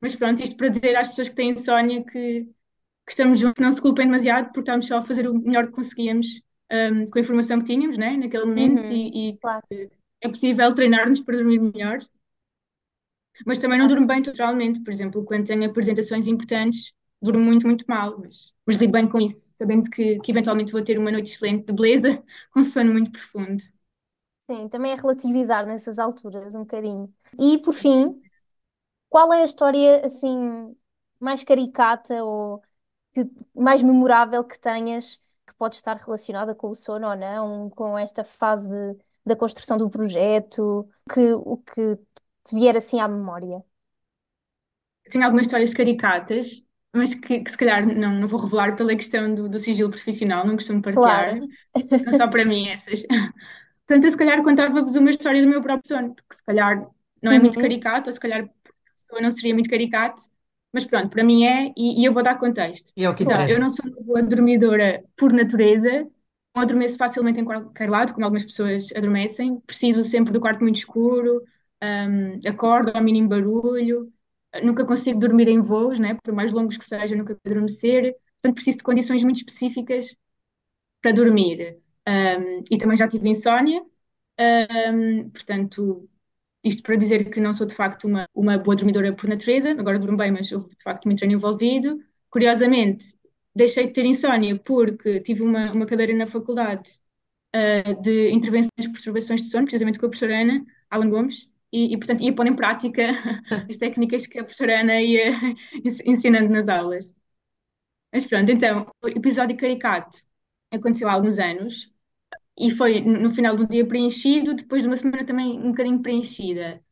mas 0.00 0.16
pronto, 0.16 0.42
isto 0.42 0.56
para 0.56 0.68
dizer 0.68 0.96
às 0.96 1.08
pessoas 1.08 1.28
que 1.28 1.34
têm 1.36 1.50
insónia 1.50 2.04
que 2.04 2.48
que 3.06 3.12
estamos 3.12 3.38
juntos, 3.40 3.60
não 3.62 3.72
se 3.72 3.82
culpem 3.82 4.06
demasiado, 4.06 4.46
porque 4.48 4.60
estamos 4.60 4.86
só 4.86 4.98
a 4.98 5.02
fazer 5.02 5.28
o 5.28 5.34
melhor 5.34 5.66
que 5.66 5.72
conseguíamos 5.72 6.26
um, 6.72 7.06
com 7.10 7.18
a 7.18 7.22
informação 7.22 7.58
que 7.58 7.66
tínhamos, 7.66 7.98
né, 7.98 8.16
naquele 8.16 8.46
momento, 8.46 8.92
Uhum, 8.92 8.92
e, 8.92 9.32
e 9.32 9.40
claro. 9.40 9.66
é 10.22 10.28
possível 10.28 10.74
treinar-nos 10.74 11.20
para 11.20 11.36
dormir 11.38 11.60
melhor. 11.60 12.00
Mas 13.46 13.58
também 13.58 13.78
não 13.78 13.86
durmo 13.86 14.06
bem 14.06 14.22
totalmente, 14.22 14.80
por 14.82 14.92
exemplo, 14.92 15.24
quando 15.24 15.46
tenho 15.46 15.64
apresentações 15.64 16.26
importantes, 16.26 16.92
durmo 17.22 17.42
muito, 17.42 17.66
muito 17.66 17.84
mal, 17.88 18.18
mas, 18.18 18.54
mas 18.66 18.78
lido 18.78 18.92
bem 18.92 19.08
com 19.08 19.20
isso, 19.20 19.50
sabendo 19.56 19.88
que, 19.90 20.18
que 20.20 20.30
eventualmente 20.32 20.72
vou 20.72 20.82
ter 20.82 20.98
uma 20.98 21.10
noite 21.12 21.32
excelente 21.32 21.66
de 21.66 21.72
beleza, 21.72 22.22
com 22.52 22.64
sono 22.64 22.92
muito 22.92 23.10
profundo. 23.12 23.62
Sim, 24.50 24.68
também 24.68 24.92
é 24.92 24.94
relativizar 24.96 25.64
nessas 25.64 25.98
alturas, 25.98 26.54
um 26.54 26.60
bocadinho. 26.60 27.12
E 27.38 27.58
por 27.58 27.72
fim, 27.72 28.20
qual 29.10 29.32
é 29.34 29.42
a 29.42 29.44
história 29.44 30.06
assim 30.06 30.76
mais 31.20 31.44
caricata 31.44 32.24
ou 32.24 32.62
que, 33.14 33.22
mais 33.54 33.82
memorável 33.82 34.44
que 34.44 34.58
tenhas, 34.60 35.16
que 35.46 35.54
pode 35.58 35.76
estar 35.76 35.96
relacionada 35.98 36.54
com 36.54 36.70
o 36.70 36.76
sono 36.76 37.08
ou 37.08 37.16
não, 37.16 37.70
com 37.70 37.98
esta 37.98 38.24
fase 38.24 38.68
de, 38.70 38.98
da 39.26 39.36
construção 39.36 39.78
do 39.78 39.90
projeto, 39.90 40.88
que, 41.12 41.34
o 41.34 41.58
que 41.58 41.96
te 42.44 42.54
vier 42.56 42.76
assim 42.76 43.00
à 43.00 43.08
memória? 43.08 43.64
Tenho 45.10 45.24
algumas 45.24 45.46
histórias 45.46 45.74
caricatas, 45.74 46.62
mas 46.94 47.14
que, 47.14 47.40
que 47.40 47.50
se 47.50 47.56
calhar 47.58 47.84
não, 47.86 48.12
não 48.20 48.28
vou 48.28 48.40
revelar 48.40 48.76
pela 48.76 48.94
questão 48.96 49.34
do, 49.34 49.48
do 49.48 49.58
sigilo 49.58 49.90
profissional, 49.90 50.46
não 50.46 50.54
costumo 50.56 50.82
partilhar, 50.82 51.34
Claro. 51.34 51.48
não 52.06 52.12
só 52.12 52.28
para 52.28 52.44
mim 52.44 52.68
essas. 52.68 53.02
Portanto, 53.86 54.04
eu 54.06 54.10
se 54.10 54.16
calhar 54.18 54.42
contava-vos 54.42 54.96
uma 54.96 55.10
história 55.10 55.42
do 55.42 55.48
meu 55.48 55.62
próprio 55.62 55.88
sono, 55.88 56.14
que 56.14 56.36
se 56.36 56.44
calhar 56.44 56.86
não 57.22 57.32
é 57.32 57.38
muito 57.38 57.58
Uhum, 57.58 57.58
caricato, 57.58 58.10
ou 58.10 58.14
se 58.14 58.20
calhar 58.20 58.48
pessoa 59.10 59.20
não 59.22 59.30
seria 59.32 59.54
muito 59.54 59.70
caricato, 59.70 60.22
mas 60.72 60.84
pronto, 60.84 61.10
para 61.10 61.24
mim 61.24 61.44
é, 61.44 61.72
e, 61.76 62.02
e 62.02 62.04
eu 62.04 62.12
vou 62.12 62.22
dar 62.22 62.38
contexto. 62.38 62.92
E 62.96 63.04
é 63.04 63.08
o 63.10 63.14
que 63.14 63.24
Então, 63.24 63.44
eu 63.48 63.58
não 63.58 63.70
sou 63.70 63.84
uma 63.86 64.00
boa 64.02 64.22
dormidora 64.22 65.04
por 65.16 65.32
natureza, 65.32 66.04
não 66.54 66.62
adormeço 66.62 66.96
facilmente 66.98 67.40
em 67.40 67.44
qualquer 67.44 67.88
lado, 67.90 68.12
como 68.12 68.24
algumas 68.24 68.44
pessoas 68.44 68.88
adormecem, 68.96 69.60
preciso 69.60 70.02
sempre 70.04 70.32
do 70.32 70.40
quarto 70.40 70.60
muito 70.62 70.76
escuro, 70.76 71.42
um, 71.82 72.48
acordo 72.48 72.90
ao 72.94 73.02
mínimo 73.02 73.28
barulho, 73.28 74.12
nunca 74.62 74.84
consigo 74.84 75.18
dormir 75.20 75.48
em 75.48 75.60
voos, 75.60 75.98
né? 75.98 76.14
Por 76.22 76.34
mais 76.34 76.52
longos 76.52 76.76
que 76.76 76.84
sejam, 76.84 77.18
nunca 77.18 77.38
adormecer, 77.44 78.14
portanto 78.42 78.54
preciso 78.54 78.78
de 78.78 78.84
condições 78.84 79.22
muito 79.24 79.38
específicas 79.38 80.14
para 81.02 81.12
dormir. 81.12 81.78
Um, 82.08 82.64
e 82.70 82.78
também 82.78 82.96
já 82.96 83.08
tive 83.08 83.28
insónia, 83.28 83.82
um, 84.92 85.30
portanto 85.30 86.09
isto 86.62 86.82
para 86.82 86.96
dizer 86.96 87.30
que 87.30 87.40
não 87.40 87.54
sou 87.54 87.66
de 87.66 87.74
facto 87.74 88.06
uma, 88.06 88.28
uma 88.34 88.58
boa 88.58 88.76
dormidora 88.76 89.12
por 89.14 89.28
natureza, 89.28 89.70
agora 89.72 89.98
durmo 89.98 90.16
bem, 90.16 90.30
mas 90.30 90.52
houve 90.52 90.68
de 90.74 90.82
facto 90.82 91.06
muito 91.06 91.18
treino 91.18 91.36
envolvido. 91.36 91.98
Curiosamente, 92.30 93.16
deixei 93.54 93.86
de 93.86 93.92
ter 93.92 94.04
insónia 94.04 94.56
porque 94.58 95.20
tive 95.20 95.42
uma, 95.42 95.72
uma 95.72 95.86
cadeira 95.86 96.12
na 96.14 96.26
faculdade 96.26 96.90
uh, 97.56 98.00
de 98.02 98.30
intervenções 98.30 98.70
e 98.78 98.88
perturbações 98.92 99.42
de 99.42 99.48
sono, 99.48 99.64
precisamente 99.64 99.98
com 99.98 100.06
a 100.06 100.08
professora 100.08 100.40
Ana 100.40 100.64
Alan 100.90 101.10
Gomes, 101.10 101.50
e, 101.72 101.94
e, 101.94 101.96
portanto 101.96 102.22
ia 102.22 102.34
pôr 102.34 102.46
em 102.46 102.56
prática 102.56 103.02
as 103.70 103.76
técnicas 103.76 104.26
que 104.26 104.38
a 104.38 104.44
professora 104.44 104.80
Ana 104.80 105.00
ia 105.00 105.32
ensinando 106.04 106.50
nas 106.50 106.68
aulas. 106.68 107.14
Mas 108.12 108.26
pronto, 108.26 108.50
então, 108.50 108.90
o 109.02 109.08
episódio 109.08 109.56
caricato 109.56 110.18
aconteceu 110.70 111.08
há 111.08 111.12
alguns 111.12 111.38
anos 111.38 111.92
e 112.60 112.70
foi 112.70 113.00
no 113.00 113.30
final 113.30 113.56
do 113.56 113.66
dia 113.66 113.86
preenchido, 113.86 114.54
depois 114.54 114.82
de 114.82 114.88
uma 114.88 114.96
semana 114.96 115.24
também 115.24 115.58
um 115.58 115.70
bocadinho 115.70 116.00
preenchida. 116.00 116.82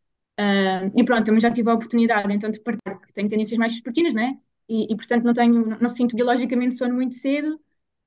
Uh, 0.40 0.90
e 0.96 1.04
pronto, 1.04 1.26
também 1.26 1.40
já 1.40 1.50
tive 1.50 1.68
a 1.68 1.74
oportunidade 1.74 2.32
então 2.32 2.50
de 2.50 2.60
partilhar 2.60 3.00
que 3.00 3.12
tenho 3.12 3.28
tendências 3.28 3.58
mais 3.58 3.72
vespertinas, 3.72 4.14
né? 4.14 4.38
E, 4.68 4.92
e, 4.92 4.96
portanto 4.96 5.24
não 5.24 5.32
tenho, 5.32 5.66
não, 5.66 5.78
não 5.78 5.88
sinto 5.88 6.16
biologicamente 6.16 6.76
sono 6.76 6.94
muito 6.94 7.14
cedo, 7.14 7.60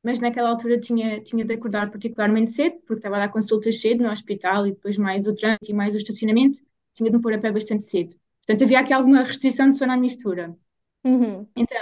mas 0.03 0.19
naquela 0.19 0.49
altura 0.49 0.79
tinha, 0.79 1.21
tinha 1.21 1.45
de 1.45 1.53
acordar 1.53 1.91
particularmente 1.91 2.51
cedo, 2.51 2.77
porque 2.87 2.95
estava 2.95 3.17
a 3.17 3.19
dar 3.19 3.29
consultas 3.29 3.79
cedo 3.79 4.03
no 4.03 4.11
hospital 4.11 4.65
e 4.67 4.71
depois 4.71 4.97
mais 4.97 5.27
o 5.27 5.35
trânsito 5.35 5.69
e 5.71 5.73
mais 5.73 5.93
o 5.93 5.97
estacionamento, 5.97 6.59
tinha 6.93 7.09
de 7.09 7.15
me 7.17 7.21
pôr 7.21 7.33
a 7.33 7.39
pé 7.39 7.51
bastante 7.51 7.85
cedo. 7.85 8.15
Portanto, 8.39 8.63
havia 8.63 8.79
aqui 8.79 8.93
alguma 8.93 9.23
restrição 9.23 9.69
de 9.69 9.77
sono 9.77 9.91
à 9.91 9.97
mistura. 9.97 10.55
Uhum. 11.03 11.47
Então, 11.55 11.81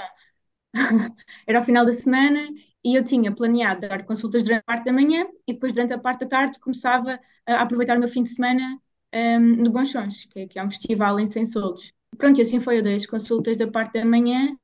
era 1.48 1.60
ao 1.60 1.66
final 1.66 1.86
da 1.86 1.92
semana 1.92 2.50
e 2.84 2.96
eu 2.96 3.04
tinha 3.04 3.34
planeado 3.34 3.88
dar 3.88 4.06
consultas 4.06 4.44
durante 4.44 4.62
a 4.62 4.64
parte 4.64 4.86
da 4.86 4.94
manhã 4.94 5.28
e 5.48 5.54
depois 5.54 5.74
durante 5.74 5.94
a 5.94 5.98
parte 6.00 6.22
da 6.22 6.28
tarde 6.28 6.60
começava 6.60 7.20
a 7.46 7.62
aproveitar 7.62 7.98
o 7.98 8.00
meu 8.00 8.08
fim 8.10 8.24
de 8.24 8.30
semana 8.30 8.80
um, 9.14 9.40
no 9.40 9.72
Bonchons, 9.72 10.26
que, 10.26 10.40
é, 10.42 10.48
que 10.48 10.60
é 10.60 10.64
um 10.64 10.70
festival 10.70 11.20
em 11.20 11.28
Sem 11.28 11.46
Solos. 11.46 11.94
Pronto, 12.18 12.40
e 12.40 12.42
assim 12.42 12.60
foi, 12.60 12.78
eu 12.80 12.84
dei 12.84 12.96
as 12.96 13.06
consultas 13.06 13.58
da 13.58 13.68
parte 13.68 13.94
da 13.94 14.06
manhã 14.06 14.56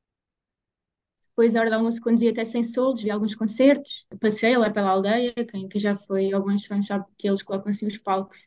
depois, 1.36 1.54
a 1.54 1.60
hora 1.60 1.68
do 1.68 1.76
almoço, 1.76 2.00
conduzi 2.00 2.28
até 2.28 2.46
sem 2.46 2.62
soldos, 2.62 3.02
vi 3.02 3.10
alguns 3.10 3.34
concertos, 3.34 4.06
passei 4.18 4.56
lá 4.56 4.70
pela 4.70 4.88
aldeia. 4.88 5.34
Quem, 5.34 5.68
já 5.76 5.94
foi 5.94 6.32
alguns 6.32 6.64
fãs 6.64 6.86
sabe 6.86 7.04
que 7.18 7.28
eles 7.28 7.42
colocam 7.42 7.70
assim 7.70 7.86
os 7.86 7.98
palcos 7.98 8.38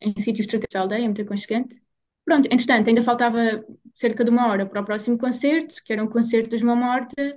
em 0.00 0.12
sítios 0.20 0.46
estratégicos 0.46 0.74
da 0.74 0.80
aldeia, 0.82 1.02
é 1.02 1.06
muito 1.06 1.22
aconchegante. 1.22 1.82
Pronto, 2.24 2.46
entretanto, 2.46 2.88
ainda 2.88 3.02
faltava 3.02 3.64
cerca 3.92 4.24
de 4.24 4.30
uma 4.30 4.46
hora 4.46 4.64
para 4.64 4.80
o 4.80 4.84
próximo 4.84 5.18
concerto, 5.18 5.82
que 5.82 5.92
era 5.92 6.02
um 6.04 6.08
concerto 6.08 6.50
dos 6.50 6.62
Mão 6.62 6.76
Morta, 6.76 7.36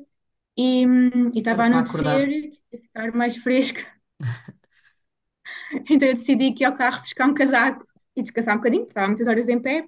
e, 0.58 0.84
e 0.84 1.38
estava 1.38 1.64
a 1.64 1.66
anoitecer, 1.66 2.52
a 2.74 2.78
ficar 2.78 3.14
mais 3.14 3.38
fresco. 3.38 3.80
então 5.90 6.08
eu 6.08 6.14
decidi 6.14 6.54
que 6.54 6.64
ir 6.64 6.66
ao 6.66 6.74
carro 6.74 7.02
buscar 7.02 7.28
um 7.28 7.34
casaco 7.34 7.86
e 8.16 8.22
descansar 8.22 8.56
um 8.56 8.58
bocadinho, 8.58 8.84
estava 8.88 9.08
muitas 9.08 9.28
horas 9.28 9.50
em 9.50 9.60
pé, 9.60 9.88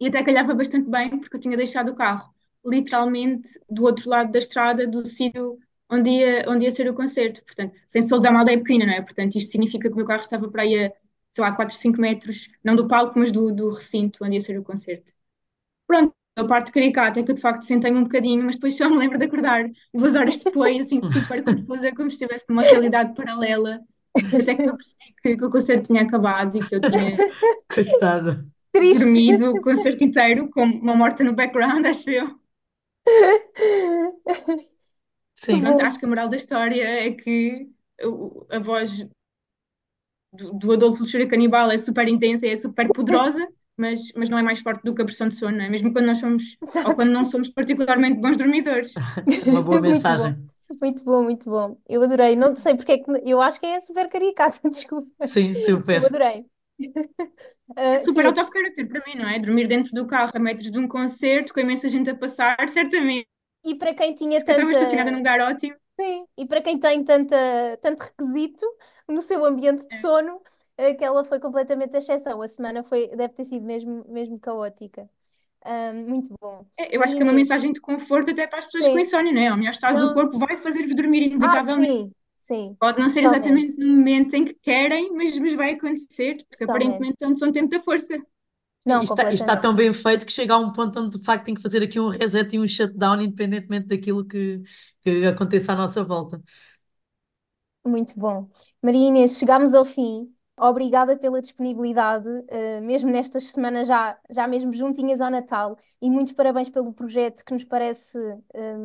e 0.00 0.08
até 0.08 0.22
calhava 0.22 0.54
bastante 0.54 0.90
bem, 0.90 1.18
porque 1.18 1.36
eu 1.36 1.40
tinha 1.40 1.56
deixado 1.56 1.90
o 1.90 1.94
carro 1.94 2.32
literalmente 2.64 3.48
do 3.70 3.84
outro 3.84 4.08
lado 4.08 4.32
da 4.32 4.38
estrada 4.38 4.86
do 4.86 5.06
sítio 5.06 5.58
onde 5.88 6.10
ia, 6.10 6.44
onde 6.48 6.64
ia 6.64 6.70
ser 6.70 6.88
o 6.88 6.94
concerto. 6.94 7.44
Portanto, 7.44 7.74
sem 7.86 8.02
soldos 8.02 8.26
é 8.26 8.30
uma 8.30 8.40
aldeia 8.40 8.58
pequenina, 8.58 8.86
não 8.86 8.94
é? 8.94 9.02
Portanto, 9.02 9.36
isto 9.36 9.50
significa 9.50 9.88
que 9.88 9.94
o 9.94 9.96
meu 9.96 10.06
carro 10.06 10.22
estava 10.22 10.48
para 10.48 10.62
aí 10.62 10.86
a, 10.86 10.92
sei 11.28 11.44
lá, 11.44 11.52
4, 11.52 11.76
5 11.76 12.00
metros, 12.00 12.48
não 12.64 12.74
do 12.76 12.88
palco, 12.88 13.18
mas 13.18 13.30
do, 13.32 13.52
do 13.52 13.70
recinto 13.70 14.24
onde 14.24 14.34
ia 14.36 14.40
ser 14.40 14.58
o 14.58 14.64
concerto. 14.64 15.12
Pronto, 15.86 16.14
a 16.36 16.44
parte 16.44 16.72
caricata 16.72 17.20
é 17.20 17.22
que 17.22 17.30
eu 17.30 17.34
de 17.34 17.40
facto 17.40 17.62
sentei-me 17.62 17.98
um 17.98 18.04
bocadinho, 18.04 18.42
mas 18.44 18.54
depois 18.54 18.76
só 18.76 18.88
me 18.88 18.96
lembro 18.96 19.18
de 19.18 19.26
acordar 19.26 19.68
duas 19.92 20.14
horas 20.14 20.38
depois, 20.38 20.80
assim, 20.80 21.00
super 21.02 21.42
confusa, 21.44 21.94
como 21.94 22.08
se 22.10 22.16
estivesse 22.16 22.46
numa 22.48 22.62
realidade 22.62 23.14
paralela. 23.14 23.80
Até 24.16 24.54
que 24.54 24.62
eu 24.62 24.76
percebi 24.76 25.14
que, 25.22 25.36
que, 25.36 25.44
o 25.44 25.50
concerto 25.50 25.86
tinha 25.86 26.02
acabado 26.02 26.56
e 26.56 26.66
que 26.66 26.74
eu 26.74 26.80
tinha 26.80 27.16
Coitada. 27.72 28.46
dormido 28.74 29.50
o 29.50 29.60
concerto 29.60 30.04
inteiro, 30.04 30.50
com 30.50 30.64
uma 30.64 30.94
morta 30.94 31.24
no 31.24 31.34
background, 31.34 31.84
acho 31.86 32.10
eu. 32.10 32.26
Sim. 35.34 35.60
Pronto, 35.60 35.82
acho 35.82 35.98
que 35.98 36.04
a 36.04 36.08
moral 36.08 36.28
da 36.28 36.36
história 36.36 36.82
é 36.82 37.10
que 37.10 37.68
a 38.50 38.58
voz 38.58 39.06
do, 40.32 40.52
do 40.54 40.72
Adolfo 40.72 41.02
Luxúria 41.02 41.28
Canibal 41.28 41.70
é 41.70 41.76
super 41.76 42.08
intensa 42.08 42.46
e 42.46 42.50
é 42.50 42.56
super 42.56 42.88
poderosa, 42.92 43.46
mas, 43.76 44.12
mas 44.14 44.28
não 44.28 44.38
é 44.38 44.42
mais 44.42 44.60
forte 44.60 44.82
do 44.82 44.94
que 44.94 45.02
a 45.02 45.04
pressão 45.04 45.28
de 45.28 45.36
sono, 45.36 45.56
não 45.56 45.64
é? 45.64 45.68
Mesmo 45.68 45.92
quando 45.92 46.06
nós 46.06 46.18
somos, 46.18 46.56
Exato. 46.62 46.88
ou 46.88 46.94
quando 46.94 47.10
não 47.10 47.24
somos 47.24 47.48
particularmente 47.48 48.20
bons 48.20 48.36
dormidores. 48.36 48.94
Uma 49.46 49.62
boa 49.62 49.80
mensagem. 49.80 50.36
Muito 50.80 51.04
bom, 51.04 51.22
muito 51.22 51.50
bom. 51.50 51.76
Eu 51.88 52.02
adorei. 52.02 52.34
Não 52.36 52.54
sei 52.56 52.74
porque 52.74 52.92
é 52.92 52.98
que. 52.98 53.10
Eu 53.24 53.40
acho 53.40 53.60
que 53.60 53.66
é 53.66 53.80
super 53.80 54.08
caricato, 54.08 54.58
desculpa. 54.70 55.26
Sim, 55.26 55.54
super. 55.54 56.00
Eu 56.00 56.06
adorei. 56.06 56.46
É 57.74 58.00
super 58.00 58.26
out 58.26 58.38
of 58.38 58.50
character 58.52 58.86
para 58.86 59.02
mim, 59.06 59.18
não 59.18 59.26
é? 59.26 59.38
Dormir 59.38 59.66
dentro 59.66 59.92
do 59.92 60.06
carro 60.06 60.30
a 60.34 60.38
metros 60.38 60.70
de 60.70 60.78
um 60.78 60.86
concerto, 60.86 61.54
com 61.54 61.60
imensa 61.60 61.88
gente 61.88 62.10
a 62.10 62.14
passar, 62.14 62.68
certamente. 62.68 63.26
E 63.64 63.74
para 63.74 63.94
quem 63.94 64.14
tinha 64.14 64.38
Se 64.38 64.44
tanta... 64.44 64.60
tanta... 64.60 64.72
estacionada 64.72 65.10
num 65.10 65.18
lugar 65.18 65.40
ótimo. 65.40 65.74
Sim, 65.98 66.26
e 66.36 66.44
para 66.44 66.60
quem 66.60 66.78
tem 66.78 67.02
tanta, 67.02 67.36
tanto 67.80 68.00
requisito 68.00 68.66
no 69.08 69.22
seu 69.22 69.44
ambiente 69.44 69.86
de 69.86 69.94
é. 69.94 69.98
sono, 69.98 70.42
aquela 70.78 71.24
foi 71.24 71.38
completamente 71.40 71.94
a 71.94 71.98
exceção. 71.98 72.42
A 72.42 72.48
semana 72.48 72.82
foi, 72.82 73.08
deve 73.08 73.34
ter 73.34 73.44
sido 73.44 73.64
mesmo, 73.64 74.04
mesmo 74.08 74.38
caótica. 74.38 75.08
Um, 75.64 76.08
muito 76.08 76.34
bom. 76.40 76.66
É, 76.76 76.96
eu 76.96 77.02
acho 77.02 77.14
que 77.14 77.22
é 77.22 77.24
uma 77.24 77.32
mensagem 77.32 77.72
de 77.72 77.80
conforto 77.80 78.30
até 78.30 78.46
para 78.46 78.58
as 78.60 78.66
pessoas 78.66 78.84
sim. 78.84 78.92
com 78.92 78.98
insónia, 78.98 79.32
não 79.32 79.40
é? 79.40 79.48
A 79.48 79.54
homeostase 79.54 79.98
não... 79.98 80.08
do 80.08 80.14
corpo 80.14 80.38
vai 80.38 80.56
fazer-vos 80.56 80.94
dormir 80.94 81.22
inevitavelmente. 81.22 81.92
Ah, 81.92 81.94
sim. 81.94 82.14
Sim, 82.36 82.76
Pode 82.80 82.98
não 82.98 83.08
ser 83.08 83.20
totalmente. 83.20 83.36
exatamente 83.46 83.78
no 83.78 83.96
momento 83.96 84.34
em 84.34 84.44
que 84.44 84.54
querem, 84.54 85.12
mas, 85.12 85.38
mas 85.38 85.54
vai 85.54 85.72
acontecer, 85.74 86.38
porque 86.48 86.64
Totalmente. 86.64 86.94
aparentemente 86.96 87.38
são 87.38 87.52
tempo 87.52 87.68
da 87.70 87.80
força. 87.80 88.16
Não, 88.84 89.02
Isto 89.02 89.14
está, 89.14 89.32
isto 89.32 89.42
está 89.44 89.56
tão 89.56 89.74
bem 89.74 89.92
feito 89.92 90.26
que 90.26 90.32
chega 90.32 90.54
a 90.54 90.58
um 90.58 90.72
ponto 90.72 90.98
onde 90.98 91.16
de 91.18 91.24
facto 91.24 91.44
tem 91.44 91.54
que 91.54 91.62
fazer 91.62 91.82
aqui 91.82 92.00
um 92.00 92.08
reset 92.08 92.56
e 92.56 92.58
um 92.58 92.66
shutdown, 92.66 93.20
independentemente 93.22 93.86
daquilo 93.86 94.24
que, 94.26 94.60
que 95.00 95.24
aconteça 95.26 95.72
à 95.72 95.76
nossa 95.76 96.02
volta. 96.02 96.42
Muito 97.84 98.18
bom. 98.18 98.48
Maria 98.82 99.08
Inês, 99.08 99.38
chegámos 99.38 99.74
ao 99.74 99.84
fim. 99.84 100.32
Obrigada 100.68 101.16
pela 101.16 101.40
disponibilidade, 101.42 102.28
eh, 102.48 102.80
mesmo 102.80 103.10
nestas 103.10 103.48
semanas 103.48 103.88
já, 103.88 104.18
já 104.30 104.46
mesmo 104.46 104.72
juntinhas 104.72 105.20
ao 105.20 105.30
Natal, 105.30 105.76
e 106.00 106.08
muitos 106.10 106.32
parabéns 106.34 106.70
pelo 106.70 106.92
projeto 106.92 107.44
que 107.44 107.52
nos 107.52 107.64
parece 107.64 108.18
eh, 108.54 108.76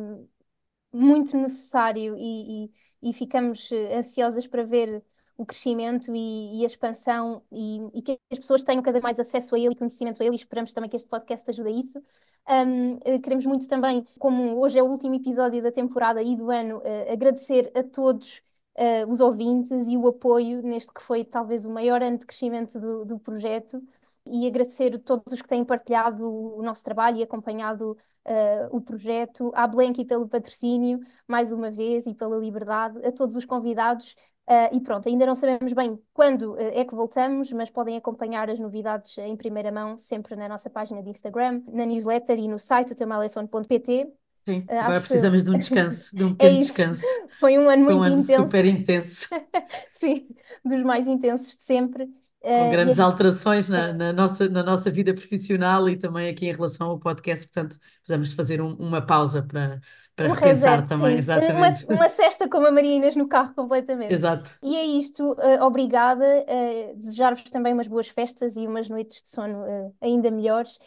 muito 0.92 1.36
necessário 1.36 2.16
e, 2.18 2.64
e 2.66 2.70
e 3.00 3.12
ficamos 3.12 3.70
eh, 3.70 3.96
ansiosas 3.96 4.46
para 4.46 4.64
ver 4.64 5.04
o 5.36 5.46
crescimento 5.46 6.12
e, 6.12 6.60
e 6.60 6.64
a 6.64 6.66
expansão 6.66 7.42
e, 7.52 8.02
que 8.02 8.18
as 8.32 8.38
pessoas 8.40 8.64
tenham 8.64 8.82
cada 8.82 8.94
vez 8.94 9.02
mais 9.04 9.20
acesso 9.20 9.54
a 9.54 9.58
ele 9.58 9.72
e 9.72 9.76
conhecimento 9.76 10.20
a 10.20 10.26
ele 10.26 10.34
e 10.34 10.38
esperamos 10.38 10.72
também 10.72 10.90
que 10.90 10.96
este 10.96 11.08
podcast 11.08 11.48
ajude 11.48 11.68
a 11.68 11.72
isso. 11.72 12.02
Um, 12.48 12.98
eh, 13.04 13.18
queremos 13.20 13.46
muito 13.46 13.68
também, 13.68 14.04
como 14.18 14.58
hoje 14.58 14.78
é 14.78 14.82
o 14.82 14.86
último 14.86 15.14
episódio 15.14 15.62
da 15.62 15.70
temporada 15.70 16.20
e 16.22 16.34
do 16.34 16.50
ano, 16.50 16.78
uh, 16.78 17.12
agradecer 17.12 17.70
a 17.74 17.82
todos 17.84 18.42
uh, 18.78 19.10
os 19.10 19.20
ouvintes 19.20 19.88
e 19.88 19.96
o 19.96 20.06
apoio 20.06 20.62
neste 20.62 20.92
que 20.92 21.02
foi 21.02 21.24
talvez 21.24 21.64
o 21.64 21.70
maior 21.70 22.02
ano 22.02 22.18
de 22.18 22.26
crescimento 22.26 22.78
do, 22.78 23.04
do 23.04 23.18
projeto 23.18 23.82
e 24.26 24.46
agradecer 24.46 24.94
a 24.94 24.98
todos 24.98 25.32
os 25.32 25.42
que 25.42 25.48
têm 25.48 25.64
partilhado 25.64 26.24
o 26.24 26.62
nosso 26.62 26.84
trabalho 26.84 27.18
e 27.18 27.22
acompanhado 27.22 27.96
uh, 28.26 28.76
o 28.76 28.80
projeto, 28.80 29.50
à 29.54 29.66
Blenky 29.66 30.04
pelo 30.04 30.28
patrocínio, 30.28 31.00
mais 31.26 31.52
uma 31.52 31.70
vez, 31.70 32.06
e 32.06 32.14
pela 32.14 32.36
liberdade, 32.36 33.04
a 33.06 33.10
todos 33.12 33.36
os 33.36 33.44
convidados. 33.44 34.14
Uh, 34.46 34.76
e 34.76 34.80
pronto, 34.80 35.08
ainda 35.08 35.26
não 35.26 35.34
sabemos 35.34 35.72
bem 35.74 35.98
quando 36.12 36.54
uh, 36.54 36.58
é 36.58 36.84
que 36.84 36.94
voltamos, 36.94 37.52
mas 37.52 37.70
podem 37.70 37.96
acompanhar 37.96 38.48
as 38.48 38.58
novidades 38.58 39.16
em 39.18 39.36
primeira 39.36 39.70
mão 39.70 39.98
sempre 39.98 40.34
na 40.36 40.48
nossa 40.48 40.70
página 40.70 41.02
de 41.02 41.10
Instagram, 41.10 41.62
na 41.68 41.84
newsletter 41.84 42.38
e 42.38 42.48
no 42.48 42.58
site 42.58 42.94
temalesson.pt. 42.94 44.10
Sim, 44.48 44.64
uh, 44.70 44.80
agora 44.80 45.00
precisamos 45.02 45.44
de 45.44 45.50
um 45.50 45.58
descanso, 45.58 46.16
de 46.16 46.24
um 46.24 46.30
é 46.40 46.48
pequeno 46.48 46.56
é 46.56 46.58
descanso. 46.60 47.02
Foi 47.38 47.58
um 47.58 47.68
ano 47.68 47.84
Foi 47.84 47.94
muito 47.94 47.98
um 47.98 48.02
ano 48.02 48.22
intenso. 48.22 48.42
super 48.42 48.64
intenso. 48.64 49.28
Sim, 49.90 50.26
dos 50.64 50.82
mais 50.82 51.06
intensos 51.06 51.54
de 51.54 51.62
sempre. 51.62 52.08
Com 52.40 52.70
grandes 52.70 52.98
alterações 52.98 53.68
na, 53.68 53.92
na, 53.92 54.12
nossa, 54.12 54.48
na 54.48 54.62
nossa 54.62 54.90
vida 54.90 55.12
profissional 55.12 55.88
e 55.88 55.96
também 55.96 56.30
aqui 56.30 56.46
em 56.46 56.52
relação 56.52 56.88
ao 56.88 56.98
podcast, 56.98 57.46
portanto, 57.46 57.78
precisamos 57.98 58.30
de 58.30 58.36
fazer 58.36 58.62
um, 58.62 58.74
uma 58.76 59.04
pausa 59.04 59.42
para, 59.42 59.80
para 60.16 60.28
um 60.28 60.32
repensar 60.32 60.80
reset, 60.80 60.88
também, 60.88 61.12
sim. 61.12 61.18
exatamente. 61.18 61.84
Uma, 61.84 61.96
uma 61.96 62.08
cesta 62.08 62.48
como 62.48 62.66
a 62.66 62.70
Marinas 62.70 63.16
no 63.16 63.28
carro 63.28 63.52
completamente. 63.54 64.14
Exato. 64.14 64.56
E 64.62 64.76
é 64.76 64.84
isto, 64.86 65.32
uh, 65.32 65.62
obrigada, 65.62 66.24
uh, 66.24 66.96
desejar-vos 66.96 67.42
também 67.50 67.74
umas 67.74 67.88
boas 67.88 68.08
festas 68.08 68.56
e 68.56 68.66
umas 68.66 68.88
noites 68.88 69.20
de 69.20 69.28
sono 69.28 69.92
ainda 70.00 70.30
melhores 70.30 70.78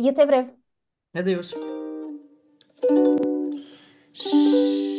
e 0.00 0.08
até 0.08 0.24
breve. 0.24 0.52
Adeus. 1.12 1.54
嘘。 4.14 4.89